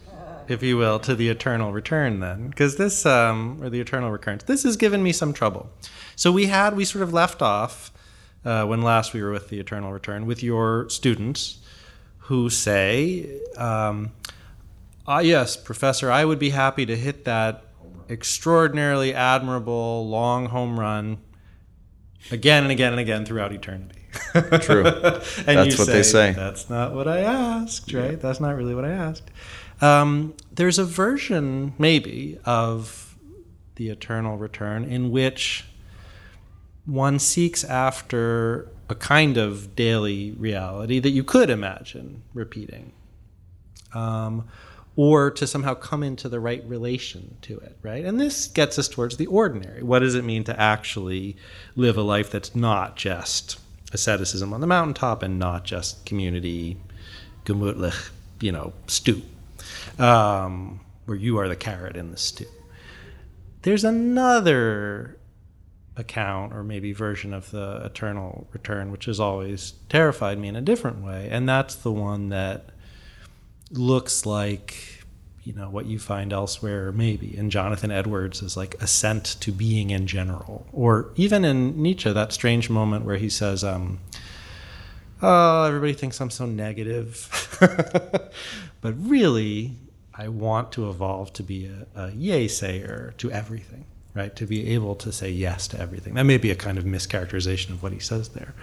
if 0.52 0.62
you 0.62 0.78
will, 0.78 1.00
to 1.00 1.16
the 1.16 1.30
eternal 1.30 1.72
return 1.72 2.20
then, 2.20 2.50
because 2.50 2.78
this, 2.78 3.06
um, 3.06 3.60
or 3.62 3.70
the 3.70 3.80
eternal 3.80 4.12
recurrence, 4.12 4.44
this 4.44 4.64
has 4.64 4.78
given 4.78 5.02
me 5.02 5.12
some 5.12 5.34
trouble. 5.34 5.70
So 6.16 6.32
we 6.32 6.48
had, 6.48 6.76
we 6.76 6.86
sort 6.86 7.04
of 7.04 7.14
left 7.14 7.42
off 7.42 7.92
uh, 8.46 8.66
when 8.66 8.82
last 8.82 9.14
we 9.14 9.22
were 9.22 9.32
with 9.32 9.50
the 9.50 9.60
Eternal 9.60 9.92
Return, 9.92 10.26
with 10.26 10.44
your 10.44 10.90
students 10.90 11.60
who 12.26 12.50
say, 12.50 13.40
um, 13.58 14.12
ah, 15.08 15.20
yes, 15.20 15.58
Professor, 15.58 16.12
I 16.12 16.26
would 16.26 16.40
be 16.40 16.50
happy 16.50 16.86
to 16.86 16.96
hit 16.96 17.26
that 17.26 17.64
extraordinarily 18.10 19.14
admirable 19.14 20.08
long 20.08 20.48
home 20.48 20.80
run 20.80 21.20
again 22.30 22.64
and 22.64 22.72
again 22.72 22.94
and 22.94 23.00
again 23.00 23.26
throughout 23.26 23.52
eternity. 23.52 24.02
True. 24.34 24.86
and 24.86 25.24
that's 25.58 25.78
what 25.78 25.88
say, 25.88 25.94
they 25.94 26.04
say. 26.04 26.32
That's 26.34 26.70
not 26.70 26.94
what 26.94 27.08
I 27.08 27.20
asked, 27.20 27.94
right? 27.94 28.12
Yeah. 28.12 28.16
That's 28.18 28.40
not 28.40 28.56
really 28.56 28.76
what 28.76 28.86
I 28.86 28.92
asked. 28.92 29.32
Um, 29.82 30.36
there's 30.52 30.78
a 30.78 30.86
version, 30.86 31.74
maybe, 31.78 32.40
of 32.46 33.18
the 33.76 33.90
eternal 33.90 34.38
return 34.38 34.84
in 34.84 35.12
which 35.12 35.66
one 36.86 37.20
seeks 37.20 37.64
after 37.64 38.70
a 38.90 38.96
kind 38.96 39.38
of 39.38 39.76
daily 39.76 40.32
reality 40.32 41.00
that 41.00 41.10
you 41.10 41.24
could 41.24 41.50
imagine 41.50 42.22
repeating. 42.34 42.92
Um, 43.94 44.48
or 44.96 45.32
to 45.32 45.48
somehow 45.48 45.74
come 45.74 46.04
into 46.04 46.28
the 46.28 46.40
right 46.40 46.64
relation 46.68 47.38
to 47.42 47.58
it, 47.60 47.78
right? 47.82 48.04
And 48.04 48.20
this 48.20 48.48
gets 48.48 48.78
us 48.78 48.90
towards 48.90 49.18
the 49.18 49.26
ordinary. 49.28 49.84
What 49.84 50.00
does 50.00 50.16
it 50.16 50.26
mean 50.26 50.44
to 50.46 50.60
actually 50.60 51.38
live 51.76 51.98
a 51.98 52.02
life 52.02 52.30
that's 52.30 52.56
not 52.56 52.98
just 52.98 53.60
asceticism 53.94 54.54
on 54.54 54.62
the 54.62 54.68
mountaintop 54.68 55.24
and 55.24 55.40
not 55.40 55.64
just 55.64 56.06
community, 56.06 56.78
gemütlich, 57.46 58.10
you 58.42 58.52
know, 58.52 58.74
stew, 58.88 59.22
um, 60.00 60.80
where 61.06 61.18
you 61.18 61.38
are 61.40 61.48
the 61.48 61.56
carrot 61.56 61.96
in 61.96 62.12
the 62.12 62.18
stew? 62.18 62.46
There's 63.64 63.84
another 63.84 65.18
account 65.98 66.54
or 66.54 66.64
maybe 66.64 66.94
version 66.94 67.34
of 67.34 67.52
the 67.52 67.82
eternal 67.86 68.48
return, 68.52 68.92
which 68.92 69.06
has 69.06 69.20
always 69.20 69.74
terrified 69.90 70.40
me 70.40 70.48
in 70.48 70.56
a 70.56 70.62
different 70.62 71.04
way. 71.04 71.28
And 71.32 71.48
that's 71.48 71.76
the 71.76 71.92
one 71.92 72.30
that 72.30 72.70
looks 73.72 74.26
like, 74.26 75.04
you 75.44 75.54
know, 75.54 75.70
what 75.70 75.86
you 75.86 76.00
find 76.00 76.34
elsewhere, 76.34 76.92
maybe 76.92 77.36
in 77.38 77.50
Jonathan 77.50 77.92
Edwards 77.92 78.42
is 78.42 78.58
like 78.58 78.82
ascent 78.82 79.26
to 79.42 79.52
being 79.52 79.90
in 79.90 80.08
general. 80.08 80.66
Or 80.72 81.12
even 81.16 81.46
in 81.46 81.82
Nietzsche, 81.82 82.12
that 82.12 82.34
strange 82.34 82.70
moment 82.70 83.06
where 83.06 83.18
he 83.18 83.30
says, 83.30 83.64
um, 83.64 84.00
Oh, 85.24 85.66
everybody 85.66 85.94
thinks 85.94 86.20
I'm 86.20 86.32
so 86.32 86.48
negative. 86.48 87.30
but 88.82 88.94
really, 88.98 89.78
I 90.14 90.28
want 90.28 90.72
to 90.74 90.90
evolve 90.90 91.32
to 91.34 91.44
be 91.44 91.66
a, 91.66 91.88
a 91.96 92.12
yay 92.12 92.48
sayer 92.48 93.14
to 93.18 93.32
everything 93.32 93.86
right? 94.14 94.36
To 94.36 94.46
be 94.46 94.68
able 94.74 94.96
to 94.96 95.12
say 95.12 95.30
yes 95.30 95.68
to 95.70 95.80
everything. 95.80 96.16
That 96.16 96.26
may 96.26 96.38
be 96.38 96.52
a 96.52 96.56
kind 96.56 96.78
of 96.78 96.84
mischaracterization 96.84 97.70
of 97.70 97.84
what 97.84 97.94
he 97.94 98.00
says 98.00 98.30
there, 98.30 98.54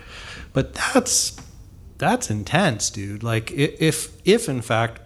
but 0.52 0.74
that's 0.74 1.40
that's 1.98 2.30
intense, 2.30 2.90
dude. 2.90 3.22
Like 3.22 3.50
if 3.50 4.16
if 4.24 4.48
in 4.48 4.62
fact 4.62 5.00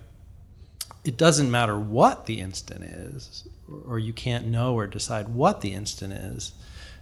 it 1.04 1.16
doesn't 1.16 1.50
matter 1.50 1.78
what 1.78 2.26
the 2.26 2.40
instant 2.40 2.84
is, 2.84 3.46
or 3.86 3.98
you 3.98 4.12
can't 4.12 4.46
know 4.46 4.74
or 4.74 4.86
decide 4.86 5.28
what 5.28 5.60
the 5.60 5.72
instant 5.72 6.12
is, 6.12 6.52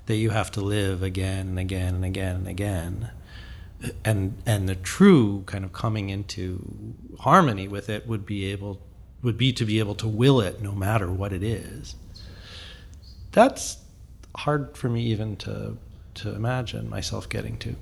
that 0.07 0.17
you 0.17 0.31
have 0.31 0.51
to 0.53 0.61
live 0.61 1.03
again 1.03 1.49
and 1.49 1.59
again 1.59 1.97
and 1.97 2.05
again 2.05 2.37
and 2.37 2.49
again. 2.49 3.11
And 4.05 4.37
and 4.45 4.69
the 4.69 4.75
true 4.75 5.43
kind 5.47 5.65
of 5.65 5.73
coming 5.73 6.11
into 6.11 6.95
harmony 7.21 7.67
with 7.67 7.89
it 7.89 8.07
would 8.07 8.27
be 8.27 8.45
able 8.47 8.81
would 9.23 9.39
be 9.39 9.53
to 9.53 9.65
be 9.65 9.79
able 9.79 9.95
to 9.95 10.09
will 10.09 10.41
it 10.41 10.63
no 10.63 10.73
matter 10.73 11.11
what 11.11 11.33
it 11.33 11.43
is 11.43 11.95
that's 13.33 13.79
hard 14.37 14.77
for 14.77 14.89
me 14.89 15.03
even 15.03 15.37
to 15.37 15.77
to 16.15 16.35
imagine 16.35 16.89
myself 16.89 17.29
getting 17.29 17.57
to. 17.59 17.77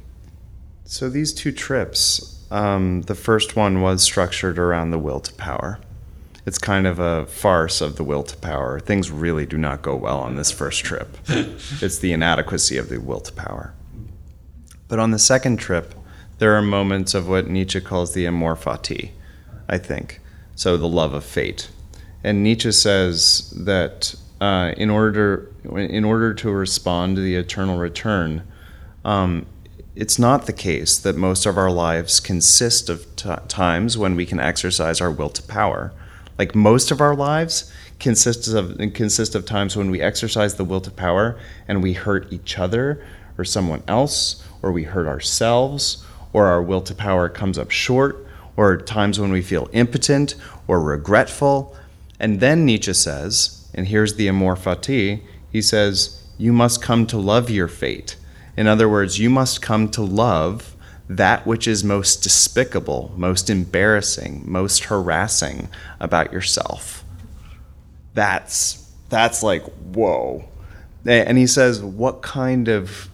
So 0.85 1.09
these 1.09 1.33
two 1.33 1.51
trips, 1.53 2.45
um, 2.51 3.03
the 3.03 3.15
first 3.15 3.57
one 3.57 3.81
was 3.81 4.03
structured 4.03 4.59
around 4.59 4.91
the 4.91 4.99
will 4.99 5.21
to 5.21 5.33
power. 5.35 5.81
It's 6.47 6.59
kind 6.59 6.87
of 6.87 6.99
a 6.99 7.27
farce 7.27 7.81
of 7.81 7.97
the 7.97 8.05
will 8.05 8.23
to 8.23 8.37
power. 8.37 8.81
Things 8.81 9.11
really 9.11 9.45
do 9.45 9.59
not 9.59 9.83
go 9.83 9.97
well 9.97 10.19
on 10.19 10.37
this 10.37 10.51
first 10.51 10.85
trip. 10.85 11.17
it's 11.29 11.99
the 11.99 12.13
inadequacy 12.13 12.77
of 12.79 12.89
the 12.89 12.99
will 13.01 13.21
to 13.21 13.33
power. 13.33 13.75
But 14.89 14.99
on 14.99 15.11
the 15.11 15.19
second 15.19 15.59
trip, 15.59 15.95
there 16.39 16.55
are 16.55 16.63
moments 16.63 17.15
of 17.15 17.29
what 17.29 17.49
Nietzsche 17.49 17.81
calls 17.81 18.15
the 18.15 18.27
amor 18.27 18.57
fati, 18.57 19.11
I 19.69 19.79
think. 19.79 20.21
So 20.55 20.77
the 20.77 20.89
love 20.89 21.13
of 21.13 21.25
fate. 21.25 21.71
And 22.25 22.43
Nietzsche 22.43 22.73
says 22.73 23.53
that 23.57 24.15
uh, 24.41 24.73
in 24.77 24.91
order 24.91 25.53
in 25.65 26.05
order 26.05 26.33
to 26.35 26.51
respond 26.51 27.17
to 27.17 27.23
the 27.23 27.35
eternal 27.35 27.79
return, 27.79 28.43
um, 29.05 29.47
it's 29.95 30.19
not 30.19 30.47
the 30.47 30.53
case 30.53 30.97
that 30.99 31.17
most 31.17 31.45
of 31.45 31.59
our 31.59 31.71
lives 31.71 32.21
consist 32.21 32.89
of 32.89 33.05
t- 33.17 33.35
times 33.49 33.99
when 33.99 34.15
we 34.15 34.25
can 34.25 34.39
exercise 34.41 35.01
our 35.01 35.11
will 35.11 35.31
to 35.31 35.43
power. 35.43 35.93
Like 36.39 36.55
most 36.55 36.93
of 36.93 37.01
our 37.01 37.17
lives 37.17 37.73
consists 37.99 38.49
of 38.49 38.79
consist 38.95 39.35
of 39.35 39.45
times 39.45 39.77
when 39.77 39.91
we 39.91 40.01
exercise 40.01 40.55
the 40.55 40.65
will 40.65 40.81
to 40.83 40.91
power 40.91 41.39
and 41.67 41.83
we 41.83 41.95
hurt 41.95 42.33
each 42.33 42.59
other 42.59 43.05
or 43.37 43.45
someone 43.45 43.83
else, 43.89 44.45
or 44.63 44.73
we 44.73 44.85
hurt 44.85 45.07
ourselves, 45.07 46.05
or 46.33 46.47
our 46.47 46.63
will 46.63 46.81
to 46.83 46.95
power 46.95 47.29
comes 47.29 47.59
up 47.59 47.71
short, 47.71 48.27
or 48.57 48.77
times 48.77 49.21
when 49.21 49.33
we 49.33 49.43
feel 49.43 49.69
impotent 49.73 50.35
or 50.67 50.81
regretful. 50.81 51.77
And 52.21 52.41
then 52.41 52.65
Nietzsche 52.65 52.93
says, 52.93 53.69
and 53.75 53.87
here's 53.87 54.15
the 54.15 54.29
amor 54.29 54.57
fati, 54.57 55.23
he 55.53 55.63
says, 55.63 56.23
you 56.37 56.53
must 56.53 56.83
come 56.83 57.07
to 57.07 57.19
love 57.19 57.51
your 57.51 57.69
fate 57.69 58.17
in 58.59 58.67
other 58.67 58.89
words, 58.89 59.21
you 59.21 59.31
must 59.31 59.63
come 59.63 59.89
to 59.91 60.03
love 60.03 60.75
that 61.09 61.47
which 61.47 61.69
is 61.69 61.85
most 61.85 62.25
despicable, 62.25 63.15
most 63.17 63.49
embarrassing, 63.49 64.43
most 64.47 64.87
harassing 64.87 65.69
about 66.01 66.33
yourself. 66.33 67.05
That's 68.15 68.91
that's 69.11 69.45
like 69.45 69.63
whoa. 69.95 70.49
And 71.07 71.39
he 71.39 71.47
says, 71.47 71.81
what 71.81 72.21
kind 72.21 72.67
of 72.67 73.09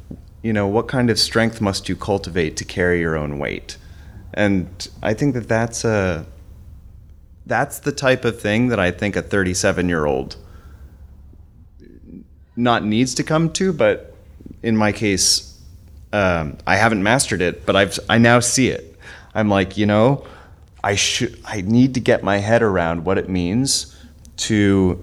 you 0.45 0.53
know 0.53 0.69
what 0.69 0.89
kind 0.89 1.09
of 1.09 1.19
strength 1.19 1.63
must 1.63 1.89
you 1.89 1.97
cultivate 1.97 2.55
to 2.59 2.67
carry 2.67 3.01
your 3.01 3.17
own 3.17 3.39
weight? 3.39 3.79
And 4.35 4.89
I 5.03 5.15
think 5.15 5.33
that 5.35 5.49
that's 5.49 5.85
a 5.87 6.27
that's 7.47 7.79
the 7.79 7.93
type 7.93 8.27
of 8.27 8.39
thing 8.39 8.69
that 8.69 8.79
I 8.79 8.91
think 8.91 9.17
a 9.17 9.23
37 9.23 9.89
year 9.89 10.05
old 10.05 10.37
not 12.57 12.85
needs 12.85 13.15
to 13.15 13.23
come 13.23 13.53
to, 13.55 13.73
but 13.73 14.15
in 14.63 14.77
my 14.77 14.93
case, 14.93 15.59
um, 16.13 16.59
I 16.67 16.77
haven't 16.77 17.03
mastered 17.03 17.41
it, 17.41 17.65
but 17.65 17.75
I've 17.75 17.99
I 18.11 18.19
now 18.19 18.41
see 18.41 18.69
it. 18.69 18.99
I'm 19.35 19.49
like, 19.49 19.79
you 19.79 19.87
know, 19.87 20.27
I 20.85 20.95
should 20.95 21.41
I 21.47 21.63
need 21.63 21.95
to 21.95 22.01
get 22.01 22.23
my 22.23 22.37
head 22.37 22.63
around 22.63 23.07
what 23.07 23.17
it 23.17 23.31
means 23.31 23.97
to 24.37 25.03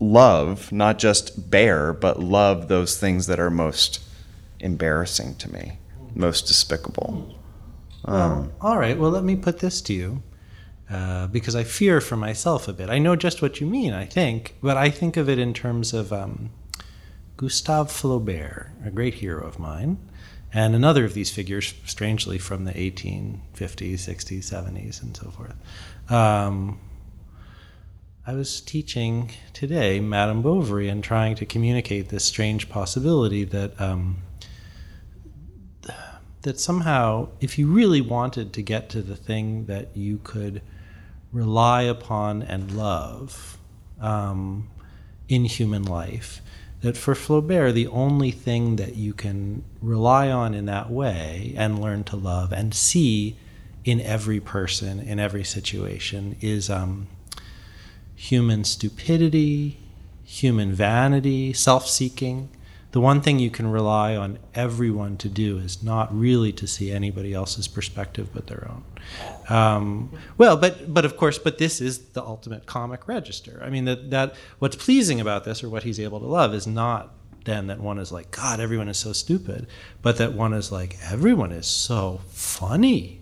love, 0.00 0.72
not 0.72 0.98
just 0.98 1.50
bear, 1.50 1.92
but 1.92 2.18
love 2.18 2.68
those 2.68 2.98
things 2.98 3.26
that 3.26 3.38
are 3.38 3.50
most 3.50 4.00
embarrassing 4.58 5.36
to 5.36 5.52
me, 5.52 5.78
most 6.14 6.46
despicable. 6.46 7.36
Um, 8.06 8.52
all 8.60 8.78
right. 8.78 8.98
Well, 8.98 9.10
let 9.10 9.24
me 9.24 9.36
put 9.36 9.58
this 9.58 9.80
to 9.82 9.92
you. 9.92 10.22
Uh, 10.90 11.28
because 11.28 11.54
I 11.54 11.62
fear 11.62 12.00
for 12.00 12.16
myself 12.16 12.66
a 12.66 12.72
bit. 12.72 12.90
I 12.90 12.98
know 12.98 13.14
just 13.14 13.42
what 13.42 13.60
you 13.60 13.66
mean, 13.68 13.92
I 13.92 14.06
think, 14.06 14.56
but 14.60 14.76
I 14.76 14.90
think 14.90 15.16
of 15.16 15.28
it 15.28 15.38
in 15.38 15.54
terms 15.54 15.94
of 15.94 16.12
um, 16.12 16.50
Gustave 17.36 17.90
Flaubert, 17.90 18.70
a 18.84 18.90
great 18.90 19.14
hero 19.14 19.46
of 19.46 19.60
mine, 19.60 19.98
and 20.52 20.74
another 20.74 21.04
of 21.04 21.14
these 21.14 21.30
figures, 21.30 21.74
strangely 21.84 22.38
from 22.38 22.64
the 22.64 22.72
1850s, 22.72 23.38
60s, 23.54 24.38
70s, 24.40 25.00
and 25.00 25.16
so 25.16 25.30
forth. 25.30 25.54
Um, 26.10 26.80
I 28.30 28.34
was 28.34 28.60
teaching 28.60 29.32
today 29.52 29.98
Madame 29.98 30.40
Bovary 30.40 30.88
and 30.88 31.02
trying 31.02 31.34
to 31.34 31.44
communicate 31.44 32.10
this 32.10 32.24
strange 32.24 32.68
possibility 32.68 33.42
that 33.42 33.80
um, 33.80 34.18
that 36.42 36.60
somehow, 36.60 37.30
if 37.40 37.58
you 37.58 37.66
really 37.66 38.00
wanted 38.00 38.52
to 38.52 38.62
get 38.62 38.88
to 38.90 39.02
the 39.02 39.16
thing 39.16 39.64
that 39.64 39.96
you 39.96 40.20
could 40.22 40.62
rely 41.32 41.82
upon 41.82 42.42
and 42.44 42.70
love 42.70 43.58
um, 44.00 44.70
in 45.28 45.44
human 45.44 45.82
life, 45.82 46.40
that 46.82 46.96
for 46.96 47.16
Flaubert, 47.16 47.74
the 47.74 47.88
only 47.88 48.30
thing 48.30 48.76
that 48.76 48.94
you 48.94 49.12
can 49.12 49.64
rely 49.82 50.30
on 50.30 50.54
in 50.54 50.66
that 50.66 50.88
way 50.88 51.52
and 51.56 51.80
learn 51.80 52.04
to 52.04 52.14
love 52.14 52.52
and 52.52 52.74
see 52.74 53.36
in 53.84 54.00
every 54.00 54.38
person, 54.38 55.00
in 55.00 55.18
every 55.18 55.42
situation, 55.42 56.36
is 56.40 56.70
um, 56.70 57.08
human 58.20 58.62
stupidity, 58.62 59.78
human 60.24 60.70
vanity, 60.74 61.54
self 61.54 61.88
seeking, 61.88 62.50
the 62.92 63.00
one 63.00 63.22
thing 63.22 63.38
you 63.38 63.50
can 63.50 63.66
rely 63.70 64.14
on 64.14 64.38
everyone 64.54 65.16
to 65.16 65.28
do 65.28 65.56
is 65.56 65.82
not 65.82 66.14
really 66.14 66.52
to 66.52 66.66
see 66.66 66.90
anybody 66.90 67.32
else's 67.32 67.66
perspective 67.66 68.28
but 68.34 68.46
their 68.46 68.68
own. 68.70 68.84
Um, 69.48 70.12
well, 70.36 70.58
but 70.58 70.92
but 70.92 71.06
of 71.06 71.16
course, 71.16 71.38
but 71.38 71.56
this 71.56 71.80
is 71.80 71.98
the 72.10 72.22
ultimate 72.22 72.66
comic 72.66 73.08
register. 73.08 73.58
I 73.64 73.70
mean 73.70 73.86
that 73.86 74.10
that 74.10 74.34
what's 74.58 74.76
pleasing 74.76 75.18
about 75.18 75.44
this, 75.44 75.64
or 75.64 75.70
what 75.70 75.84
he's 75.84 75.98
able 75.98 76.20
to 76.20 76.26
love, 76.26 76.52
is 76.52 76.66
not 76.66 77.14
then 77.46 77.68
that 77.68 77.80
one 77.80 77.98
is 77.98 78.12
like 78.12 78.30
God, 78.30 78.60
everyone 78.60 78.90
is 78.90 78.98
so 78.98 79.14
stupid, 79.14 79.66
but 80.02 80.18
that 80.18 80.34
one 80.34 80.52
is 80.52 80.70
like 80.70 80.98
everyone 81.10 81.52
is 81.52 81.66
so 81.66 82.20
funny. 82.28 83.19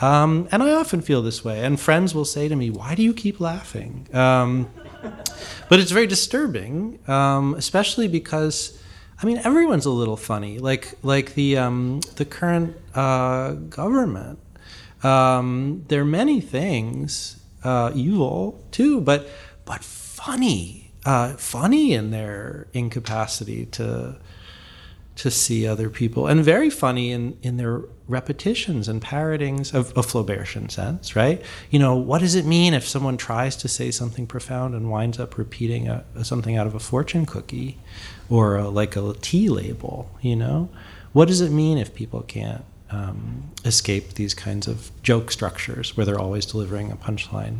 Um, 0.00 0.48
and 0.50 0.62
I 0.62 0.72
often 0.72 1.00
feel 1.00 1.22
this 1.22 1.44
way, 1.44 1.64
and 1.64 1.78
friends 1.78 2.14
will 2.14 2.24
say 2.24 2.48
to 2.48 2.56
me, 2.56 2.70
"Why 2.70 2.94
do 2.94 3.02
you 3.02 3.14
keep 3.14 3.40
laughing?" 3.40 4.08
Um, 4.12 4.68
but 5.68 5.80
it's 5.80 5.90
very 5.90 6.06
disturbing, 6.06 6.98
um, 7.08 7.54
especially 7.54 8.08
because 8.08 8.78
I 9.22 9.26
mean, 9.26 9.38
everyone's 9.38 9.86
a 9.86 9.90
little 9.90 10.16
funny. 10.16 10.58
Like 10.58 10.94
like 11.02 11.34
the 11.34 11.58
um, 11.58 12.00
the 12.16 12.24
current 12.24 12.76
uh, 12.94 13.52
government. 13.52 14.38
Um, 15.02 15.84
there 15.88 16.00
are 16.00 16.06
many 16.06 16.40
things 16.40 17.40
uh, 17.62 17.92
evil 17.94 18.64
too, 18.70 19.00
but 19.00 19.28
but 19.64 19.84
funny, 19.84 20.92
uh, 21.04 21.34
funny 21.34 21.92
in 21.92 22.10
their 22.10 22.66
incapacity 22.72 23.66
to 23.66 24.16
to 25.16 25.30
see 25.30 25.66
other 25.66 25.88
people, 25.88 26.26
and 26.26 26.44
very 26.44 26.70
funny 26.70 27.10
in 27.10 27.38
in 27.42 27.56
their 27.56 27.82
repetitions 28.06 28.86
and 28.86 29.00
parrotings 29.00 29.72
of, 29.72 29.90
a 29.92 30.02
Flaubertian 30.02 30.70
sense, 30.70 31.16
right? 31.16 31.40
You 31.70 31.78
know, 31.78 31.96
what 31.96 32.20
does 32.20 32.34
it 32.34 32.44
mean 32.44 32.74
if 32.74 32.86
someone 32.86 33.16
tries 33.16 33.56
to 33.56 33.68
say 33.68 33.90
something 33.90 34.26
profound 34.26 34.74
and 34.74 34.90
winds 34.90 35.18
up 35.18 35.38
repeating 35.38 35.88
a, 35.88 36.04
something 36.22 36.54
out 36.54 36.66
of 36.66 36.74
a 36.74 36.80
fortune 36.80 37.24
cookie? 37.24 37.78
or 38.28 38.56
a, 38.56 38.68
like 38.68 38.96
a 38.96 39.14
tea 39.20 39.48
label, 39.48 40.10
you 40.20 40.36
know? 40.36 40.68
What 41.12 41.28
does 41.28 41.40
it 41.40 41.50
mean 41.50 41.78
if 41.78 41.94
people 41.94 42.22
can't 42.22 42.64
um, 42.90 43.50
escape 43.64 44.14
these 44.14 44.34
kinds 44.34 44.66
of 44.66 44.90
joke 45.02 45.30
structures 45.30 45.96
where 45.96 46.04
they're 46.04 46.18
always 46.18 46.46
delivering 46.46 46.90
a 46.90 46.96
punchline 46.96 47.58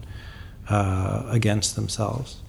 uh, 0.68 1.24
against 1.28 1.76
themselves? 1.76 2.40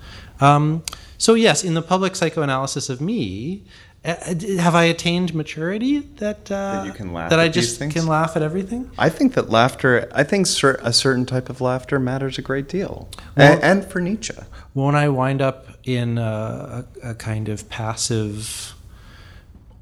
Um, 0.41 0.83
so, 1.17 1.33
yes, 1.33 1.63
in 1.63 1.75
the 1.75 1.81
public 1.81 2.15
psychoanalysis 2.15 2.89
of 2.89 2.99
me, 2.99 3.63
have 4.05 4.75
I 4.75 4.83
attained 4.83 5.33
maturity 5.33 5.99
that 6.17 6.51
uh, 6.51 6.83
that 6.83 6.85
you 6.85 6.93
can 6.93 7.11
laugh 7.11 7.31
that 7.31 7.39
I 7.39 7.49
just 7.49 7.79
can 7.79 8.05
laugh 8.05 8.35
at 8.35 8.43
everything? 8.43 8.91
I 8.99 9.09
think 9.09 9.33
that 9.33 9.49
laughter. 9.49 10.07
I 10.13 10.23
think 10.23 10.45
cer- 10.45 10.79
a 10.83 10.93
certain 10.93 11.25
type 11.25 11.49
of 11.49 11.59
laughter 11.59 11.99
matters 11.99 12.37
a 12.37 12.43
great 12.43 12.69
deal, 12.69 13.09
well, 13.35 13.53
and, 13.53 13.63
and, 13.63 13.85
for 13.85 13.99
Nietzsche. 13.99 14.35
When 14.73 14.93
I 14.93 15.09
wind 15.09 15.41
up 15.41 15.67
in 15.83 16.19
a, 16.19 16.85
a, 17.03 17.15
kind 17.15 17.49
of 17.49 17.67
passive, 17.69 18.75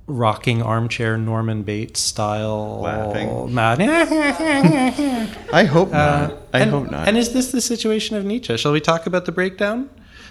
rocking 0.07 0.61
armchair 0.61 1.17
Norman 1.17 1.63
Bates 1.63 1.99
style 1.99 2.79
laughing, 2.79 3.53
mad. 3.53 3.81
I 5.51 5.65
hope 5.65 5.91
not. 5.91 6.31
Uh, 6.31 6.37
I 6.53 6.59
and, 6.61 6.71
hope 6.71 6.89
not. 6.91 7.09
And 7.09 7.17
is 7.17 7.33
this 7.33 7.51
the 7.51 7.61
situation 7.61 8.15
of 8.15 8.23
Nietzsche? 8.23 8.55
Shall 8.55 8.71
we 8.71 8.79
talk 8.79 9.05
about 9.05 9.25
the 9.25 9.33
breakdown? 9.33 9.89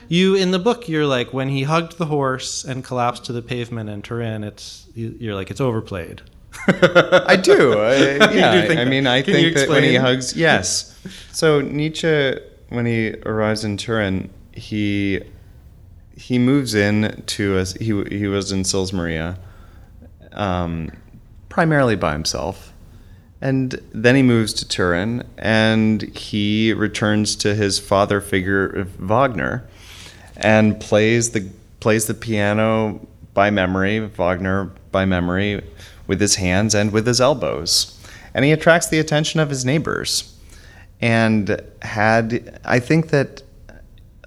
You 0.09 0.34
in 0.34 0.50
the 0.50 0.59
book 0.59 0.88
you're 0.88 1.07
like 1.07 1.32
when 1.32 1.48
he 1.48 1.62
hugged 1.62 1.98
the 1.98 2.07
horse 2.07 2.64
and 2.64 2.84
collapsed 2.84 3.24
to 3.24 3.32
the 3.32 3.42
pavement 3.42 3.88
in 3.88 4.03
Turin 4.03 4.44
it's 4.44 4.86
you're 4.94 5.34
like 5.34 5.50
it's 5.50 5.61
overplayed. 5.61 6.22
I 6.68 7.36
do. 7.36 7.72
I, 7.78 8.32
yeah, 8.32 8.66
do 8.66 8.74
I, 8.74 8.82
I 8.82 8.84
mean, 8.84 9.07
I 9.07 9.22
Can 9.22 9.34
think 9.34 9.57
that 9.57 9.68
when 9.68 9.82
he 9.82 9.94
hugs, 9.94 10.36
yes. 10.36 10.96
So 11.32 11.61
Nietzsche, 11.61 12.36
when 12.68 12.86
he 12.86 13.14
arrives 13.24 13.64
in 13.64 13.76
Turin, 13.76 14.30
he 14.53 15.22
he 16.14 16.38
moves 16.38 16.74
in 16.74 17.22
to 17.26 17.59
a, 17.59 17.64
he 17.64 18.05
he 18.05 18.26
was 18.28 18.53
in 18.53 18.64
Sils 18.64 18.92
Maria, 18.92 19.38
um, 20.32 20.90
primarily 21.48 21.96
by 21.96 22.12
himself, 22.12 22.72
and 23.40 23.80
then 23.92 24.14
he 24.14 24.22
moves 24.22 24.53
to 24.55 24.68
Turin, 24.68 25.26
and 25.38 26.03
he 26.16 26.72
returns 26.72 27.34
to 27.36 27.55
his 27.55 27.78
father 27.78 28.20
figure 28.20 28.86
Wagner, 28.98 29.66
and 30.37 30.80
plays 30.80 31.30
the 31.30 31.49
plays 31.80 32.07
the 32.07 32.14
piano 32.14 33.07
by 33.35 33.51
memory, 33.51 33.99
Wagner 34.01 34.70
by 34.91 35.05
memory, 35.05 35.62
with 36.07 36.20
his 36.20 36.37
hands 36.37 36.74
and 36.74 36.93
with 36.93 37.07
his 37.07 37.20
elbows. 37.20 37.99
And 38.35 38.45
he 38.45 38.53
attracts 38.53 38.89
the 38.89 38.99
attention 38.99 39.41
of 39.41 39.51
his 39.51 39.64
neighbors. 39.64 40.28
And 41.01 41.61
had, 41.83 42.61
I 42.64 42.78
think 42.78 43.09
that 43.09 43.43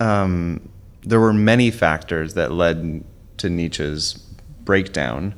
um, 0.02 0.68
there 1.04 1.20
were 1.20 1.34
many 1.34 1.72
factors 1.72 2.34
that 2.34 2.52
led 2.52 3.04
to 3.38 3.50
Nietzsche's 3.50 4.14
breakdown. 4.66 5.34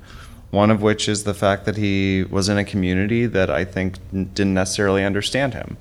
One 0.50 0.72
of 0.72 0.82
which 0.82 1.10
is 1.10 1.24
the 1.24 1.34
fact 1.34 1.66
that 1.66 1.76
he 1.76 2.24
was 2.24 2.50
in 2.50 2.58
a 2.58 2.64
community 2.64 3.26
that 3.28 3.50
I 3.50 3.66
think 3.66 3.96
didn't 4.12 4.54
necessarily 4.54 5.04
understand 5.04 5.54
him. 5.54 5.78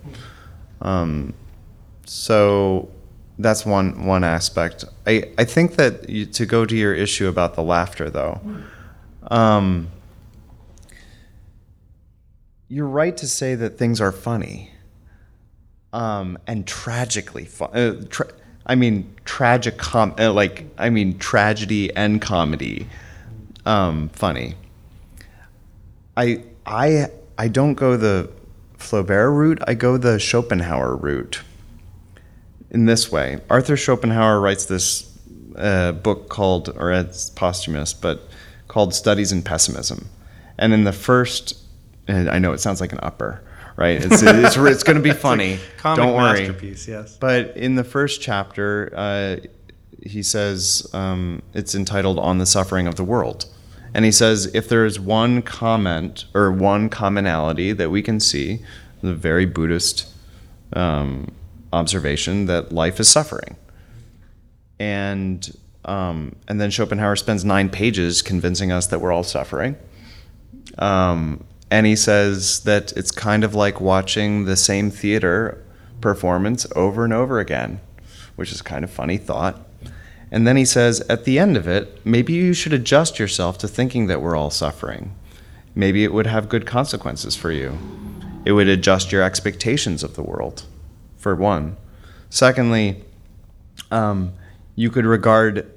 Um, 0.82 1.34
so 2.04 2.90
that's 3.38 3.66
one 3.66 4.06
one 4.06 4.24
aspect. 4.24 4.84
I, 5.06 5.30
I 5.38 5.44
think 5.44 5.76
that 5.76 6.08
you, 6.08 6.26
to 6.26 6.46
go 6.46 6.64
to 6.64 6.76
your 6.76 6.94
issue 6.94 7.28
about 7.28 7.54
the 7.54 7.62
laughter, 7.62 8.08
though, 8.08 8.40
um, 9.30 9.88
you're 12.68 12.88
right 12.88 13.16
to 13.16 13.28
say 13.28 13.54
that 13.54 13.78
things 13.78 14.00
are 14.00 14.12
funny 14.12 14.70
um, 15.92 16.38
and 16.46 16.66
tragically 16.66 17.44
fun. 17.44 17.70
Uh, 17.72 18.04
tra- 18.08 18.32
I 18.66 18.74
mean, 18.74 19.14
tragic 19.24 19.78
com 19.78 20.14
uh, 20.18 20.32
like 20.32 20.66
I 20.78 20.90
mean 20.90 21.18
tragedy 21.18 21.94
and 21.94 22.20
comedy 22.20 22.88
um, 23.64 24.08
funny. 24.10 24.54
I 26.16 26.42
I 26.64 27.06
I 27.38 27.48
don't 27.48 27.74
go 27.74 27.96
the 27.96 28.30
Flaubert 28.78 29.32
route. 29.32 29.62
I 29.66 29.74
go 29.74 29.96
the 29.96 30.18
Schopenhauer 30.18 30.96
route. 30.96 31.42
In 32.70 32.86
this 32.86 33.10
way, 33.12 33.38
Arthur 33.48 33.76
Schopenhauer 33.76 34.40
writes 34.40 34.66
this 34.66 35.12
uh, 35.56 35.92
book 35.92 36.28
called, 36.28 36.74
or 36.76 36.92
it's 36.92 37.30
posthumous, 37.30 37.92
but 37.92 38.22
called 38.68 38.94
Studies 38.94 39.32
in 39.32 39.42
Pessimism. 39.42 40.08
And 40.58 40.72
in 40.72 40.84
the 40.84 40.92
first, 40.92 41.56
and 42.08 42.28
I 42.28 42.38
know 42.38 42.52
it 42.52 42.58
sounds 42.58 42.80
like 42.80 42.92
an 42.92 43.00
upper, 43.02 43.42
right? 43.76 44.02
It's 44.02 44.22
it's, 44.22 44.56
it's 44.56 44.82
going 44.82 44.96
to 44.96 45.02
be 45.02 45.12
funny. 45.12 45.58
Don't 45.82 46.14
worry. 46.14 46.40
masterpiece, 46.40 46.88
yes. 46.88 47.16
But 47.16 47.56
in 47.56 47.76
the 47.76 47.84
first 47.84 48.20
chapter, 48.20 48.92
uh, 48.94 49.36
he 50.02 50.22
says 50.22 50.88
um, 50.92 51.42
it's 51.54 51.74
entitled 51.74 52.18
"On 52.18 52.38
the 52.38 52.46
Suffering 52.46 52.86
of 52.86 52.96
the 52.96 53.04
World," 53.04 53.46
and 53.94 54.04
he 54.04 54.12
says 54.12 54.46
if 54.54 54.68
there 54.68 54.84
is 54.84 54.98
one 54.98 55.42
comment 55.42 56.24
or 56.34 56.50
one 56.50 56.88
commonality 56.88 57.72
that 57.72 57.90
we 57.90 58.02
can 58.02 58.20
see, 58.20 58.60
the 59.02 59.14
very 59.14 59.46
Buddhist 59.46 60.06
um, 60.72 61.32
observation 61.76 62.46
that 62.46 62.72
life 62.72 62.98
is 62.98 63.08
suffering, 63.08 63.56
and 64.78 65.56
um, 65.84 66.34
and 66.48 66.60
then 66.60 66.70
Schopenhauer 66.70 67.16
spends 67.16 67.44
nine 67.44 67.68
pages 67.68 68.22
convincing 68.22 68.72
us 68.72 68.88
that 68.88 69.00
we're 69.00 69.12
all 69.12 69.22
suffering. 69.22 69.76
Um, 70.78 71.44
and 71.70 71.86
he 71.86 71.96
says 71.96 72.60
that 72.60 72.92
it's 72.92 73.10
kind 73.10 73.44
of 73.44 73.54
like 73.54 73.80
watching 73.80 74.44
the 74.44 74.56
same 74.56 74.90
theater 74.90 75.64
performance 76.00 76.66
over 76.76 77.04
and 77.04 77.12
over 77.12 77.38
again, 77.38 77.80
which 78.36 78.52
is 78.52 78.62
kind 78.62 78.84
of 78.84 78.90
funny 78.90 79.16
thought. 79.16 79.60
And 80.30 80.46
then 80.46 80.56
he 80.56 80.64
says, 80.64 81.00
at 81.08 81.24
the 81.24 81.38
end 81.38 81.56
of 81.56 81.68
it, 81.68 82.04
maybe 82.04 82.32
you 82.32 82.52
should 82.52 82.72
adjust 82.72 83.18
yourself 83.18 83.58
to 83.58 83.68
thinking 83.68 84.08
that 84.08 84.20
we're 84.20 84.36
all 84.36 84.50
suffering. 84.50 85.14
Maybe 85.74 86.04
it 86.04 86.12
would 86.12 86.26
have 86.26 86.48
good 86.48 86.66
consequences 86.66 87.36
for 87.36 87.52
you. 87.52 87.78
It 88.44 88.52
would 88.52 88.68
adjust 88.68 89.12
your 89.12 89.22
expectations 89.22 90.02
of 90.02 90.14
the 90.14 90.22
world, 90.22 90.64
for 91.26 91.34
one. 91.34 91.76
Secondly, 92.30 93.04
um, 93.90 94.32
you 94.76 94.90
could 94.90 95.04
regard 95.04 95.68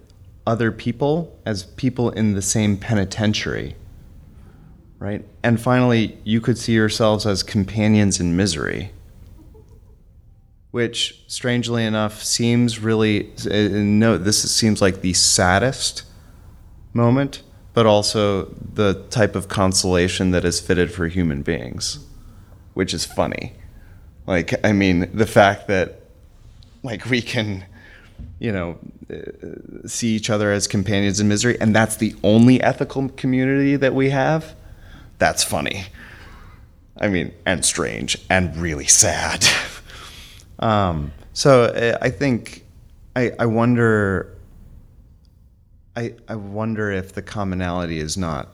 other 0.45 0.71
people 0.71 1.37
as 1.45 1.63
people 1.63 2.11
in 2.11 2.33
the 2.33 2.41
same 2.41 2.77
penitentiary 2.77 3.75
right? 4.99 5.25
And 5.43 5.59
finally, 5.59 6.17
you 6.23 6.41
could 6.41 6.57
see 6.57 6.73
yourselves 6.73 7.25
as 7.25 7.41
companions 7.41 8.19
in 8.19 8.35
misery, 8.35 8.91
which, 10.71 11.23
strangely 11.27 11.85
enough, 11.85 12.21
seems 12.21 12.79
really 12.79 13.31
uh, 13.49 13.69
no. 13.71 14.17
This 14.17 14.53
seems 14.53 14.81
like 14.81 15.01
the 15.01 15.13
saddest 15.13 16.03
moment, 16.93 17.41
but 17.73 17.85
also 17.85 18.45
the 18.73 19.05
type 19.09 19.35
of 19.35 19.47
consolation 19.47 20.31
that 20.31 20.45
is 20.45 20.59
fitted 20.59 20.91
for 20.91 21.07
human 21.07 21.41
beings, 21.41 22.05
which 22.73 22.93
is 22.93 23.05
funny. 23.05 23.53
Like, 24.29 24.63
I 24.63 24.73
mean, 24.73 25.09
the 25.11 25.25
fact 25.25 25.67
that 25.69 26.03
like 26.83 27.09
we 27.09 27.19
can 27.19 27.65
you 28.37 28.51
know, 28.51 28.77
uh, 29.11 29.87
see 29.87 30.15
each 30.15 30.29
other 30.29 30.51
as 30.51 30.67
companions 30.67 31.19
in 31.19 31.27
misery, 31.27 31.59
and 31.59 31.75
that's 31.75 31.97
the 31.97 32.15
only 32.23 32.61
ethical 32.61 33.09
community 33.09 33.75
that 33.75 33.93
we 33.93 34.11
have 34.11 34.55
that's 35.17 35.43
funny. 35.43 35.85
I 36.97 37.07
mean, 37.09 37.33
and 37.45 37.65
strange 37.65 38.17
and 38.29 38.55
really 38.55 38.85
sad. 38.85 39.45
um, 40.59 41.11
so 41.33 41.63
uh, 41.63 41.97
I 42.01 42.09
think 42.09 42.65
I, 43.15 43.31
I 43.39 43.45
wonder. 43.45 44.35
I, 45.95 46.13
I 46.29 46.35
wonder 46.35 46.91
if 46.91 47.13
the 47.13 47.21
commonality 47.21 47.99
is 47.99 48.15
not 48.15 48.49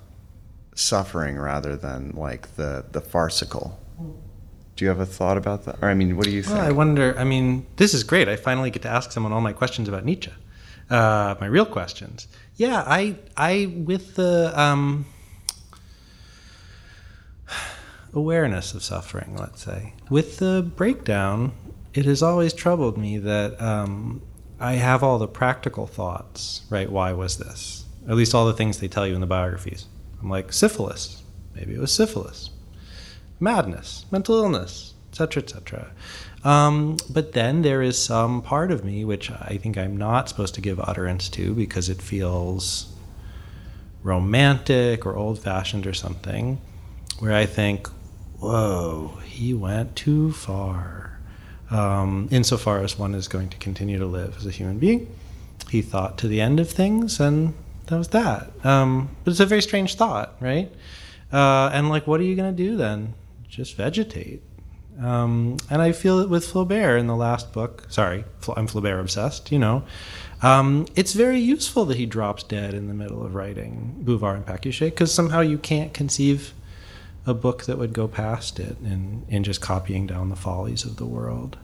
suffering 0.73 1.37
rather 1.37 1.75
than 1.75 2.13
like 2.15 2.55
the, 2.55 2.85
the 2.91 3.01
farcical. 3.01 3.77
Do 4.75 4.83
you 4.83 4.89
have 4.89 4.99
a 4.99 5.05
thought 5.05 5.37
about 5.37 5.63
that? 5.65 5.77
Or 5.81 5.89
I 5.89 5.93
mean, 5.93 6.17
what 6.17 6.25
do 6.25 6.31
you 6.31 6.43
think? 6.43 6.57
Well, 6.57 6.67
I 6.67 6.71
wonder. 6.71 7.17
I 7.17 7.23
mean, 7.23 7.65
this 7.77 7.93
is 7.93 8.03
great. 8.03 8.27
I 8.27 8.35
finally 8.35 8.69
get 8.69 8.81
to 8.81 8.89
ask 8.89 9.11
someone 9.11 9.31
all 9.31 9.41
my 9.41 9.53
questions 9.53 9.87
about 9.87 10.03
Nietzsche, 10.03 10.33
uh, 10.89 11.35
my 11.39 11.47
real 11.47 11.65
questions. 11.65 12.27
Yeah, 12.55 12.83
I, 12.85 13.15
I 13.37 13.73
with 13.85 14.15
the 14.15 14.51
um, 14.59 15.05
awareness 18.13 18.73
of 18.73 18.83
suffering, 18.83 19.35
let's 19.37 19.63
say. 19.63 19.93
With 20.09 20.37
the 20.37 20.69
breakdown, 20.75 21.53
it 21.93 22.05
has 22.05 22.21
always 22.21 22.53
troubled 22.53 22.97
me 22.97 23.17
that 23.19 23.61
um, 23.61 24.21
I 24.59 24.73
have 24.73 25.03
all 25.03 25.19
the 25.19 25.27
practical 25.27 25.87
thoughts, 25.87 26.61
right? 26.69 26.89
Why 26.89 27.13
was 27.13 27.37
this? 27.37 27.85
At 28.07 28.15
least 28.15 28.35
all 28.35 28.45
the 28.45 28.53
things 28.53 28.79
they 28.79 28.87
tell 28.87 29.07
you 29.07 29.15
in 29.15 29.21
the 29.21 29.27
biographies. 29.27 29.85
I'm 30.21 30.29
like, 30.29 30.53
syphilis. 30.53 31.23
Maybe 31.55 31.73
it 31.73 31.79
was 31.79 31.91
syphilis. 31.91 32.49
Madness, 33.39 34.05
mental 34.11 34.35
illness, 34.35 34.93
etc., 35.11 35.43
etc. 35.43 35.91
Um, 36.43 36.97
but 37.09 37.31
then 37.31 37.63
there 37.63 37.81
is 37.81 38.01
some 38.01 38.41
part 38.41 38.71
of 38.71 38.85
me 38.85 39.03
which 39.03 39.31
I 39.31 39.57
think 39.61 39.77
I'm 39.77 39.97
not 39.97 40.29
supposed 40.29 40.55
to 40.55 40.61
give 40.61 40.79
utterance 40.79 41.27
to 41.29 41.53
because 41.53 41.89
it 41.89 42.01
feels 42.01 42.93
romantic 44.03 45.05
or 45.05 45.15
old 45.15 45.39
fashioned 45.39 45.87
or 45.87 45.93
something, 45.93 46.61
where 47.19 47.33
I 47.33 47.47
think, 47.47 47.87
whoa, 48.39 49.17
he 49.25 49.53
went 49.53 49.95
too 49.95 50.31
far. 50.31 51.19
Um, 51.71 52.27
insofar 52.29 52.83
as 52.83 52.99
one 52.99 53.15
is 53.15 53.27
going 53.27 53.49
to 53.49 53.57
continue 53.57 53.97
to 53.97 54.05
live 54.05 54.37
as 54.37 54.45
a 54.45 54.51
human 54.51 54.77
being, 54.77 55.11
he 55.71 55.81
thought 55.81 56.19
to 56.19 56.27
the 56.27 56.39
end 56.39 56.59
of 56.59 56.69
things, 56.69 57.19
and 57.19 57.55
that 57.87 57.97
was 57.97 58.09
that. 58.09 58.51
Um, 58.63 59.09
but 59.23 59.31
it's 59.31 59.39
a 59.39 59.47
very 59.47 59.63
strange 59.63 59.95
thought, 59.95 60.35
right? 60.39 60.71
Uh, 61.33 61.71
and 61.73 61.89
like, 61.89 62.05
what 62.05 62.19
are 62.19 62.23
you 62.23 62.35
going 62.35 62.55
to 62.55 62.63
do 62.63 62.77
then? 62.77 63.15
Just 63.55 63.77
vegetate. 63.77 64.43
Um, 65.01 65.55
and 65.69 65.81
I 65.81 65.93
feel 65.93 66.19
it 66.19 66.29
with 66.29 66.45
Flaubert 66.45 66.99
in 66.99 67.07
the 67.07 67.15
last 67.15 67.53
book. 67.53 67.85
Sorry, 67.89 68.25
I'm 68.55 68.67
Flaubert 68.67 68.99
obsessed, 68.99 69.49
you 69.49 69.59
know. 69.59 69.83
Um, 70.41 70.87
it's 70.95 71.13
very 71.13 71.39
useful 71.39 71.85
that 71.85 71.95
he 71.95 72.05
drops 72.05 72.43
dead 72.43 72.73
in 72.73 72.89
the 72.89 72.93
middle 72.93 73.25
of 73.25 73.33
writing 73.33 73.95
Bouvard 73.99 74.35
and 74.35 74.45
Pécuchet 74.45 74.87
because 74.87 75.13
somehow 75.13 75.39
you 75.39 75.57
can't 75.57 75.93
conceive 75.93 76.53
a 77.25 77.33
book 77.33 77.63
that 77.63 77.77
would 77.77 77.93
go 77.93 78.09
past 78.09 78.59
it 78.59 78.77
and, 78.79 79.25
and 79.29 79.45
just 79.45 79.61
copying 79.61 80.05
down 80.05 80.27
the 80.27 80.35
follies 80.35 80.83
of 80.83 80.97
the 80.97 81.05
world. 81.05 81.57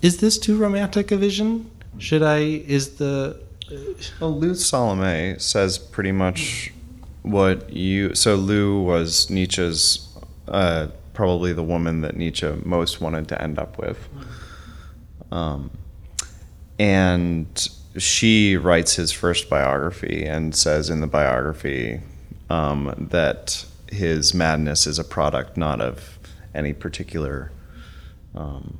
Is 0.00 0.18
this 0.18 0.38
too 0.38 0.56
romantic 0.56 1.10
a 1.10 1.16
vision? 1.16 1.68
Should 1.98 2.22
I, 2.22 2.38
is 2.38 2.96
the. 2.96 3.40
Well, 4.20 4.38
Lou 4.38 4.54
Salome 4.54 5.34
says 5.38 5.78
pretty 5.78 6.12
much 6.12 6.72
what 7.22 7.72
you. 7.72 8.14
So 8.14 8.36
Lou 8.36 8.80
was 8.80 9.28
Nietzsche's, 9.28 10.08
uh, 10.46 10.86
probably 11.18 11.52
the 11.52 11.64
woman 11.64 12.02
that 12.02 12.14
Nietzsche 12.14 12.48
most 12.62 13.00
wanted 13.00 13.26
to 13.26 13.42
end 13.42 13.58
up 13.58 13.76
with. 13.76 13.98
Um, 15.32 15.72
and 16.78 17.68
she 17.96 18.56
writes 18.56 18.94
his 18.94 19.10
first 19.10 19.50
biography 19.50 20.24
and 20.24 20.54
says 20.54 20.88
in 20.88 21.00
the 21.00 21.08
biography 21.08 22.02
um, 22.50 23.08
that 23.10 23.64
his 23.90 24.32
madness 24.32 24.86
is 24.86 24.96
a 25.00 25.02
product 25.02 25.56
not 25.56 25.80
of 25.80 26.20
any 26.54 26.72
particular 26.72 27.50
um, 28.36 28.78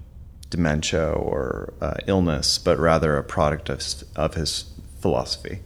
dementia 0.49 1.11
or 1.11 1.75
uh, 1.81 1.95
illness, 2.07 2.57
but 2.57 2.79
rather 2.79 3.17
a 3.17 3.25
product 3.25 3.69
of, 3.69 3.83
of 4.15 4.35
his 4.35 4.67
philosophy. 5.01 5.59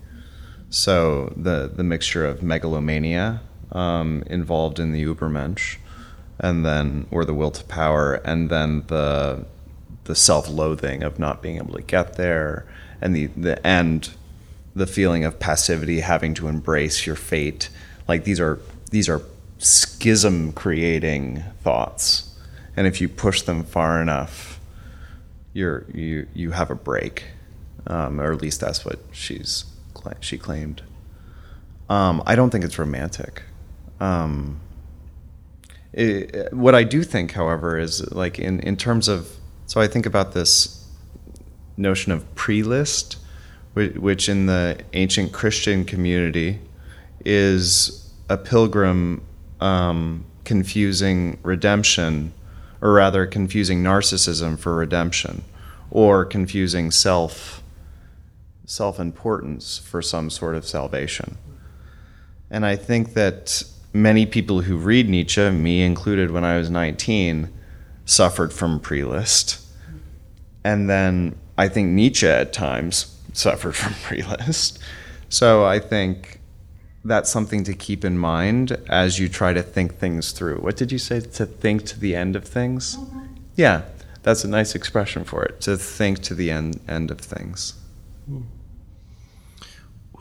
So 0.70 1.34
the 1.36 1.70
the 1.70 1.84
mixture 1.84 2.24
of 2.24 2.42
megalomania 2.42 3.42
um, 3.72 4.22
involved 4.26 4.78
in 4.78 4.92
the 4.92 5.04
Übermensch, 5.04 5.76
and 6.38 6.64
then 6.64 7.06
or 7.10 7.24
the 7.24 7.34
will 7.34 7.50
to 7.50 7.64
power, 7.64 8.14
and 8.24 8.50
then 8.50 8.84
the 8.88 9.46
the 10.04 10.14
self-loathing 10.14 11.02
of 11.02 11.18
not 11.18 11.42
being 11.42 11.56
able 11.56 11.74
to 11.74 11.82
get 11.82 12.16
there, 12.16 12.66
and 13.00 13.14
the 13.14 13.26
the 13.26 13.64
end 13.66 14.10
the 14.74 14.86
feeling 14.86 15.24
of 15.24 15.38
passivity, 15.38 16.00
having 16.00 16.34
to 16.34 16.48
embrace 16.48 17.06
your 17.06 17.16
fate. 17.16 17.68
Like 18.08 18.24
these 18.24 18.40
are 18.40 18.58
these 18.90 19.08
are 19.08 19.22
schism 19.58 20.52
creating 20.52 21.44
thoughts. 21.62 22.28
And 22.76 22.86
if 22.86 23.00
you 23.00 23.08
push 23.08 23.42
them 23.42 23.64
far 23.64 24.00
enough, 24.00 24.60
you're 25.52 25.84
you 25.92 26.26
you 26.34 26.52
have 26.52 26.70
a 26.70 26.74
break. 26.74 27.24
Um, 27.86 28.20
or 28.20 28.32
at 28.32 28.40
least 28.40 28.60
that's 28.60 28.84
what 28.84 29.00
she's 29.10 29.64
she 30.20 30.38
claimed. 30.38 30.82
Um, 31.88 32.22
I 32.26 32.34
don't 32.34 32.50
think 32.50 32.64
it's 32.64 32.78
romantic. 32.78 33.42
Um, 34.00 34.60
it, 35.92 36.52
what 36.52 36.74
I 36.74 36.84
do 36.84 37.02
think, 37.02 37.32
however, 37.32 37.78
is 37.78 38.12
like 38.12 38.38
in, 38.38 38.60
in 38.60 38.76
terms 38.76 39.08
of 39.08 39.28
so 39.66 39.80
I 39.80 39.86
think 39.86 40.06
about 40.06 40.32
this 40.32 40.86
notion 41.76 42.12
of 42.12 42.34
prelest, 42.34 43.16
which, 43.74 43.94
which 43.94 44.28
in 44.28 44.46
the 44.46 44.78
ancient 44.92 45.32
Christian 45.32 45.84
community 45.84 46.60
is 47.24 48.10
a 48.28 48.36
pilgrim 48.36 49.22
um, 49.60 50.24
confusing 50.44 51.38
redemption, 51.42 52.32
or 52.80 52.92
rather 52.92 53.26
confusing 53.26 53.82
narcissism 53.82 54.58
for 54.58 54.74
redemption, 54.74 55.44
or 55.90 56.24
confusing 56.24 56.90
self 56.90 57.62
self 58.64 58.98
importance 58.98 59.78
for 59.78 60.00
some 60.00 60.30
sort 60.30 60.54
of 60.54 60.66
salvation. 60.66 61.36
And 62.50 62.64
I 62.64 62.76
think 62.76 63.14
that 63.14 63.64
many 63.92 64.26
people 64.26 64.62
who 64.62 64.76
read 64.76 65.08
Nietzsche, 65.08 65.50
me 65.50 65.82
included 65.82 66.30
when 66.30 66.44
I 66.44 66.56
was 66.56 66.70
19, 66.70 67.52
suffered 68.04 68.52
from 68.52 68.80
prelest. 68.80 69.64
And 70.64 70.88
then 70.88 71.38
I 71.58 71.68
think 71.68 71.90
Nietzsche 71.90 72.26
at 72.26 72.52
times 72.52 73.18
suffered 73.32 73.74
from 73.74 73.92
prelest. 74.04 74.78
So 75.28 75.64
I 75.64 75.78
think 75.78 76.40
that's 77.04 77.30
something 77.30 77.64
to 77.64 77.74
keep 77.74 78.04
in 78.04 78.18
mind 78.18 78.72
as 78.88 79.18
you 79.18 79.28
try 79.28 79.52
to 79.52 79.62
think 79.62 79.96
things 79.96 80.32
through. 80.32 80.58
What 80.58 80.76
did 80.76 80.92
you 80.92 80.98
say? 80.98 81.20
To 81.20 81.46
think 81.46 81.84
to 81.86 81.98
the 81.98 82.14
end 82.14 82.36
of 82.36 82.44
things? 82.44 82.96
Mm-hmm. 82.96 83.26
Yeah, 83.56 83.82
that's 84.22 84.44
a 84.44 84.48
nice 84.48 84.74
expression 84.74 85.24
for 85.24 85.44
it. 85.44 85.60
To 85.62 85.76
think 85.76 86.20
to 86.22 86.34
the 86.34 86.50
end 86.50 86.80
end 86.88 87.10
of 87.10 87.20
things. 87.20 87.74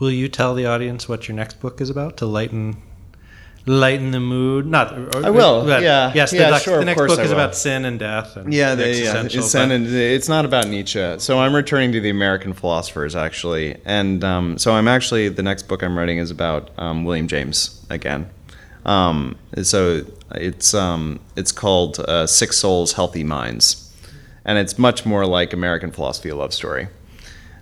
Will 0.00 0.10
you 0.10 0.28
tell 0.28 0.54
the 0.54 0.66
audience 0.66 1.08
what 1.08 1.28
your 1.28 1.36
next 1.36 1.60
book 1.60 1.80
is 1.80 1.88
about 1.88 2.16
to 2.16 2.26
lighten 2.26 2.82
lighten 3.66 4.10
the 4.10 4.20
mood. 4.20 4.66
Not 4.66 4.92
or, 4.98 5.24
I 5.24 5.30
will. 5.30 5.66
yeah. 5.68 6.12
Yes. 6.14 6.32
Yeah, 6.32 6.50
the, 6.50 6.58
sure, 6.58 6.78
the 6.78 6.84
next 6.84 7.00
book 7.00 7.18
is 7.18 7.30
about 7.30 7.54
sin 7.54 7.84
and 7.84 7.98
death. 7.98 8.36
And 8.36 8.52
yeah. 8.52 8.74
The, 8.74 8.94
yeah. 8.94 9.22
It's 9.24 9.50
sin 9.50 9.70
and 9.70 9.86
it's 9.86 10.28
not 10.28 10.44
about 10.44 10.68
Nietzsche. 10.68 11.18
So 11.18 11.38
I'm 11.38 11.54
returning 11.54 11.92
to 11.92 12.00
the 12.00 12.10
American 12.10 12.52
philosophers 12.52 13.14
actually, 13.14 13.76
and 13.84 14.22
um, 14.24 14.58
so 14.58 14.72
I'm 14.72 14.88
actually 14.88 15.28
the 15.28 15.42
next 15.42 15.68
book 15.68 15.82
I'm 15.82 15.96
writing 15.96 16.18
is 16.18 16.30
about 16.30 16.70
um, 16.78 17.04
William 17.04 17.28
James 17.28 17.84
again. 17.90 18.28
Um, 18.84 19.36
so 19.62 20.04
it's 20.32 20.74
um, 20.74 21.20
it's 21.36 21.52
called 21.52 22.00
uh, 22.00 22.26
Sick 22.26 22.52
Souls, 22.52 22.94
Healthy 22.94 23.24
Minds, 23.24 23.92
and 24.44 24.58
it's 24.58 24.78
much 24.78 25.06
more 25.06 25.26
like 25.26 25.52
American 25.52 25.92
philosophy 25.92 26.30
a 26.30 26.36
love 26.36 26.52
story. 26.52 26.88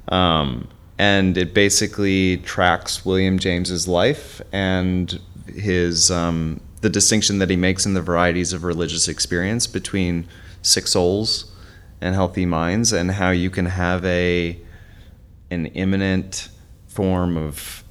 Um, 0.09 0.69
and 0.99 1.39
it 1.39 1.55
basically 1.55 2.39
tracks 2.39 3.07
William 3.07 3.39
James's 3.39 3.89
life 3.89 4.43
and 4.53 5.19
his 5.55 6.11
um, 6.11 6.61
the 6.81 6.91
distinction 6.91 7.39
that 7.39 7.51
he 7.51 7.57
makes 7.57 7.87
in 7.87 7.95
the 7.95 8.03
varieties 8.03 8.53
of 8.53 8.65
religious 8.65 9.09
experience 9.09 9.67
between 9.67 10.27
sick 10.63 10.87
souls 10.87 11.53
and 12.01 12.15
healthy 12.15 12.47
minds, 12.47 12.93
and 12.93 13.13
how 13.13 13.31
you 13.31 13.51
can 13.51 13.67
have 13.67 14.05
a 14.05 14.59
an 15.51 15.67
immanent 15.67 16.49
form 16.89 17.37
of 17.37 17.85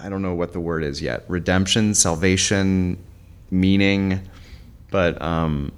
I 0.00 0.08
don't 0.08 0.22
know 0.22 0.34
what 0.34 0.52
the 0.52 0.60
word 0.60 0.82
is 0.82 1.00
yet 1.02 1.24
redemption, 1.28 1.94
salvation, 1.94 2.98
meaning, 3.50 4.20
but 4.90 5.20
um, 5.22 5.72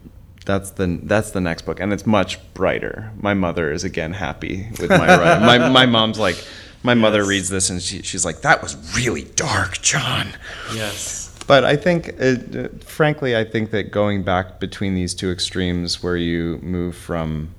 that's 0.45 0.71
the 0.73 0.99
that's 1.03 1.33
the 1.33 1.41
next 1.41 1.63
book, 1.63 1.81
and 1.81 1.93
it's 1.93 2.07
much 2.07 2.39
brighter. 2.55 3.13
My 3.21 3.35
mother 3.35 3.71
is 3.71 3.85
again 3.85 4.13
happy 4.13 4.69
with 4.81 4.91
my 4.91 5.39
my 5.39 5.69
my 5.69 5.87
mom's 5.87 6.19
like 6.19 6.43
my 6.83 6.93
yes. 6.93 7.01
mother 7.01 7.25
reads 7.25 7.49
this 7.49 7.71
and 7.71 7.83
she, 7.83 8.03
she's 8.03 8.25
like, 8.25 8.43
"That 8.43 8.63
was 8.63 8.77
really 8.97 9.25
dark, 9.25 9.81
John." 9.81 10.29
Yes. 10.75 11.35
But 11.47 11.65
I 11.65 11.77
think, 11.77 12.09
it, 12.09 12.55
uh, 12.55 12.69
frankly, 12.85 13.35
I 13.35 13.43
think 13.43 13.71
that 13.71 13.91
going 13.91 14.23
back 14.23 14.61
between 14.61 14.95
these 14.95 15.15
two 15.15 15.31
extremes, 15.31 16.03
where 16.03 16.17
you 16.17 16.59
move 16.63 16.95
from, 16.95 17.55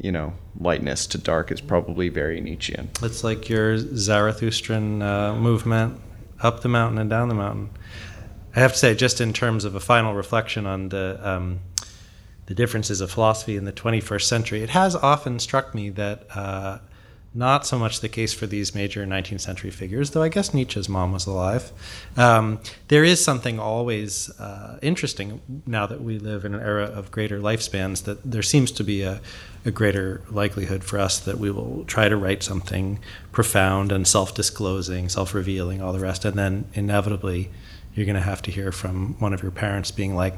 you 0.00 0.10
know, 0.10 0.32
lightness 0.58 1.06
to 1.08 1.18
dark, 1.18 1.52
is 1.52 1.60
probably 1.60 2.08
very 2.08 2.40
Nietzschean. 2.40 2.90
It's 3.00 3.22
like 3.22 3.48
your 3.48 3.76
Zarathustran 3.76 5.02
uh, 5.02 5.36
movement, 5.36 6.00
up 6.40 6.62
the 6.62 6.68
mountain 6.68 6.98
and 6.98 7.08
down 7.08 7.28
the 7.28 7.36
mountain. 7.36 7.70
I 8.56 8.60
have 8.60 8.72
to 8.72 8.78
say, 8.78 8.94
just 8.96 9.20
in 9.20 9.32
terms 9.32 9.64
of 9.64 9.76
a 9.76 9.80
final 9.80 10.14
reflection 10.14 10.66
on 10.66 10.88
the 10.88 11.20
um, 11.22 11.60
the 12.46 12.54
differences 12.54 13.00
of 13.00 13.10
philosophy 13.10 13.56
in 13.56 13.66
the 13.66 13.72
21st 13.72 14.22
century, 14.22 14.62
it 14.62 14.70
has 14.70 14.96
often 14.96 15.38
struck 15.38 15.74
me 15.74 15.90
that 15.90 16.26
uh, 16.34 16.78
not 17.34 17.66
so 17.66 17.78
much 17.78 18.00
the 18.00 18.08
case 18.08 18.32
for 18.32 18.46
these 18.46 18.74
major 18.74 19.06
19th 19.06 19.40
century 19.40 19.70
figures, 19.70 20.10
though 20.10 20.22
I 20.22 20.28
guess 20.28 20.54
Nietzsche's 20.54 20.88
mom 20.88 21.12
was 21.12 21.26
alive. 21.26 21.70
Um, 22.16 22.58
there 22.88 23.04
is 23.04 23.22
something 23.22 23.60
always 23.60 24.30
uh, 24.40 24.78
interesting 24.80 25.62
now 25.66 25.86
that 25.86 26.00
we 26.00 26.18
live 26.18 26.44
in 26.44 26.54
an 26.54 26.60
era 26.60 26.84
of 26.84 27.10
greater 27.10 27.38
lifespans 27.38 28.04
that 28.04 28.28
there 28.28 28.42
seems 28.42 28.70
to 28.72 28.84
be 28.84 29.02
a, 29.02 29.20
a 29.64 29.70
greater 29.70 30.22
likelihood 30.30 30.84
for 30.84 30.98
us 30.98 31.20
that 31.20 31.38
we 31.38 31.50
will 31.50 31.84
try 31.86 32.08
to 32.08 32.16
write 32.16 32.42
something 32.42 32.98
profound 33.30 33.92
and 33.92 34.08
self 34.08 34.34
disclosing, 34.34 35.08
self 35.08 35.34
revealing, 35.34 35.82
all 35.82 35.92
the 35.92 36.00
rest. 36.00 36.24
And 36.24 36.38
then 36.38 36.64
inevitably, 36.72 37.50
you're 37.94 38.06
going 38.06 38.16
to 38.16 38.22
have 38.22 38.40
to 38.42 38.50
hear 38.50 38.72
from 38.72 39.14
one 39.18 39.32
of 39.34 39.42
your 39.42 39.52
parents 39.52 39.90
being 39.90 40.14
like, 40.14 40.34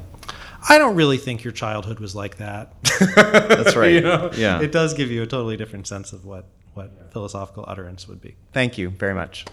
I 0.67 0.77
don't 0.77 0.95
really 0.95 1.17
think 1.17 1.43
your 1.43 1.53
childhood 1.53 1.99
was 1.99 2.15
like 2.15 2.37
that. 2.37 2.73
That's 3.15 3.75
right. 3.75 3.93
you 3.93 4.01
know? 4.01 4.29
Yeah. 4.35 4.61
It 4.61 4.71
does 4.71 4.93
give 4.93 5.09
you 5.09 5.23
a 5.23 5.27
totally 5.27 5.57
different 5.57 5.87
sense 5.87 6.13
of 6.13 6.25
what 6.25 6.45
what 6.73 7.11
philosophical 7.11 7.65
utterance 7.67 8.07
would 8.07 8.21
be. 8.21 8.35
Thank 8.53 8.77
you 8.77 8.89
very 8.89 9.13
much. 9.13 9.45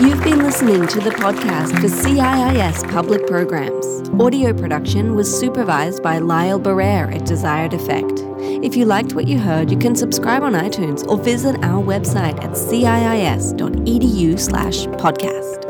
You've 0.00 0.22
been 0.22 0.42
listening 0.42 0.86
to 0.88 1.00
the 1.00 1.10
podcast 1.10 1.72
for 1.80 1.88
CIIS 1.88 2.90
Public 2.90 3.26
Programs. 3.26 3.86
Audio 4.20 4.52
production 4.52 5.14
was 5.14 5.40
supervised 5.40 6.02
by 6.02 6.18
Lyle 6.18 6.60
Barrere 6.60 7.14
at 7.14 7.26
Desired 7.26 7.74
Effect. 7.74 8.22
If 8.64 8.76
you 8.76 8.84
liked 8.84 9.14
what 9.14 9.26
you 9.26 9.38
heard, 9.38 9.70
you 9.70 9.78
can 9.78 9.96
subscribe 9.96 10.42
on 10.42 10.52
iTunes 10.52 11.06
or 11.08 11.18
visit 11.18 11.56
our 11.62 11.82
website 11.82 12.42
at 12.42 12.50
ciis.edu 12.52 14.38
slash 14.38 14.86
podcast. 14.98 15.65